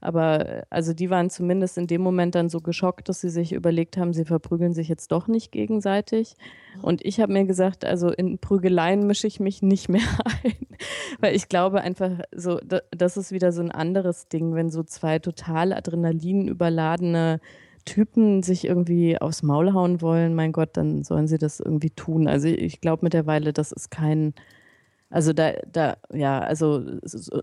Aber 0.00 0.46
äh, 0.46 0.62
also 0.70 0.92
die 0.92 1.10
waren 1.10 1.30
zumindest 1.30 1.78
in 1.78 1.86
dem 1.86 2.02
Moment 2.02 2.34
dann 2.34 2.48
so 2.48 2.60
geschockt, 2.60 3.08
dass 3.08 3.20
sie 3.20 3.30
sich 3.30 3.52
überlegt 3.52 3.96
haben, 3.96 4.12
sie 4.12 4.24
verprügeln 4.24 4.74
sich 4.74 4.88
jetzt 4.88 5.12
doch 5.12 5.28
nicht 5.28 5.52
gegenseitig. 5.52 6.34
Und 6.82 7.04
ich 7.04 7.20
habe 7.20 7.32
mir 7.32 7.44
gesagt, 7.44 7.84
also 7.84 8.10
in 8.10 8.38
Prügeleien 8.38 9.06
mische 9.06 9.26
ich 9.26 9.40
mich 9.40 9.62
nicht 9.62 9.88
mehr 9.88 10.02
ein. 10.44 10.54
Weil 11.20 11.34
ich 11.34 11.48
glaube 11.48 11.80
einfach 11.80 12.10
so, 12.34 12.60
das 12.90 13.16
ist 13.16 13.32
wieder 13.32 13.52
so 13.52 13.62
ein 13.62 13.70
anderes 13.70 14.28
Ding, 14.28 14.54
wenn 14.54 14.70
so 14.70 14.82
zwei 14.82 15.18
total 15.18 15.72
Adrenalin 15.72 16.48
überladene 16.48 17.40
Typen 17.86 18.42
sich 18.42 18.66
irgendwie 18.66 19.18
aufs 19.18 19.42
Maul 19.42 19.72
hauen 19.72 20.02
wollen, 20.02 20.34
mein 20.34 20.52
Gott, 20.52 20.70
dann 20.76 21.04
sollen 21.04 21.28
sie 21.28 21.38
das 21.38 21.60
irgendwie 21.60 21.90
tun. 21.90 22.28
Also 22.28 22.48
ich 22.48 22.82
glaube 22.82 23.04
mittlerweile, 23.04 23.54
das 23.54 23.72
ist 23.72 23.90
kein, 23.90 24.34
also 25.10 25.32
da, 25.32 25.52
da, 25.70 25.96
ja, 26.12 26.40
also 26.40 26.82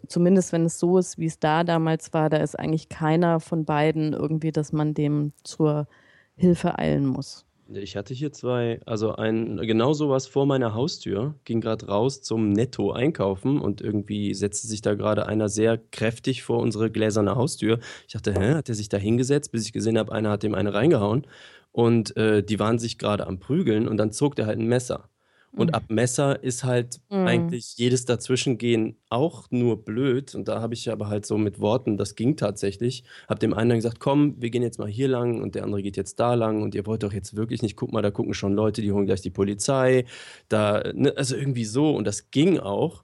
zumindest 0.08 0.52
wenn 0.52 0.66
es 0.66 0.80
so 0.80 0.98
ist, 0.98 1.18
wie 1.18 1.28
es 1.28 1.40
da 1.40 1.64
damals 1.64 2.14
war, 2.14 2.30
da 2.30 2.38
ist 2.38 2.60
eigentlich 2.60 2.90
keiner 2.90 3.40
von 3.40 3.66
beiden 3.66 4.14
irgendwie, 4.14 4.52
dass 4.52 4.74
man 4.74 4.94
dem 4.94 5.34
zur 5.44 5.88
Hilfe 6.36 6.78
eilen 6.78 7.06
muss. 7.06 7.46
Ich 7.70 7.96
hatte 7.96 8.14
hier 8.14 8.34
zwei, 8.34 8.82
also 8.86 9.16
ein 9.16 9.58
genau 9.58 9.94
sowas 9.94 10.28
vor 10.28 10.46
meiner 10.46 10.74
Haustür, 10.74 11.36
ging 11.46 11.62
gerade 11.62 11.88
raus 11.88 12.22
zum 12.22 12.50
Netto 12.50 12.92
einkaufen 12.92 13.60
und 13.60 13.82
irgendwie 13.82 14.34
setzte 14.34 14.68
sich 14.68 14.82
da 14.82 14.96
gerade 14.96 15.28
einer 15.28 15.48
sehr 15.48 15.78
kräftig 15.78 16.44
vor 16.44 16.60
unsere 16.60 16.92
gläserne 16.92 17.36
Haustür. 17.36 17.80
Ich 18.06 18.14
dachte, 18.14 18.34
hä, 18.34 18.56
hat 18.56 18.68
er 18.68 18.76
sich 18.76 18.90
da 18.90 18.98
hingesetzt, 18.98 19.54
bis 19.54 19.66
ich 19.66 19.74
gesehen 19.74 19.98
habe, 19.98 20.12
einer 20.12 20.32
hat 20.32 20.44
dem 20.44 20.56
eine 20.56 20.74
reingehauen 20.74 21.26
und 21.72 22.16
äh, 22.18 22.44
die 22.44 22.60
waren 22.60 22.80
sich 22.80 22.98
gerade 22.98 23.26
am 23.28 23.40
Prügeln 23.40 23.88
und 23.88 23.98
dann 23.98 24.12
zog 24.12 24.36
der 24.36 24.46
halt 24.46 24.60
ein 24.60 24.68
Messer. 24.68 25.10
Und 25.56 25.68
mhm. 25.68 25.74
ab 25.76 25.84
Messer 25.90 26.44
ist 26.44 26.64
halt 26.64 27.00
mhm. 27.10 27.28
eigentlich 27.28 27.76
jedes 27.78 28.06
Dazwischengehen 28.06 28.98
auch 29.10 29.46
nur 29.52 29.86
blöd. 29.86 30.34
Und 30.34 30.48
da 30.48 30.62
habe 30.62 30.74
ich 30.74 30.92
aber 30.92 31.10
halt 31.10 31.26
so 31.28 31.38
mit 31.38 31.60
Worten, 31.60 31.96
das 31.96 32.16
ging 32.16 32.36
tatsächlich. 32.38 33.04
Hab 33.28 33.40
dem 33.40 33.54
einen 33.54 33.70
dann 33.70 33.78
gesagt, 33.78 34.00
komm, 34.00 34.36
wir 34.42 34.50
gehen 34.50 34.64
jetzt 34.64 34.80
mal 34.80 34.88
hier 34.88 35.08
lang 35.08 35.42
und 35.42 35.54
der 35.54 35.64
andere 35.64 35.84
geht 35.84 35.96
jetzt 35.96 36.20
da 36.20 36.34
lang 36.34 36.64
und 36.64 36.74
ihr 36.74 36.88
wollt 36.88 37.04
doch 37.04 37.14
jetzt 37.14 37.36
wirklich 37.36 37.62
nicht, 37.62 37.76
guck 37.76 37.94
mal, 37.94 38.02
da 38.02 38.10
gucken 38.10 38.34
schon 38.34 38.54
Leute, 38.54 38.82
die 38.82 38.92
holen 38.92 39.06
gleich 39.06 39.22
die 39.22 39.30
Polizei. 39.30 40.06
Da, 40.50 40.92
ne, 40.94 41.14
also 41.16 41.36
irgendwie 41.36 41.66
so. 41.66 41.96
Und 41.96 42.08
das 42.08 42.32
ging 42.32 42.60
auch. 42.60 43.04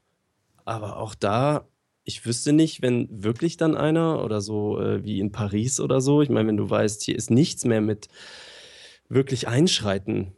Aber 0.66 0.98
auch 0.98 1.14
da, 1.14 1.68
ich 2.04 2.26
wüsste 2.26 2.52
nicht, 2.52 2.82
wenn 2.82 3.08
wirklich 3.12 3.58
dann 3.58 3.78
einer 3.78 4.24
oder 4.24 4.42
so 4.42 4.80
äh, 4.80 5.04
wie 5.04 5.20
in 5.20 5.32
Paris 5.32 5.80
oder 5.80 6.02
so, 6.02 6.24
ich 6.24 6.30
meine, 6.30 6.48
wenn 6.48 6.58
du 6.58 6.68
weißt, 6.68 7.04
hier 7.04 7.16
ist 7.16 7.30
nichts 7.30 7.66
mehr 7.66 7.82
mit 7.82 8.08
wirklich 9.08 9.48
einschreiten, 9.48 10.34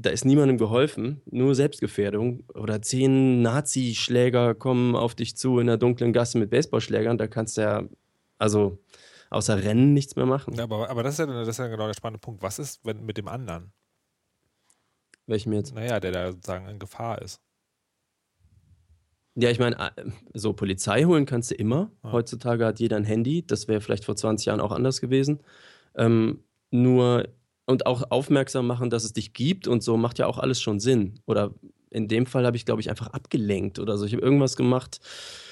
da 0.00 0.10
ist 0.10 0.24
niemandem 0.24 0.56
geholfen, 0.56 1.20
nur 1.30 1.54
Selbstgefährdung. 1.54 2.44
Oder 2.54 2.80
zehn 2.80 3.42
Nazi-Schläger 3.42 4.54
kommen 4.54 4.96
auf 4.96 5.14
dich 5.14 5.36
zu 5.36 5.58
in 5.58 5.66
der 5.66 5.76
dunklen 5.76 6.12
Gasse 6.12 6.38
mit 6.38 6.50
Baseballschlägern, 6.50 7.18
da 7.18 7.26
kannst 7.26 7.56
du 7.56 7.62
ja, 7.62 7.84
also 8.38 8.78
außer 9.28 9.62
Rennen 9.62 9.92
nichts 9.92 10.16
mehr 10.16 10.26
machen. 10.26 10.54
Ja, 10.54 10.64
aber, 10.64 10.88
aber 10.88 11.02
das, 11.02 11.14
ist 11.14 11.18
ja, 11.18 11.26
das 11.26 11.48
ist 11.48 11.58
ja 11.58 11.68
genau 11.68 11.86
der 11.86 11.94
spannende 11.94 12.20
Punkt. 12.20 12.42
Was 12.42 12.58
ist, 12.58 12.84
wenn 12.84 13.04
mit 13.04 13.16
dem 13.18 13.28
anderen? 13.28 13.72
Welchem 15.26 15.52
jetzt? 15.52 15.74
Naja, 15.74 16.00
der 16.00 16.12
da 16.12 16.32
sozusagen 16.32 16.68
in 16.68 16.78
Gefahr 16.78 17.20
ist. 17.22 17.40
Ja, 19.36 19.50
ich 19.50 19.60
meine, 19.60 19.78
äh, 19.78 20.10
so 20.34 20.52
Polizei 20.52 21.04
holen 21.04 21.26
kannst 21.26 21.50
du 21.50 21.54
immer. 21.54 21.90
Ja. 22.02 22.12
Heutzutage 22.12 22.66
hat 22.66 22.80
jeder 22.80 22.96
ein 22.96 23.04
Handy. 23.04 23.46
Das 23.46 23.68
wäre 23.68 23.80
vielleicht 23.80 24.04
vor 24.04 24.16
20 24.16 24.46
Jahren 24.46 24.60
auch 24.60 24.72
anders 24.72 25.00
gewesen. 25.00 25.40
Ähm, 25.94 26.42
nur 26.70 27.28
und 27.70 27.86
auch 27.86 28.10
aufmerksam 28.10 28.66
machen, 28.66 28.90
dass 28.90 29.04
es 29.04 29.12
dich 29.12 29.32
gibt 29.32 29.66
und 29.66 29.82
so 29.82 29.96
macht 29.96 30.18
ja 30.18 30.26
auch 30.26 30.38
alles 30.38 30.60
schon 30.60 30.80
Sinn. 30.80 31.20
Oder 31.26 31.54
in 31.90 32.08
dem 32.08 32.26
Fall 32.26 32.46
habe 32.46 32.56
ich, 32.56 32.64
glaube 32.64 32.80
ich, 32.80 32.90
einfach 32.90 33.08
abgelenkt 33.08 33.78
oder 33.78 33.96
so. 33.96 34.04
Ich 34.04 34.12
habe 34.12 34.22
irgendwas 34.22 34.56
gemacht, 34.56 35.00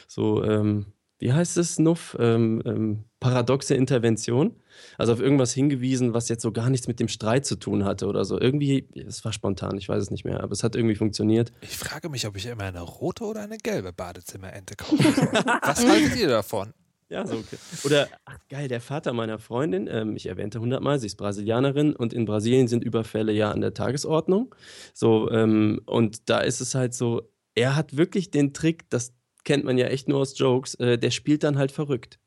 so, 0.07 0.45
ähm, 0.45 0.87
wie 1.19 1.33
heißt 1.33 1.57
es, 1.57 1.79
Nuff? 1.79 2.17
Ähm, 2.21 2.63
ähm, 2.65 3.05
paradoxe 3.19 3.75
Intervention. 3.75 4.55
Also 4.97 5.13
auf 5.13 5.21
irgendwas 5.21 5.53
hingewiesen, 5.53 6.15
was 6.15 6.29
jetzt 6.29 6.43
so 6.43 6.53
gar 6.53 6.71
nichts 6.71 6.87
mit 6.87 7.01
dem 7.01 7.09
Streit 7.09 7.45
zu 7.45 7.57
tun 7.57 7.85
hatte 7.85 8.07
oder 8.07 8.25
so. 8.25 8.41
Irgendwie, 8.41 8.89
es 8.95 9.25
war 9.25 9.33
spontan, 9.33 9.77
ich 9.77 9.89
weiß 9.89 10.01
es 10.01 10.11
nicht 10.13 10.25
mehr, 10.25 10.41
aber 10.41 10.53
es 10.53 10.63
hat 10.63 10.77
irgendwie 10.77 10.95
funktioniert. 10.95 11.53
Ich 11.63 11.77
frage 11.77 12.09
mich, 12.09 12.27
ob 12.29 12.37
ich 12.37 12.47
immer 12.47 12.65
eine 12.65 12.81
rote 12.81 13.25
oder 13.25 13.43
eine 13.43 13.59
gelbe 13.59 13.93
Badezimmerente 13.93 14.77
kaufen 14.77 15.03
soll. 15.03 15.27
Was 15.63 15.85
haltet 15.85 16.17
ihr 16.17 16.29
davon? 16.29 16.73
Ja, 17.11 17.27
so 17.27 17.37
okay. 17.37 17.57
Oder, 17.85 18.09
ach 18.27 18.39
geil, 18.51 18.69
der 18.69 18.81
Vater 18.81 19.15
meiner 19.15 19.39
Freundin, 19.39 19.89
ähm, 19.91 20.15
ich 20.15 20.27
erwähnte 20.27 20.61
hundertmal, 20.61 20.99
sie 20.99 21.07
ist 21.07 21.17
Brasilianerin 21.17 21.97
und 21.97 22.13
in 22.13 22.27
Brasilien 22.27 22.69
sind 22.69 22.85
Überfälle 22.85 23.33
ja 23.33 23.51
an 23.51 23.63
der 23.63 23.73
Tagesordnung. 23.73 24.55
So, 24.93 25.31
ähm, 25.31 25.81
und 25.87 26.29
da 26.29 26.41
ist 26.41 26.61
es 26.61 26.75
halt 26.75 26.93
so, 26.93 27.31
er 27.55 27.77
hat 27.77 27.97
wirklich 27.97 28.31
den 28.31 28.53
Trick, 28.53 28.91
das 28.91 29.15
kennt 29.45 29.65
man 29.65 29.79
ja 29.79 29.87
echt 29.87 30.09
nur 30.09 30.19
aus 30.19 30.39
Jokes, 30.39 30.75
äh, 30.75 30.99
der 30.99 31.11
spielt 31.11 31.45
dann 31.45 31.57
halt 31.57 31.73
verrückt. 31.73 32.19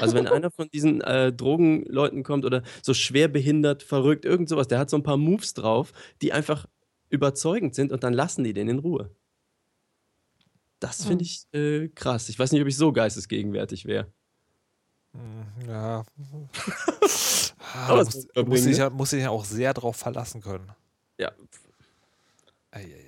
Also 0.00 0.16
wenn 0.16 0.26
einer 0.26 0.50
von 0.50 0.68
diesen 0.72 1.02
äh, 1.02 1.32
Drogenleuten 1.32 2.24
kommt 2.24 2.44
oder 2.44 2.62
so 2.82 2.94
schwer 2.94 3.28
behindert, 3.28 3.82
verrückt, 3.82 4.24
irgend 4.24 4.48
sowas, 4.48 4.66
der 4.66 4.78
hat 4.78 4.90
so 4.90 4.96
ein 4.96 5.04
paar 5.04 5.16
Moves 5.18 5.54
drauf, 5.54 5.92
die 6.20 6.32
einfach 6.32 6.66
überzeugend 7.10 7.74
sind 7.74 7.92
und 7.92 8.02
dann 8.02 8.12
lassen 8.12 8.42
die 8.42 8.54
den 8.54 8.68
in 8.68 8.78
Ruhe. 8.80 9.14
Das 10.80 11.04
finde 11.04 11.24
ich 11.24 11.46
äh, 11.54 11.88
krass. 11.88 12.28
Ich 12.28 12.38
weiß 12.38 12.52
nicht, 12.52 12.60
ob 12.60 12.68
ich 12.68 12.76
so 12.76 12.92
geistesgegenwärtig 12.92 13.86
wäre. 13.86 14.12
Hm, 15.12 15.68
Ja. 15.68 16.04
Aber 17.74 17.92
Aber 17.92 18.00
es 18.02 18.14
muss, 18.14 18.14
muss, 18.14 18.24
sich 18.24 18.32
verbringen, 18.34 18.74
ja, 18.76 18.90
muss 18.90 19.10
sich 19.10 19.22
ja 19.22 19.30
auch 19.30 19.44
sehr 19.44 19.72
drauf 19.74 19.96
verlassen 19.96 20.40
können. 20.42 20.70
Ja, 21.18 21.32
Eieiei. 22.70 23.00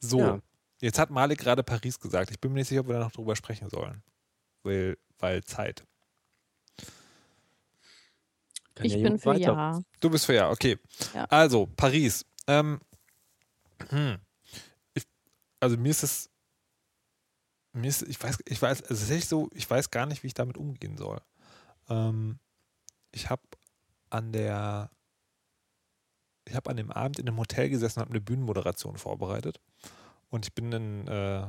So, 0.00 0.18
Ja. 0.18 0.38
jetzt 0.80 0.98
hat 0.98 1.10
Malik 1.10 1.38
gerade 1.38 1.62
Paris 1.62 1.98
gesagt. 2.00 2.30
Ich 2.30 2.40
bin 2.40 2.52
mir 2.52 2.60
nicht 2.60 2.68
sicher, 2.68 2.80
ob 2.80 2.88
wir 2.88 2.94
da 2.94 3.00
noch 3.00 3.12
drüber 3.12 3.36
sprechen 3.36 3.68
sollen. 3.68 4.02
Weil, 4.62 4.96
weil 5.18 5.42
Zeit. 5.44 5.84
kann 8.74 8.86
Ich 8.86 8.94
ja 8.94 9.02
bin 9.08 9.18
für 9.18 9.26
weiter. 9.30 9.40
Ja. 9.52 9.80
Du 10.00 10.10
bist 10.10 10.26
für 10.26 10.34
ja, 10.34 10.50
okay. 10.50 10.78
Ja. 11.14 11.24
Also, 11.26 11.66
Paris. 11.76 12.24
Ähm, 12.46 12.80
hm. 13.90 14.18
ich, 14.94 15.06
also 15.60 15.76
mir 15.76 15.90
ist 15.90 16.02
es, 16.02 16.30
mir 17.72 17.88
ist, 17.88 18.02
ich 18.02 18.22
weiß, 18.22 18.38
ich 18.46 18.60
weiß, 18.60 18.80
ist 18.80 19.10
echt 19.10 19.28
so, 19.28 19.48
ich 19.54 19.68
weiß 19.68 19.90
gar 19.90 20.06
nicht, 20.06 20.22
wie 20.22 20.28
ich 20.28 20.34
damit 20.34 20.58
umgehen 20.58 20.96
soll. 20.96 21.20
Ähm, 21.88 22.38
ich 23.12 23.30
habe 23.30 23.42
an 24.10 24.32
der, 24.32 24.90
ich 26.46 26.54
habe 26.54 26.70
an 26.70 26.76
dem 26.76 26.90
Abend 26.90 27.18
in 27.18 27.28
einem 27.28 27.38
Hotel 27.38 27.68
gesessen 27.68 28.00
und 28.00 28.06
habe 28.06 28.14
eine 28.14 28.20
Bühnenmoderation 28.20 28.96
vorbereitet. 28.98 29.60
Und 30.28 30.46
ich 30.46 30.54
bin 30.54 30.72
ein 30.72 31.08
äh, 31.08 31.46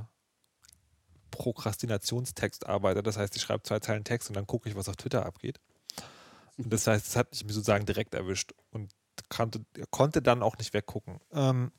Prokrastinationstextarbeiter. 1.31 3.01
Das 3.01 3.17
heißt, 3.17 3.35
ich 3.35 3.41
schreibe 3.41 3.63
zwei 3.63 3.79
Zeilen 3.79 4.03
Text 4.03 4.29
und 4.29 4.35
dann 4.35 4.47
gucke 4.47 4.69
ich, 4.69 4.75
was 4.75 4.89
auf 4.89 4.95
Twitter 4.95 5.25
abgeht. 5.25 5.59
Und 6.57 6.71
das 6.71 6.85
heißt, 6.87 7.07
es 7.07 7.15
hat 7.15 7.31
mich 7.31 7.53
sozusagen 7.53 7.85
direkt 7.85 8.13
erwischt 8.13 8.53
und 8.71 8.91
konnte, 9.29 9.65
konnte 9.89 10.21
dann 10.21 10.43
auch 10.43 10.57
nicht 10.57 10.73
weggucken. 10.73 11.19
Ähm, 11.31 11.71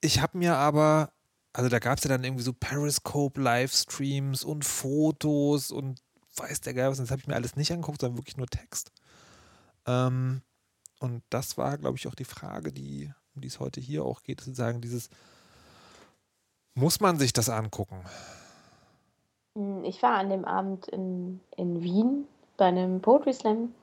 ich 0.00 0.20
habe 0.20 0.38
mir 0.38 0.56
aber, 0.56 1.10
also 1.52 1.68
da 1.68 1.78
gab 1.78 1.98
es 1.98 2.04
ja 2.04 2.08
dann 2.08 2.24
irgendwie 2.24 2.44
so 2.44 2.52
Periscope-Livestreams 2.52 4.44
und 4.44 4.64
Fotos 4.64 5.70
und 5.70 6.00
weiß 6.36 6.60
der 6.62 6.74
Geil 6.74 6.90
was, 6.90 6.98
das 6.98 7.10
habe 7.10 7.20
ich 7.20 7.26
mir 7.26 7.34
alles 7.34 7.56
nicht 7.56 7.72
angeguckt, 7.72 8.00
sondern 8.00 8.18
wirklich 8.18 8.36
nur 8.36 8.46
Text. 8.46 8.92
Ähm, 9.86 10.42
und 11.00 11.22
das 11.30 11.58
war, 11.58 11.78
glaube 11.78 11.96
ich, 11.96 12.06
auch 12.06 12.14
die 12.14 12.24
Frage, 12.24 12.72
die, 12.72 13.12
um 13.34 13.40
die 13.40 13.48
es 13.48 13.60
heute 13.60 13.80
hier 13.80 14.04
auch 14.04 14.22
geht, 14.22 14.40
sozusagen 14.40 14.80
dieses, 14.80 15.08
muss 16.74 17.00
man 17.00 17.18
sich 17.18 17.32
das 17.32 17.48
angucken? 17.48 18.04
Hm, 19.56 19.84
Ich 19.84 20.02
war 20.02 20.14
an 20.14 20.30
dem 20.30 20.44
Abend 20.44 20.88
in, 20.88 21.40
in 21.56 21.82
Wien 21.82 22.26
bei 22.56 22.66
einem 22.66 23.00
Poetry 23.00 23.32
Slam, 23.32 23.74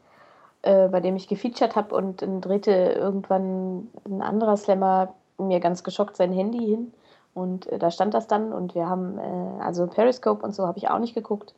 äh, 0.61 0.87
bei 0.87 0.99
dem 0.99 1.15
ich 1.15 1.27
gefeatured 1.27 1.75
habe 1.75 1.95
und 1.95 2.21
dann 2.21 2.41
drehte 2.41 2.71
irgendwann 2.71 3.89
ein 4.05 4.21
anderer 4.21 4.57
Slammer 4.57 5.13
mir 5.37 5.59
ganz 5.59 5.83
geschockt 5.83 6.17
sein 6.17 6.31
Handy 6.31 6.65
hin 6.65 6.93
und 7.33 7.67
äh, 7.67 7.79
da 7.79 7.91
stand 7.91 8.13
das 8.13 8.27
dann 8.27 8.53
und 8.53 8.75
wir 8.75 8.89
haben, 8.89 9.17
äh, 9.17 9.61
also 9.61 9.87
Periscope 9.87 10.45
und 10.45 10.53
so 10.53 10.67
habe 10.67 10.77
ich 10.77 10.89
auch 10.89 10.99
nicht 10.99 11.15
geguckt, 11.15 11.53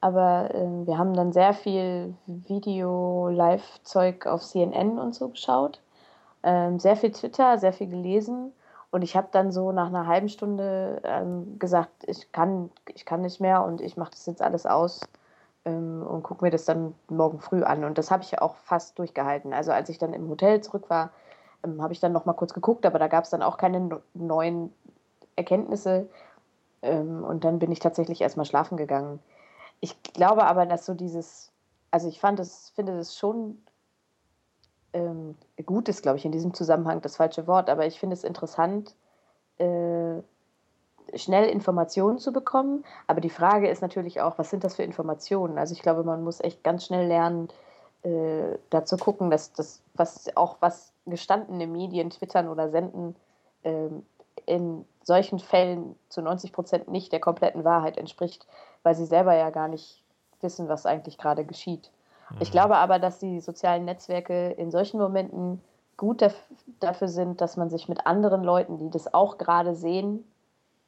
aber 0.00 0.54
äh, 0.54 0.86
wir 0.86 0.98
haben 0.98 1.14
dann 1.14 1.32
sehr 1.32 1.52
viel 1.52 2.14
Video-Live-Zeug 2.26 4.26
auf 4.26 4.42
CNN 4.42 4.98
und 4.98 5.14
so 5.14 5.28
geschaut, 5.28 5.80
ähm, 6.42 6.78
sehr 6.78 6.96
viel 6.96 7.12
Twitter, 7.12 7.58
sehr 7.58 7.72
viel 7.72 7.88
gelesen 7.88 8.52
und 8.90 9.02
ich 9.02 9.16
habe 9.16 9.28
dann 9.30 9.52
so 9.52 9.72
nach 9.72 9.88
einer 9.88 10.06
halben 10.06 10.28
Stunde 10.28 11.02
ähm, 11.04 11.58
gesagt, 11.58 12.04
ich 12.06 12.32
kann, 12.32 12.70
ich 12.94 13.04
kann 13.04 13.22
nicht 13.22 13.40
mehr 13.40 13.64
und 13.64 13.80
ich 13.80 13.96
mache 13.96 14.12
das 14.12 14.26
jetzt 14.26 14.42
alles 14.42 14.64
aus 14.64 15.00
ähm, 15.66 16.02
und 16.02 16.22
gucke 16.22 16.44
mir 16.44 16.50
das 16.50 16.64
dann 16.64 16.94
morgen 17.08 17.40
früh 17.40 17.62
an. 17.62 17.84
Und 17.84 17.98
das 17.98 18.10
habe 18.10 18.22
ich 18.22 18.40
auch 18.40 18.56
fast 18.56 18.98
durchgehalten. 18.98 19.52
Also 19.52 19.72
als 19.72 19.88
ich 19.88 19.98
dann 19.98 20.14
im 20.14 20.28
Hotel 20.28 20.62
zurück 20.62 20.88
war, 20.88 21.10
ähm, 21.66 21.82
habe 21.82 21.92
ich 21.92 22.00
dann 22.00 22.12
noch 22.12 22.24
mal 22.24 22.32
kurz 22.34 22.54
geguckt, 22.54 22.86
aber 22.86 22.98
da 22.98 23.08
gab 23.08 23.24
es 23.24 23.30
dann 23.30 23.42
auch 23.42 23.56
keine 23.58 23.80
no 23.80 24.00
neuen 24.14 24.72
Erkenntnisse. 25.36 26.08
Ähm, 26.82 27.24
und 27.24 27.44
dann 27.44 27.58
bin 27.58 27.72
ich 27.72 27.80
tatsächlich 27.80 28.20
erstmal 28.20 28.46
schlafen 28.46 28.76
gegangen. 28.76 29.20
Ich 29.80 30.02
glaube 30.02 30.46
aber, 30.46 30.66
dass 30.66 30.86
so 30.86 30.94
dieses, 30.94 31.52
also 31.90 32.08
ich 32.08 32.20
fand 32.20 32.40
es, 32.40 32.70
finde 32.74 32.96
das 32.96 33.16
schon 33.16 33.58
ähm, 34.92 35.36
gut 35.64 35.88
ist, 35.88 36.02
glaube 36.02 36.18
ich, 36.18 36.24
in 36.24 36.32
diesem 36.32 36.54
Zusammenhang 36.54 37.02
das 37.02 37.16
falsche 37.16 37.46
Wort, 37.46 37.68
aber 37.68 37.86
ich 37.86 38.00
finde 38.00 38.14
es 38.14 38.24
interessant, 38.24 38.94
äh, 39.58 40.22
schnell 41.14 41.48
Informationen 41.48 42.18
zu 42.18 42.32
bekommen. 42.32 42.84
Aber 43.06 43.20
die 43.20 43.30
Frage 43.30 43.68
ist 43.68 43.82
natürlich 43.82 44.20
auch, 44.20 44.38
was 44.38 44.50
sind 44.50 44.64
das 44.64 44.76
für 44.76 44.82
Informationen? 44.82 45.58
Also 45.58 45.74
ich 45.74 45.82
glaube, 45.82 46.04
man 46.04 46.24
muss 46.24 46.40
echt 46.40 46.64
ganz 46.64 46.86
schnell 46.86 47.06
lernen, 47.06 47.48
äh, 48.02 48.58
da 48.70 48.84
zu 48.84 48.96
gucken, 48.96 49.30
dass 49.30 49.52
das, 49.52 49.82
was 49.94 50.34
auch 50.36 50.56
was 50.60 50.92
gestandene 51.06 51.66
Medien 51.66 52.10
twittern 52.10 52.48
oder 52.48 52.68
senden, 52.68 53.16
ähm, 53.64 54.04
in 54.44 54.84
solchen 55.02 55.38
Fällen 55.38 55.96
zu 56.08 56.20
90 56.20 56.52
Prozent 56.52 56.88
nicht 56.88 57.12
der 57.12 57.20
kompletten 57.20 57.64
Wahrheit 57.64 57.96
entspricht, 57.96 58.46
weil 58.82 58.94
sie 58.94 59.06
selber 59.06 59.34
ja 59.34 59.50
gar 59.50 59.68
nicht 59.68 60.02
wissen, 60.40 60.68
was 60.68 60.86
eigentlich 60.86 61.18
gerade 61.18 61.44
geschieht. 61.44 61.90
Ich 62.40 62.50
glaube 62.50 62.76
aber, 62.76 62.98
dass 62.98 63.18
die 63.18 63.40
sozialen 63.40 63.84
Netzwerke 63.84 64.50
in 64.50 64.70
solchen 64.70 64.98
Momenten 64.98 65.62
gut 65.96 66.22
daf 66.22 66.34
dafür 66.80 67.08
sind, 67.08 67.40
dass 67.40 67.56
man 67.56 67.70
sich 67.70 67.88
mit 67.88 68.06
anderen 68.06 68.42
Leuten, 68.42 68.78
die 68.78 68.90
das 68.90 69.14
auch 69.14 69.38
gerade 69.38 69.74
sehen, 69.74 70.24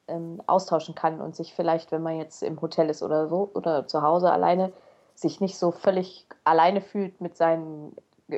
ähm, 0.07 0.41
austauschen 0.47 0.95
kann 0.95 1.21
und 1.21 1.35
sich 1.35 1.53
vielleicht, 1.53 1.91
wenn 1.91 2.03
man 2.03 2.17
jetzt 2.17 2.43
im 2.43 2.61
Hotel 2.61 2.89
ist 2.89 3.01
oder 3.01 3.27
so 3.27 3.49
oder 3.53 3.87
zu 3.87 4.01
Hause 4.01 4.31
alleine, 4.31 4.73
sich 5.15 5.41
nicht 5.41 5.57
so 5.57 5.71
völlig 5.71 6.27
alleine 6.43 6.81
fühlt 6.81 7.21
mit 7.21 7.37
seinen 7.37 7.95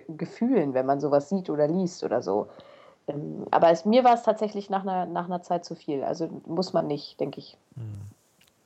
Gefühlen, 0.07 0.73
wenn 0.73 0.85
man 0.85 0.99
sowas 0.99 1.29
sieht 1.29 1.49
oder 1.49 1.67
liest 1.67 2.03
oder 2.03 2.21
so. 2.21 2.47
Ähm, 3.07 3.45
aber 3.51 3.71
es, 3.71 3.85
mir 3.85 4.03
war 4.03 4.13
es 4.13 4.23
tatsächlich 4.23 4.69
nach 4.69 4.81
einer, 4.83 5.05
nach 5.05 5.25
einer 5.25 5.41
Zeit 5.41 5.65
zu 5.65 5.75
viel. 5.75 6.03
Also 6.03 6.29
muss 6.45 6.73
man 6.73 6.87
nicht, 6.87 7.19
denke 7.19 7.39
ich. 7.39 7.57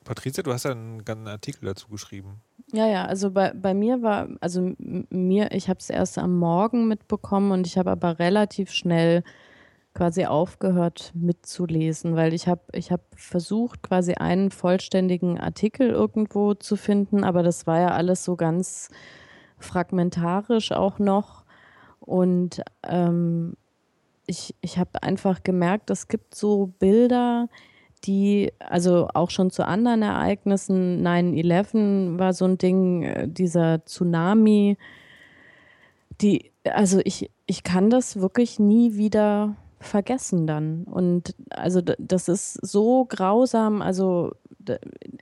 Patricia, 0.05 0.43
du 0.43 0.53
hast 0.53 0.63
ja 0.63 0.71
einen 0.71 1.03
ganzen 1.03 1.27
Artikel 1.27 1.65
dazu 1.65 1.87
geschrieben. 1.89 2.41
Ja, 2.71 2.87
ja, 2.87 3.05
also 3.05 3.31
bei, 3.31 3.51
bei 3.53 3.73
mir 3.73 4.01
war, 4.01 4.29
also 4.39 4.73
mir, 4.77 5.51
ich 5.51 5.67
habe 5.67 5.79
es 5.79 5.89
erst 5.89 6.17
am 6.17 6.37
Morgen 6.37 6.87
mitbekommen 6.87 7.51
und 7.51 7.67
ich 7.67 7.77
habe 7.77 7.91
aber 7.91 8.19
relativ 8.19 8.71
schnell 8.71 9.23
quasi 9.93 10.25
aufgehört 10.25 11.11
mitzulesen, 11.15 12.15
weil 12.15 12.33
ich 12.33 12.47
habe 12.47 12.61
ich 12.73 12.91
hab 12.91 13.01
versucht, 13.15 13.81
quasi 13.81 14.13
einen 14.13 14.51
vollständigen 14.51 15.39
Artikel 15.39 15.89
irgendwo 15.89 16.53
zu 16.53 16.75
finden, 16.75 17.23
aber 17.23 17.43
das 17.43 17.65
war 17.65 17.79
ja 17.79 17.87
alles 17.89 18.23
so 18.23 18.35
ganz 18.35 18.89
fragmentarisch 19.59 20.71
auch 20.71 20.99
noch. 20.99 21.43
Und 21.99 22.61
ähm, 22.83 23.55
ich, 24.27 24.55
ich 24.61 24.77
habe 24.77 25.01
einfach 25.03 25.43
gemerkt, 25.43 25.89
es 25.89 26.07
gibt 26.07 26.35
so 26.35 26.73
Bilder, 26.79 27.47
die, 28.05 28.51
also 28.59 29.07
auch 29.13 29.29
schon 29.29 29.51
zu 29.51 29.65
anderen 29.65 30.03
Ereignissen, 30.03 31.05
9-11 31.05 32.19
war 32.19 32.33
so 32.33 32.45
ein 32.45 32.57
Ding, 32.57 33.03
äh, 33.03 33.27
dieser 33.27 33.85
Tsunami, 33.85 34.77
die, 36.21 36.51
also 36.63 37.01
ich, 37.03 37.29
ich 37.45 37.63
kann 37.63 37.89
das 37.89 38.19
wirklich 38.19 38.59
nie 38.59 38.95
wieder 38.95 39.55
vergessen 39.87 40.47
dann. 40.47 40.83
Und 40.83 41.35
also 41.49 41.81
das 41.81 42.27
ist 42.27 42.53
so 42.65 43.05
grausam, 43.05 43.81
also 43.81 44.33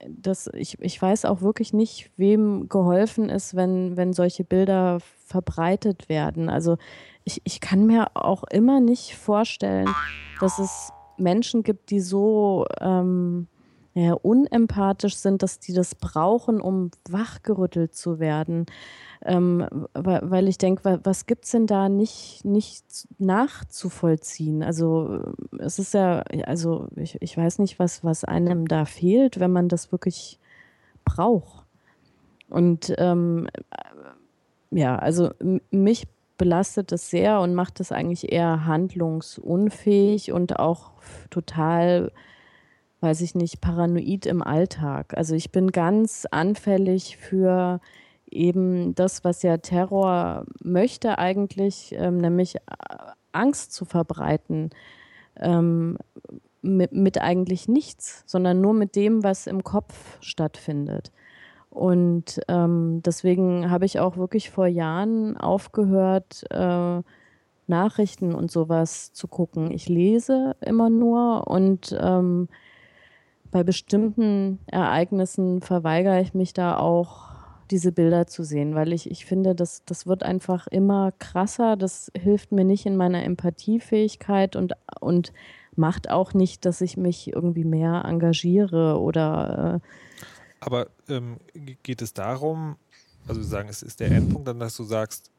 das, 0.07 0.49
ich, 0.53 0.79
ich 0.79 1.01
weiß 1.01 1.25
auch 1.25 1.41
wirklich 1.41 1.73
nicht, 1.73 2.11
wem 2.17 2.69
geholfen 2.69 3.29
ist, 3.29 3.55
wenn, 3.55 3.97
wenn 3.97 4.13
solche 4.13 4.43
Bilder 4.43 4.99
verbreitet 5.25 6.09
werden. 6.09 6.49
Also 6.49 6.77
ich, 7.23 7.41
ich 7.43 7.59
kann 7.59 7.85
mir 7.85 8.11
auch 8.15 8.43
immer 8.45 8.79
nicht 8.79 9.15
vorstellen, 9.15 9.89
dass 10.39 10.59
es 10.59 10.91
Menschen 11.17 11.63
gibt, 11.63 11.89
die 11.89 11.99
so 11.99 12.65
ähm, 12.79 13.47
ja, 13.95 14.13
unempathisch 14.13 15.15
sind, 15.15 15.43
dass 15.43 15.59
die 15.59 15.73
das 15.73 15.95
brauchen, 15.95 16.61
um 16.61 16.89
wachgerüttelt 17.09 17.93
zu 17.93 18.19
werden. 18.19 18.65
Ähm, 19.25 19.65
weil 19.93 20.47
ich 20.47 20.57
denke, 20.57 20.99
was 21.03 21.27
gibt 21.27 21.45
es 21.45 21.51
denn 21.51 21.67
da 21.67 21.89
nicht, 21.89 22.43
nicht 22.43 22.85
nachzuvollziehen? 23.19 24.63
Also 24.63 25.33
es 25.59 25.79
ist 25.79 25.93
ja, 25.93 26.23
also 26.45 26.87
ich, 26.95 27.21
ich 27.21 27.37
weiß 27.37 27.59
nicht, 27.59 27.79
was, 27.79 28.03
was 28.03 28.23
einem 28.23 28.67
da 28.67 28.85
fehlt, 28.85 29.39
wenn 29.39 29.51
man 29.51 29.69
das 29.69 29.91
wirklich 29.91 30.39
braucht. 31.05 31.65
Und 32.49 32.93
ähm, 32.97 33.47
ja, 34.71 34.95
also 34.97 35.31
mich 35.71 36.07
belastet 36.37 36.91
es 36.91 37.09
sehr 37.09 37.39
und 37.39 37.53
macht 37.53 37.79
es 37.79 37.91
eigentlich 37.91 38.31
eher 38.31 38.65
handlungsunfähig 38.65 40.31
und 40.31 40.59
auch 40.59 40.91
total, 41.29 42.11
weiß 43.03 43.21
ich 43.21 43.35
nicht, 43.35 43.61
paranoid 43.61 44.25
im 44.25 44.41
Alltag. 44.41 45.15
Also 45.15 45.35
ich 45.35 45.51
bin 45.51 45.71
ganz 45.71 46.25
anfällig 46.31 47.17
für 47.17 47.81
eben 48.31 48.95
das, 48.95 49.23
was 49.23 49.43
ja 49.43 49.57
Terror 49.57 50.45
möchte 50.63 51.19
eigentlich, 51.19 51.93
ähm, 51.97 52.17
nämlich 52.17 52.55
äh, 52.55 52.59
Angst 53.33 53.73
zu 53.73 53.85
verbreiten. 53.85 54.71
Ähm, 55.37 55.97
mit, 56.61 56.93
mit, 56.93 57.19
eigentlich 57.19 57.67
nichts, 57.67 58.23
sondern 58.25 58.61
nur 58.61 58.73
mit 58.73 58.95
dem, 58.95 59.21
was 59.21 59.47
im 59.47 59.65
Kopf 59.65 60.17
stattfindet. 60.21 61.11
Und 61.69 62.39
ähm, 62.47 63.01
deswegen 63.03 63.69
habe 63.69 63.85
ich 63.85 63.99
auch 63.99 64.15
wirklich 64.15 64.49
vor 64.49 64.67
Jahren 64.67 65.35
aufgehört, 65.35 66.45
äh, 66.51 67.01
Nachrichten 67.67 68.33
und 68.33 68.49
sowas 68.49 69.11
zu 69.11 69.27
gucken. 69.27 69.71
Ich 69.71 69.89
lese 69.89 70.55
immer 70.61 70.89
nur 70.89 71.47
und 71.47 71.97
ähm, 71.99 72.47
bei 73.53 73.63
bestimmten 73.63 74.57
Ereignissen 74.65 75.61
verweigere 75.61 76.19
ich 76.19 76.33
mich 76.33 76.53
da 76.53 76.75
auch 76.75 77.29
diese 77.69 77.91
Bilder 77.91 78.25
zu 78.25 78.43
sehen, 78.43 78.73
weil 78.73 78.91
ich, 78.93 79.09
ich 79.09 79.25
finde, 79.25 79.53
das, 79.53 79.85
das 79.85 80.07
wird 80.07 80.23
einfach 80.23 80.65
immer 80.67 81.13
krasser. 81.19 81.77
Das 81.77 82.11
hilft 82.17 82.51
mir 82.51 82.65
nicht 82.65 82.87
in 82.87 82.97
meiner 82.97 83.23
Empathiefähigkeit 83.23 84.55
und, 84.55 84.73
und 84.99 85.33
macht 85.75 86.09
auch 86.09 86.33
nicht, 86.33 86.65
dass 86.65 86.81
ich 86.81 86.97
mich 86.97 87.31
irgendwie 87.31 87.63
mehr 87.63 88.03
engagiere 88.05 88.99
oder. 88.99 89.81
Äh 89.83 89.87
Aber 90.59 90.87
ähm, 91.07 91.37
geht 91.83 92.01
es 92.01 92.11
darum, 92.13 92.77
also 93.27 93.43
sagen, 93.43 93.69
es 93.69 93.83
ist 93.83 93.99
der 93.99 94.11
Endpunkt, 94.11 94.47
dann, 94.47 94.59
dass 94.59 94.75
du 94.75 94.83
sagst, 94.83 95.29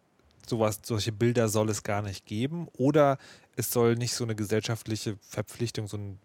sowas, 0.47 0.81
solche 0.85 1.11
Bilder 1.11 1.49
soll 1.49 1.69
es 1.69 1.83
gar 1.83 2.01
nicht 2.01 2.27
geben 2.27 2.69
oder 2.79 3.19
es 3.57 3.73
soll 3.73 3.97
nicht 3.97 4.15
so 4.15 4.23
eine 4.23 4.37
gesellschaftliche 4.37 5.17
Verpflichtung, 5.21 5.89
so 5.89 5.97
ein 5.97 6.19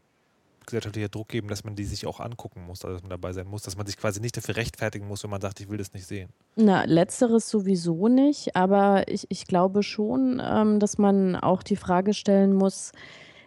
gesellschaftlicher 0.70 1.10
Druck 1.10 1.30
geben, 1.30 1.48
dass 1.48 1.64
man 1.64 1.76
die 1.76 1.84
sich 1.84 2.08
auch 2.08 2.20
angucken 2.20 2.66
muss, 2.66 2.84
also 2.84 2.96
dass 2.96 3.04
man 3.04 3.10
dabei 3.10 3.34
sein 3.34 3.48
muss, 3.48 3.64
dass 3.64 3.78
man 3.78 3.86
sich 3.86 3.98
quasi 3.98 4.20
nicht 4.22 4.38
dafür 4.38 4.56
rechtfertigen 4.56 5.08
muss, 5.08 5.24
wenn 5.24 5.30
man 5.30 5.42
sagt, 5.42 5.60
ich 5.60 5.70
will 5.70 5.78
das 5.78 5.94
nicht 5.94 6.08
sehen. 6.08 6.30
Na, 6.56 6.84
letzteres 6.86 7.50
sowieso 7.50 8.08
nicht, 8.08 8.56
aber 8.56 9.08
ich, 9.08 9.26
ich 9.30 9.46
glaube 9.46 9.84
schon, 9.84 10.42
ähm, 10.44 10.80
dass 10.80 10.98
man 10.98 11.36
auch 11.36 11.64
die 11.64 11.76
Frage 11.76 12.14
stellen 12.14 12.54
muss, 12.54 12.92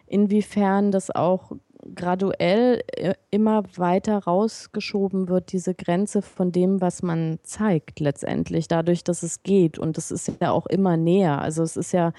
inwiefern 0.07 0.91
das 0.91 1.09
auch 1.11 1.51
graduell 1.95 2.81
äh, 2.95 3.13
immer 3.31 3.63
weiter 3.75 4.19
rausgeschoben 4.19 5.27
wird, 5.27 5.51
diese 5.51 5.73
Grenze 5.73 6.21
von 6.21 6.51
dem, 6.51 6.81
was 6.81 7.03
man 7.03 7.39
zeigt 7.43 7.99
letztendlich, 7.99 8.67
dadurch, 8.67 9.03
dass 9.03 9.23
es 9.23 9.43
geht. 9.43 9.77
Und 9.77 9.97
es 9.97 10.11
ist 10.11 10.31
ja 10.39 10.51
auch 10.51 10.65
immer 10.67 10.97
näher. 10.97 11.41
Also 11.41 11.63
es 11.63 11.77
ist 11.77 11.91
ja 11.91 12.13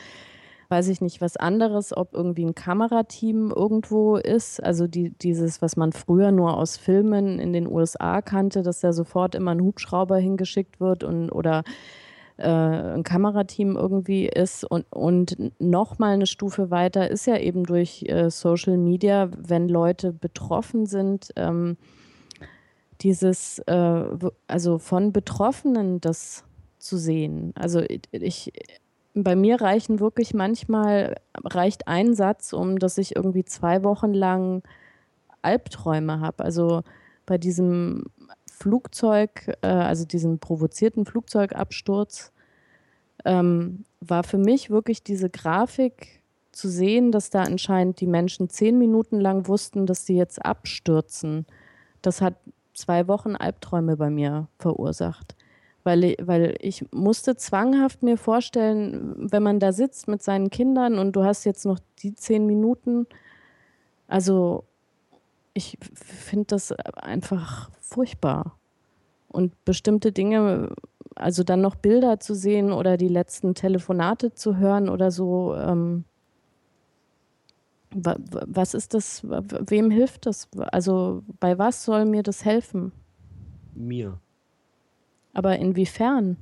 weiß 0.68 0.88
ich 0.88 1.00
nicht, 1.00 1.20
was 1.20 1.36
anderes, 1.36 1.96
ob 1.96 2.14
irgendwie 2.14 2.44
ein 2.44 2.54
Kamerateam 2.54 3.52
irgendwo 3.54 4.16
ist. 4.16 4.62
Also 4.62 4.86
die, 4.86 5.10
dieses, 5.10 5.62
was 5.62 5.76
man 5.76 5.92
früher 5.92 6.32
nur 6.32 6.56
aus 6.56 6.76
Filmen 6.76 7.38
in 7.38 7.52
den 7.52 7.66
USA 7.66 8.22
kannte, 8.22 8.62
dass 8.62 8.80
da 8.80 8.92
sofort 8.92 9.34
immer 9.34 9.52
ein 9.52 9.62
Hubschrauber 9.62 10.16
hingeschickt 10.16 10.80
wird 10.80 11.04
und 11.04 11.30
oder 11.30 11.64
äh, 12.36 12.48
ein 12.48 13.02
Kamerateam 13.02 13.76
irgendwie 13.76 14.26
ist. 14.26 14.64
Und, 14.64 14.86
und 14.90 15.36
noch 15.60 15.98
mal 15.98 16.14
eine 16.14 16.26
Stufe 16.26 16.70
weiter 16.70 17.10
ist 17.10 17.26
ja 17.26 17.38
eben 17.38 17.64
durch 17.64 18.04
äh, 18.08 18.30
Social 18.30 18.76
Media, 18.76 19.30
wenn 19.36 19.68
Leute 19.68 20.12
betroffen 20.12 20.86
sind, 20.86 21.30
ähm, 21.36 21.76
dieses, 23.00 23.58
äh, 23.66 24.04
also 24.46 24.78
von 24.78 25.12
Betroffenen 25.12 26.00
das 26.00 26.44
zu 26.78 26.96
sehen. 26.96 27.52
Also 27.54 27.82
ich, 28.10 28.52
bei 29.14 29.36
mir 29.36 29.60
reichen 29.60 30.00
wirklich 30.00 30.34
manchmal, 30.34 31.16
reicht 31.44 31.86
ein 31.86 32.14
Satz, 32.14 32.52
um 32.52 32.78
dass 32.78 32.98
ich 32.98 33.14
irgendwie 33.14 33.44
zwei 33.44 33.84
Wochen 33.84 34.12
lang 34.12 34.62
Albträume 35.42 36.20
habe. 36.20 36.44
Also 36.44 36.82
bei 37.24 37.38
diesem 37.38 38.06
Flugzeug, 38.50 39.56
äh, 39.62 39.68
also 39.68 40.04
diesem 40.04 40.38
provozierten 40.40 41.06
Flugzeugabsturz, 41.06 42.32
ähm, 43.24 43.84
war 44.00 44.24
für 44.24 44.38
mich 44.38 44.70
wirklich 44.70 45.02
diese 45.02 45.30
Grafik 45.30 46.20
zu 46.52 46.68
sehen, 46.68 47.12
dass 47.12 47.30
da 47.30 47.42
anscheinend 47.42 48.00
die 48.00 48.06
Menschen 48.06 48.48
zehn 48.50 48.78
Minuten 48.78 49.20
lang 49.20 49.48
wussten, 49.48 49.86
dass 49.86 50.06
sie 50.06 50.16
jetzt 50.16 50.44
abstürzen. 50.44 51.46
Das 52.02 52.20
hat 52.20 52.34
zwei 52.74 53.08
Wochen 53.08 53.36
Albträume 53.36 53.96
bei 53.96 54.10
mir 54.10 54.48
verursacht 54.58 55.36
weil, 55.84 56.16
weil 56.20 56.56
ich 56.60 56.84
musste 56.92 57.36
zwanghaft 57.36 58.02
mir 58.02 58.16
vorstellen, 58.16 59.30
wenn 59.30 59.42
man 59.42 59.60
da 59.60 59.72
sitzt 59.72 60.08
mit 60.08 60.22
seinen 60.22 60.50
Kindern 60.50 60.98
und 60.98 61.14
du 61.14 61.24
hast 61.24 61.44
jetzt 61.44 61.66
noch 61.66 61.78
die 61.98 62.14
zehn 62.14 62.46
Minuten, 62.46 63.06
also 64.08 64.64
ich 65.52 65.78
finde 65.94 66.46
das 66.46 66.72
einfach 66.72 67.70
furchtbar. 67.80 68.58
Und 69.28 69.64
bestimmte 69.64 70.12
Dinge, 70.12 70.70
also 71.14 71.42
dann 71.42 71.60
noch 71.60 71.74
Bilder 71.74 72.20
zu 72.20 72.34
sehen 72.34 72.72
oder 72.72 72.96
die 72.96 73.08
letzten 73.08 73.54
Telefonate 73.54 74.34
zu 74.34 74.56
hören 74.56 74.88
oder 74.88 75.10
so, 75.10 75.54
ähm, 75.56 76.04
was 77.94 78.74
ist 78.74 78.94
das, 78.94 79.22
wem 79.24 79.90
hilft 79.90 80.26
das? 80.26 80.48
Also 80.56 81.22
bei 81.38 81.58
was 81.58 81.84
soll 81.84 82.06
mir 82.06 82.24
das 82.24 82.44
helfen? 82.44 82.92
Mir. 83.74 84.18
Aber 85.34 85.58
inwiefern? 85.58 86.36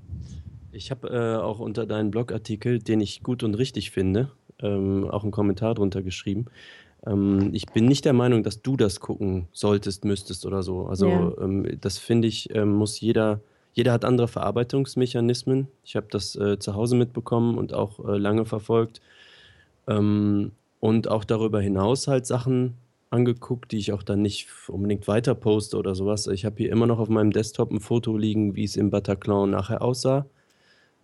Ich 0.70 0.90
habe 0.90 1.08
äh, 1.08 1.42
auch 1.42 1.58
unter 1.58 1.86
deinen 1.86 2.10
Blogartikel, 2.10 2.78
den 2.78 3.00
ich 3.00 3.22
gut 3.22 3.42
und 3.42 3.54
richtig 3.54 3.90
finde, 3.90 4.30
ähm, 4.60 5.08
auch 5.10 5.22
einen 5.22 5.32
Kommentar 5.32 5.74
drunter 5.74 6.02
geschrieben. 6.02 6.46
Ähm, 7.06 7.50
ich 7.52 7.66
bin 7.66 7.86
nicht 7.86 8.04
der 8.04 8.12
Meinung, 8.12 8.42
dass 8.42 8.62
du 8.62 8.76
das 8.76 9.00
gucken 9.00 9.48
solltest, 9.52 10.04
müsstest 10.04 10.46
oder 10.46 10.62
so. 10.62 10.86
Also 10.86 11.08
ja. 11.08 11.32
ähm, 11.40 11.78
das 11.80 11.98
finde 11.98 12.28
ich, 12.28 12.54
ähm, 12.54 12.72
muss 12.72 13.00
jeder, 13.00 13.40
jeder 13.72 13.92
hat 13.92 14.04
andere 14.04 14.28
Verarbeitungsmechanismen. 14.28 15.68
Ich 15.84 15.96
habe 15.96 16.06
das 16.10 16.36
äh, 16.36 16.58
zu 16.58 16.74
Hause 16.74 16.96
mitbekommen 16.96 17.58
und 17.58 17.74
auch 17.74 17.98
äh, 18.06 18.16
lange 18.16 18.44
verfolgt. 18.44 19.00
Ähm, 19.88 20.52
und 20.80 21.08
auch 21.08 21.24
darüber 21.24 21.60
hinaus 21.60 22.08
halt 22.08 22.26
Sachen 22.26 22.74
angeguckt, 23.12 23.72
die 23.72 23.78
ich 23.78 23.92
auch 23.92 24.02
dann 24.02 24.22
nicht 24.22 24.48
unbedingt 24.68 25.06
weiter 25.08 25.34
poste 25.34 25.76
oder 25.76 25.94
sowas. 25.94 26.26
Ich 26.26 26.44
habe 26.44 26.56
hier 26.58 26.70
immer 26.70 26.86
noch 26.86 26.98
auf 26.98 27.08
meinem 27.08 27.30
Desktop 27.30 27.70
ein 27.70 27.80
Foto 27.80 28.16
liegen, 28.16 28.56
wie 28.56 28.64
es 28.64 28.76
im 28.76 28.90
Bataclan 28.90 29.50
nachher 29.50 29.82
aussah. 29.82 30.26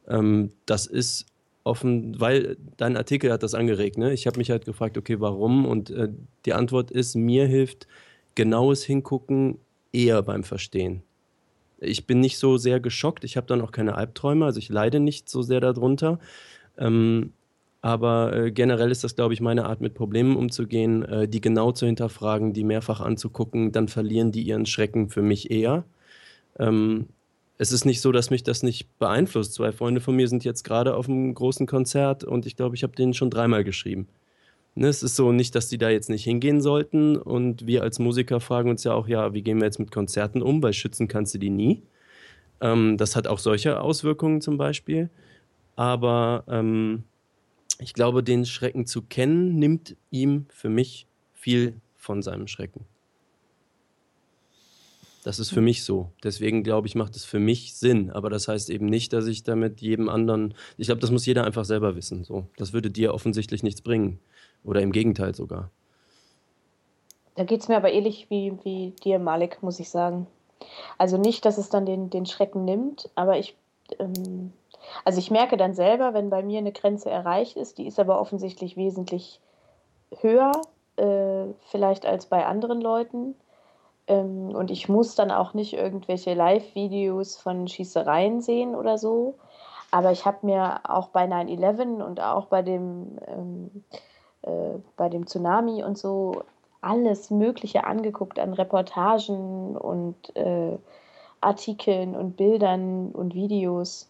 Ähm, 0.08 0.52
das 0.66 0.86
ist 0.86 1.26
offen, 1.64 2.18
weil 2.18 2.56
dein 2.76 2.96
Artikel 2.96 3.30
hat 3.30 3.42
das 3.42 3.54
angeregt. 3.54 3.98
Ne? 3.98 4.12
Ich 4.12 4.26
habe 4.26 4.38
mich 4.38 4.50
halt 4.50 4.64
gefragt, 4.64 4.96
okay, 4.96 5.20
warum? 5.20 5.66
Und 5.66 5.90
äh, 5.90 6.08
die 6.46 6.54
Antwort 6.54 6.90
ist, 6.90 7.14
mir 7.14 7.46
hilft 7.46 7.86
genaues 8.34 8.84
Hingucken 8.84 9.58
eher 9.92 10.22
beim 10.22 10.44
Verstehen. 10.44 11.02
Ich 11.80 12.06
bin 12.06 12.20
nicht 12.20 12.38
so 12.38 12.56
sehr 12.56 12.80
geschockt, 12.80 13.22
ich 13.22 13.36
habe 13.36 13.46
dann 13.46 13.60
auch 13.60 13.70
keine 13.70 13.94
Albträume, 13.94 14.44
also 14.44 14.58
ich 14.58 14.68
leide 14.68 14.98
nicht 14.98 15.28
so 15.28 15.42
sehr 15.42 15.60
darunter. 15.60 16.18
Ähm, 16.76 17.32
aber 17.80 18.34
äh, 18.34 18.50
generell 18.50 18.90
ist 18.90 19.04
das, 19.04 19.14
glaube 19.14 19.34
ich, 19.34 19.40
meine 19.40 19.66
Art, 19.66 19.80
mit 19.80 19.94
Problemen 19.94 20.36
umzugehen, 20.36 21.04
äh, 21.04 21.28
die 21.28 21.40
genau 21.40 21.72
zu 21.72 21.86
hinterfragen, 21.86 22.52
die 22.52 22.64
mehrfach 22.64 23.00
anzugucken, 23.00 23.72
dann 23.72 23.88
verlieren 23.88 24.32
die 24.32 24.42
ihren 24.42 24.66
Schrecken 24.66 25.08
für 25.10 25.22
mich 25.22 25.50
eher. 25.50 25.84
Ähm, 26.58 27.08
es 27.58 27.72
ist 27.72 27.84
nicht 27.84 28.00
so, 28.00 28.12
dass 28.12 28.30
mich 28.30 28.44
das 28.44 28.62
nicht 28.62 28.98
beeinflusst. 28.98 29.54
Zwei 29.54 29.72
Freunde 29.72 30.00
von 30.00 30.16
mir 30.16 30.28
sind 30.28 30.44
jetzt 30.44 30.62
gerade 30.64 30.94
auf 30.94 31.08
einem 31.08 31.34
großen 31.34 31.66
Konzert 31.66 32.24
und 32.24 32.46
ich 32.46 32.56
glaube, 32.56 32.76
ich 32.76 32.82
habe 32.84 32.96
denen 32.96 33.14
schon 33.14 33.30
dreimal 33.30 33.64
geschrieben. 33.64 34.08
Ne, 34.78 34.86
es 34.86 35.02
ist 35.02 35.16
so 35.16 35.32
nicht, 35.32 35.56
dass 35.56 35.68
die 35.68 35.78
da 35.78 35.90
jetzt 35.90 36.08
nicht 36.08 36.22
hingehen 36.22 36.60
sollten. 36.60 37.16
Und 37.16 37.66
wir 37.66 37.82
als 37.82 37.98
Musiker 37.98 38.38
fragen 38.40 38.70
uns 38.70 38.84
ja 38.84 38.94
auch, 38.94 39.08
ja, 39.08 39.34
wie 39.34 39.42
gehen 39.42 39.58
wir 39.58 39.64
jetzt 39.64 39.80
mit 39.80 39.90
Konzerten 39.90 40.40
um? 40.40 40.62
Weil 40.62 40.72
schützen 40.72 41.08
kannst 41.08 41.34
du 41.34 41.38
die 41.38 41.50
nie. 41.50 41.82
Ähm, 42.60 42.96
das 42.96 43.16
hat 43.16 43.26
auch 43.26 43.40
solche 43.40 43.80
Auswirkungen 43.80 44.40
zum 44.40 44.56
Beispiel. 44.56 45.10
Aber 45.74 46.44
ähm, 46.48 47.04
ich 47.78 47.94
glaube, 47.94 48.22
den 48.22 48.44
Schrecken 48.44 48.86
zu 48.86 49.02
kennen, 49.02 49.58
nimmt 49.58 49.96
ihm 50.10 50.46
für 50.50 50.68
mich 50.68 51.06
viel 51.34 51.80
von 51.96 52.22
seinem 52.22 52.48
Schrecken. 52.48 52.84
Das 55.24 55.38
ist 55.38 55.50
für 55.50 55.60
mich 55.60 55.84
so. 55.84 56.10
Deswegen 56.24 56.62
glaube 56.62 56.86
ich, 56.86 56.94
macht 56.94 57.14
es 57.14 57.24
für 57.24 57.38
mich 57.38 57.74
Sinn. 57.74 58.10
Aber 58.10 58.30
das 58.30 58.48
heißt 58.48 58.70
eben 58.70 58.86
nicht, 58.86 59.12
dass 59.12 59.26
ich 59.26 59.42
damit 59.42 59.80
jedem 59.80 60.08
anderen. 60.08 60.54
Ich 60.76 60.86
glaube, 60.86 61.00
das 61.00 61.10
muss 61.10 61.26
jeder 61.26 61.44
einfach 61.44 61.64
selber 61.64 61.96
wissen. 61.96 62.24
So. 62.24 62.46
Das 62.56 62.72
würde 62.72 62.90
dir 62.90 63.12
offensichtlich 63.12 63.62
nichts 63.62 63.82
bringen. 63.82 64.20
Oder 64.64 64.80
im 64.80 64.92
Gegenteil 64.92 65.34
sogar. 65.34 65.70
Da 67.34 67.44
geht 67.44 67.60
es 67.60 67.68
mir 67.68 67.76
aber 67.76 67.92
ähnlich 67.92 68.26
wie, 68.30 68.52
wie 68.64 68.94
dir, 69.04 69.18
Malik, 69.18 69.62
muss 69.62 69.78
ich 69.78 69.90
sagen. 69.90 70.26
Also 70.96 71.18
nicht, 71.18 71.44
dass 71.44 71.58
es 71.58 71.68
dann 71.68 71.86
den, 71.86 72.10
den 72.10 72.26
Schrecken 72.26 72.64
nimmt, 72.64 73.10
aber 73.14 73.38
ich, 73.38 73.54
ähm, 73.98 74.52
also 75.04 75.18
ich 75.18 75.30
merke 75.30 75.56
dann 75.56 75.74
selber, 75.74 76.14
wenn 76.14 76.30
bei 76.30 76.42
mir 76.42 76.58
eine 76.58 76.72
Grenze 76.72 77.10
erreicht 77.10 77.56
ist, 77.56 77.78
die 77.78 77.86
ist 77.86 77.98
aber 77.98 78.20
offensichtlich 78.20 78.76
wesentlich 78.76 79.40
höher, 80.20 80.52
äh, 80.96 81.46
vielleicht 81.66 82.06
als 82.06 82.26
bei 82.26 82.46
anderen 82.46 82.80
Leuten. 82.80 83.34
Ähm, 84.06 84.54
und 84.54 84.70
ich 84.70 84.88
muss 84.88 85.14
dann 85.14 85.30
auch 85.30 85.54
nicht 85.54 85.74
irgendwelche 85.74 86.34
Live-Videos 86.34 87.36
von 87.36 87.68
Schießereien 87.68 88.40
sehen 88.40 88.74
oder 88.74 88.98
so. 88.98 89.34
Aber 89.90 90.12
ich 90.12 90.26
habe 90.26 90.44
mir 90.44 90.80
auch 90.84 91.08
bei 91.08 91.24
9-11 91.24 92.02
und 92.02 92.20
auch 92.20 92.46
bei 92.46 92.62
dem, 92.62 93.18
ähm, 93.26 93.84
äh, 94.42 94.78
bei 94.96 95.08
dem 95.08 95.26
Tsunami 95.26 95.82
und 95.82 95.96
so 95.96 96.42
alles 96.80 97.30
Mögliche 97.30 97.84
angeguckt 97.84 98.38
an 98.38 98.52
Reportagen 98.52 99.76
und 99.76 100.36
äh, 100.36 100.78
Artikeln 101.40 102.14
und 102.14 102.36
Bildern 102.36 103.10
und 103.12 103.34
Videos, 103.34 104.08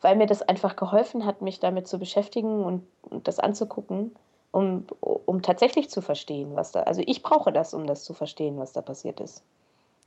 weil 0.00 0.16
mir 0.16 0.26
das 0.26 0.42
einfach 0.42 0.76
geholfen 0.76 1.24
hat, 1.24 1.42
mich 1.42 1.60
damit 1.60 1.88
zu 1.88 1.98
beschäftigen 1.98 2.64
und, 2.64 2.86
und 3.02 3.28
das 3.28 3.38
anzugucken, 3.38 4.14
um, 4.50 4.86
um 5.00 5.42
tatsächlich 5.42 5.90
zu 5.90 6.00
verstehen, 6.00 6.54
was 6.54 6.72
da. 6.72 6.82
Also 6.82 7.02
ich 7.04 7.22
brauche 7.22 7.52
das, 7.52 7.74
um 7.74 7.86
das 7.86 8.04
zu 8.04 8.14
verstehen, 8.14 8.58
was 8.58 8.72
da 8.72 8.80
passiert 8.80 9.20
ist. 9.20 9.42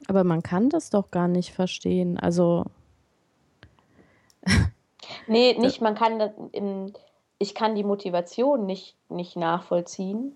Aber 0.08 0.24
man 0.24 0.42
kann 0.42 0.70
das 0.70 0.90
doch 0.90 1.12
gar 1.12 1.28
nicht 1.28 1.54
verstehen. 1.54 2.18
Also. 2.18 2.66
nee, 5.28 5.54
nicht, 5.60 5.82
man 5.82 5.96
kann 5.96 6.20
das, 6.20 6.32
ich 7.38 7.54
kann 7.54 7.76
die 7.76 7.84
Motivation 7.84 8.66
nicht, 8.66 8.96
nicht 9.10 9.36
nachvollziehen 9.36 10.36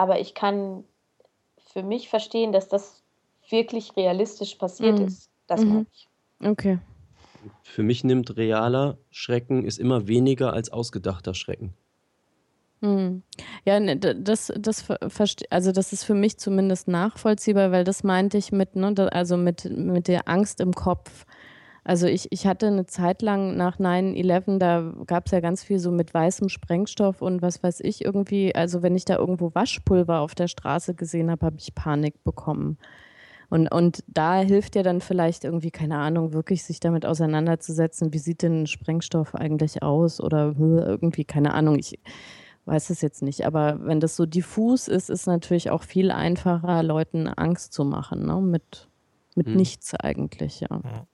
aber 0.00 0.18
ich 0.18 0.32
kann 0.32 0.82
für 1.58 1.82
mich 1.82 2.08
verstehen, 2.08 2.52
dass 2.52 2.68
das 2.68 3.02
wirklich 3.50 3.94
realistisch 3.98 4.54
passiert 4.54 4.98
mhm. 4.98 5.04
ist. 5.04 5.28
Das 5.46 5.60
mhm. 5.60 5.86
ich. 5.92 6.08
Okay. 6.42 6.78
Für 7.62 7.82
mich 7.82 8.04
nimmt 8.04 8.36
realer 8.36 8.98
Schrecken 9.10 9.64
ist 9.64 9.78
immer 9.78 10.06
weniger 10.08 10.52
als 10.52 10.70
ausgedachter 10.70 11.34
Schrecken. 11.34 11.74
Hm. 12.82 13.22
Ja, 13.64 13.78
ne, 13.78 13.96
das, 13.96 14.52
das, 14.56 14.84
also 15.50 15.72
das 15.72 15.92
ist 15.92 16.04
für 16.04 16.14
mich 16.14 16.38
zumindest 16.38 16.88
nachvollziehbar, 16.88 17.72
weil 17.72 17.84
das 17.84 18.04
meinte 18.04 18.38
ich 18.38 18.52
mit, 18.52 18.74
ne, 18.74 18.94
also 19.12 19.36
mit, 19.36 19.64
mit 19.64 20.08
der 20.08 20.28
Angst 20.28 20.60
im 20.60 20.72
Kopf. 20.72 21.26
Also 21.84 22.06
ich, 22.06 22.30
ich 22.30 22.46
hatte 22.46 22.66
eine 22.66 22.86
Zeit 22.86 23.22
lang 23.22 23.56
nach 23.56 23.78
9-11, 23.78 24.58
da 24.58 24.94
gab 25.06 25.26
es 25.26 25.32
ja 25.32 25.40
ganz 25.40 25.62
viel 25.62 25.78
so 25.78 25.90
mit 25.90 26.12
weißem 26.12 26.48
Sprengstoff 26.48 27.22
und 27.22 27.42
was 27.42 27.62
weiß 27.62 27.80
ich 27.80 28.04
irgendwie. 28.04 28.54
Also 28.54 28.82
wenn 28.82 28.96
ich 28.96 29.04
da 29.04 29.16
irgendwo 29.16 29.54
Waschpulver 29.54 30.20
auf 30.20 30.34
der 30.34 30.48
Straße 30.48 30.94
gesehen 30.94 31.30
habe, 31.30 31.46
habe 31.46 31.56
ich 31.58 31.74
Panik 31.74 32.22
bekommen. 32.22 32.78
Und, 33.50 33.66
und 33.68 34.04
da 34.06 34.38
hilft 34.38 34.76
ja 34.76 34.84
dann 34.84 35.00
vielleicht 35.00 35.44
irgendwie, 35.44 35.72
keine 35.72 35.98
Ahnung, 35.98 36.32
wirklich 36.32 36.62
sich 36.62 36.78
damit 36.78 37.04
auseinanderzusetzen, 37.04 38.12
wie 38.12 38.18
sieht 38.18 38.42
denn 38.42 38.68
Sprengstoff 38.68 39.34
eigentlich 39.34 39.82
aus 39.82 40.20
oder 40.20 40.54
irgendwie, 40.56 41.24
keine 41.24 41.52
Ahnung, 41.52 41.76
ich 41.76 41.98
weiß 42.66 42.90
es 42.90 43.00
jetzt 43.00 43.22
nicht. 43.22 43.44
Aber 43.44 43.84
wenn 43.84 43.98
das 43.98 44.14
so 44.14 44.24
diffus 44.24 44.86
ist, 44.86 45.10
ist 45.10 45.26
natürlich 45.26 45.70
auch 45.70 45.82
viel 45.82 46.12
einfacher, 46.12 46.84
Leuten 46.84 47.26
Angst 47.26 47.72
zu 47.72 47.84
machen, 47.84 48.24
ne? 48.24 48.40
mit, 48.40 48.88
mit 49.34 49.48
hm. 49.48 49.56
nichts 49.56 49.94
eigentlich, 49.96 50.60
ja. 50.60 50.68
ja. 50.70 51.06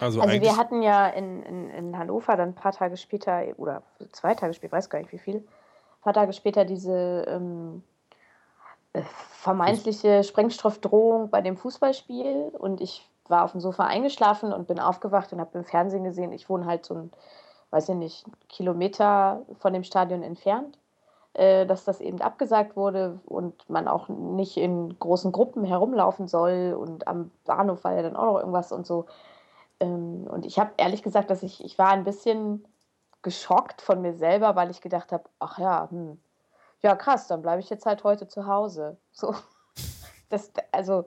Also, 0.00 0.22
also 0.22 0.40
wir 0.40 0.56
hatten 0.56 0.82
ja 0.82 1.06
in, 1.08 1.42
in, 1.42 1.70
in 1.70 1.98
Hannover 1.98 2.36
dann 2.36 2.48
ein 2.48 2.54
paar 2.54 2.72
Tage 2.72 2.96
später, 2.96 3.42
oder 3.58 3.82
zwei 4.10 4.34
Tage 4.34 4.54
später, 4.54 4.72
weiß 4.72 4.88
gar 4.88 5.00
nicht 5.00 5.12
wie 5.12 5.18
viel, 5.18 5.36
ein 5.36 6.02
paar 6.02 6.14
Tage 6.14 6.32
später 6.32 6.64
diese 6.64 7.26
ähm, 7.28 7.82
äh, 7.82 7.93
vermeintliche 9.02 10.22
Sprengstoffdrohung 10.24 11.30
bei 11.30 11.40
dem 11.40 11.56
Fußballspiel 11.56 12.52
und 12.58 12.80
ich 12.80 13.08
war 13.28 13.44
auf 13.44 13.52
dem 13.52 13.60
Sofa 13.60 13.84
eingeschlafen 13.84 14.52
und 14.52 14.66
bin 14.66 14.78
aufgewacht 14.78 15.32
und 15.32 15.40
habe 15.40 15.58
im 15.58 15.64
Fernsehen 15.64 16.04
gesehen, 16.04 16.32
ich 16.32 16.48
wohne 16.48 16.66
halt 16.66 16.84
so 16.84 16.94
ein, 16.94 17.10
weiß 17.70 17.88
ich 17.88 17.94
nicht, 17.96 18.24
Kilometer 18.48 19.42
von 19.58 19.72
dem 19.72 19.82
Stadion 19.82 20.22
entfernt, 20.22 20.78
äh, 21.32 21.66
dass 21.66 21.84
das 21.84 22.00
eben 22.00 22.20
abgesagt 22.20 22.76
wurde 22.76 23.18
und 23.26 23.68
man 23.68 23.88
auch 23.88 24.08
nicht 24.08 24.56
in 24.56 24.96
großen 24.98 25.32
Gruppen 25.32 25.64
herumlaufen 25.64 26.28
soll 26.28 26.76
und 26.78 27.08
am 27.08 27.30
Bahnhof 27.44 27.82
war 27.84 27.94
ja 27.94 28.02
dann 28.02 28.16
auch 28.16 28.26
noch 28.26 28.38
irgendwas 28.38 28.72
und 28.72 28.86
so. 28.86 29.06
Ähm, 29.80 30.26
und 30.30 30.46
ich 30.46 30.58
habe 30.58 30.70
ehrlich 30.76 31.02
gesagt, 31.02 31.30
dass 31.30 31.42
ich, 31.42 31.64
ich 31.64 31.78
war 31.78 31.90
ein 31.90 32.04
bisschen 32.04 32.64
geschockt 33.22 33.82
von 33.82 34.02
mir 34.02 34.14
selber, 34.14 34.54
weil 34.54 34.70
ich 34.70 34.80
gedacht 34.80 35.10
habe, 35.10 35.24
ach 35.40 35.58
ja, 35.58 35.88
hm, 35.90 36.18
ja 36.84 36.94
krass, 36.94 37.26
dann 37.26 37.42
bleibe 37.42 37.60
ich 37.60 37.70
jetzt 37.70 37.86
halt 37.86 38.04
heute 38.04 38.28
zu 38.28 38.46
Hause. 38.46 38.98
So, 39.10 39.34
das, 40.28 40.52
also 40.70 41.04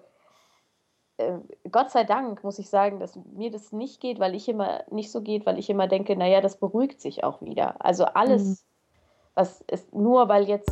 äh, 1.17 1.37
Gott 1.71 1.91
sei 1.91 2.03
Dank 2.03 2.43
muss 2.43 2.59
ich 2.59 2.69
sagen, 2.69 2.99
dass 2.99 3.15
mir 3.15 3.51
das 3.51 3.71
nicht 3.71 4.01
geht, 4.01 4.19
weil 4.19 4.35
ich 4.35 4.49
immer 4.49 4.83
nicht 4.89 5.11
so 5.11 5.21
geht, 5.21 5.45
weil 5.45 5.57
ich 5.57 5.69
immer 5.69 5.87
denke, 5.87 6.15
naja, 6.15 6.41
das 6.41 6.57
beruhigt 6.57 6.99
sich 6.99 7.23
auch 7.23 7.41
wieder. 7.41 7.75
Also 7.83 8.05
alles, 8.05 8.43
mhm. 8.43 8.57
was 9.35 9.61
ist, 9.71 9.93
nur 9.93 10.27
weil 10.29 10.47
jetzt 10.47 10.71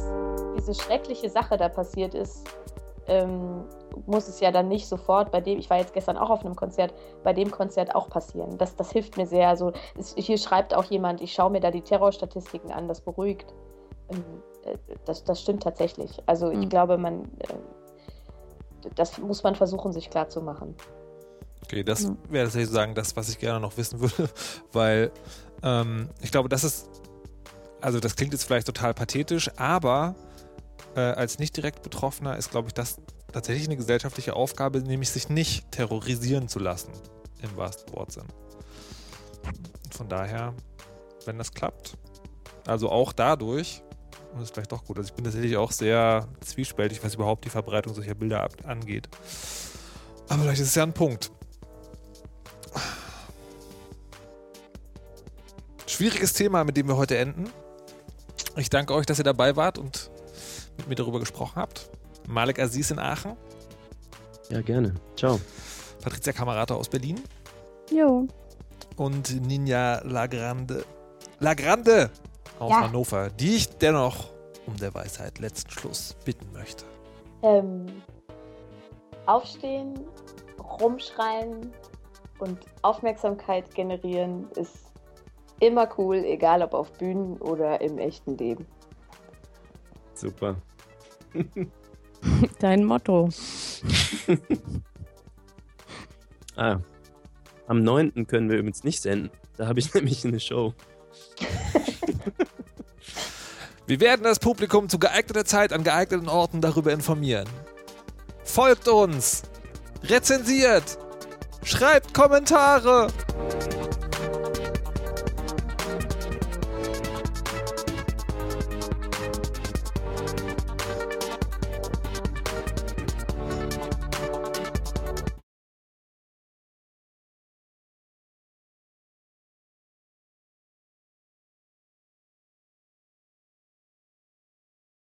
diese 0.58 0.74
schreckliche 0.74 1.30
Sache 1.30 1.58
da 1.58 1.70
passiert 1.70 2.14
ist, 2.14 2.47
ähm, 3.08 3.66
muss 4.08 4.28
es 4.28 4.39
ja 4.39 4.51
dann 4.51 4.68
nicht 4.68 4.88
sofort 4.88 5.32
bei 5.32 5.39
dem, 5.39 5.60
ich 5.60 5.70
war 5.70 5.78
jetzt 5.78 5.93
gestern 5.93 6.18
auch 6.18 6.30
auf 6.30 6.43
einem 6.43 6.56
Konzert, 6.56 6.93
bei 7.24 7.34
dem 7.34 7.51
Konzert 7.51 7.93
auch 7.95 8.10
passieren. 8.10 8.58
Das, 8.58 8.76
das 8.76 8.91
hilft 8.91 9.18
mir 9.18 9.28
sehr. 9.28 9.47
Also 9.47 9.72
es, 9.97 10.16
hier 10.18 10.38
schreibt 10.38 10.74
auch 10.74 10.86
jemand, 10.86 11.22
ich 11.22 11.34
schaue 11.34 11.51
mir 11.51 11.60
da 11.60 11.72
die 11.72 11.82
Terrorstatistiken 11.82 12.72
an, 12.72 12.88
das 12.88 13.01
beruhigt. 13.01 13.53
Ähm, 14.10 14.18
äh, 14.18 14.55
das, 15.05 15.24
das 15.24 15.41
stimmt 15.41 15.63
tatsächlich. 15.63 16.22
Also 16.26 16.51
ich 16.51 16.57
mhm. 16.57 16.70
glaube, 16.70 16.97
man, 16.97 17.24
äh, 17.39 17.55
das 18.95 19.18
muss 19.18 19.43
man 19.43 19.55
versuchen, 19.55 19.91
sich 19.93 20.09
klar 20.09 20.30
zu 20.30 20.41
machen. 20.41 20.76
Okay, 21.63 21.84
das 21.84 22.11
wäre 22.30 22.45
tatsächlich 22.45 22.70
sagen, 22.70 22.93
das, 22.93 23.16
was 23.16 23.30
ich 23.30 23.39
gerne 23.39 23.59
noch 23.59 23.76
wissen 23.78 23.99
würde, 23.99 24.30
weil 24.72 25.11
ähm, 25.63 26.09
ich 26.22 26.32
glaube, 26.32 26.49
das 26.49 26.63
ist, 26.63 26.89
also 27.82 27.99
das 27.99 28.16
klingt 28.16 28.34
jetzt 28.34 28.43
vielleicht 28.43 28.68
total 28.68 28.93
pathetisch, 28.93 29.49
aber 29.57 30.16
äh, 30.95 30.99
als 30.99 31.39
nicht 31.39 31.57
direkt 31.57 31.82
Betroffener 31.82 32.38
ist, 32.38 32.51
glaube 32.51 32.68
ich, 32.68 32.74
das 32.74 32.99
tatsächlich 33.34 33.68
eine 33.68 33.78
gesellschaftliche 33.78 34.36
Aufgabe, 34.36 34.80
nämlich 34.80 35.09
sich 35.09 35.30
nicht 35.30 35.72
terrorisieren 35.72 36.47
zu 36.47 36.59
lassen, 36.59 36.91
im 37.41 37.57
wahrsten 37.57 37.93
Wortsinn. 37.95 38.26
Von 39.91 40.07
daher, 40.07 40.53
wenn 41.26 41.38
das 41.38 41.51
klappt, 41.51 41.97
also 42.68 42.89
auch 42.89 43.11
dadurch, 43.11 43.84
und 44.36 44.42
das 44.42 44.50
ist 44.50 44.54
vielleicht 44.54 44.74
doch 44.74 44.84
gut, 44.84 44.98
also 44.98 45.08
ich 45.08 45.14
bin 45.14 45.24
tatsächlich 45.24 45.56
auch 45.56 45.72
sehr 45.72 46.28
zwiespältig, 46.42 47.02
was 47.02 47.16
überhaupt 47.16 47.46
die 47.46 47.50
Verbreitung 47.50 47.94
solcher 47.94 48.16
Bilder 48.16 48.50
angeht. 48.66 49.08
Aber 50.28 50.42
vielleicht 50.42 50.60
ist 50.60 50.68
es 50.68 50.76
ja 50.76 50.84
ein 50.84 50.92
Punkt. 50.92 51.32
Schwieriges 55.88 56.34
Thema, 56.34 56.66
mit 56.66 56.76
dem 56.76 56.90
wir 56.90 56.98
heute 56.98 57.18
enden. 57.18 57.50
Ich 58.58 58.70
danke 58.70 58.94
euch, 58.94 59.06
dass 59.06 59.20
ihr 59.20 59.24
dabei 59.24 59.56
wart 59.56 59.78
und 59.78 60.12
mit 60.76 60.90
mir 60.90 60.96
darüber 60.96 61.22
gesprochen 61.22 61.56
habt. 61.56 61.90
Malek 62.28 62.60
Aziz 62.60 62.92
in 62.92 63.00
Aachen. 63.00 63.38
Ja, 64.50 64.60
gerne. 64.62 64.96
Ciao. 65.16 65.40
Patricia 66.02 66.34
Kamerata 66.34 66.76
aus 66.76 66.90
Berlin. 66.90 67.22
Jo. 67.90 68.28
Und 68.98 69.48
Ninja 69.48 70.02
Lagrande. 70.04 70.84
Lagrande 71.40 72.12
aus 72.60 72.72
ja. 72.72 72.82
Hannover, 72.82 73.30
die 73.30 73.56
ich 73.56 73.70
dennoch 73.78 74.30
um 74.66 74.76
der 74.78 74.93
Weisheit 74.93 75.39
letzten 75.39 75.72
Schluss 75.72 76.16
bitten 76.26 76.51
möchte. 76.53 76.86
Ähm, 77.43 77.86
aufstehen, 79.26 79.99
rumschreien 80.60 81.72
und 82.39 82.60
Aufmerksamkeit 82.82 83.74
generieren 83.76 84.49
ist 84.56 84.91
immer 85.60 85.88
cool, 85.97 86.18
egal 86.18 86.62
ob 86.62 86.74
auf 86.74 86.91
Bühnen 86.93 87.38
oder 87.38 87.82
im 87.82 87.97
echten 87.97 88.38
Leben. 88.38 88.66
Super. 90.14 90.56
Dein 92.60 92.84
Motto. 92.84 93.30
ah, 96.56 96.80
am 97.68 97.84
9. 97.84 98.28
können 98.28 98.49
wir 98.49 98.58
übrigens 98.58 98.84
nicht 98.84 99.01
senden. 99.01 99.30
Da 99.58 99.68
habe 99.68 99.80
ich 99.80 99.93
nämlich 99.93 100.26
eine 100.26 100.39
Show. 100.39 100.74
Wir 103.88 104.00
werden 104.00 104.24
das 104.24 104.40
Publikum 104.40 104.90
zu 104.90 104.98
geeigneter 104.98 105.46
Zeit 105.46 105.72
an 105.72 105.84
geeigneten 105.84 106.28
Orten 106.28 106.62
darüber 106.62 106.92
informieren. 106.92 107.48
Folgt 108.44 108.88
uns! 108.88 109.44
Rezensiert! 110.04 110.98
Schreibt 111.64 112.14
Kommentare! 112.14 113.08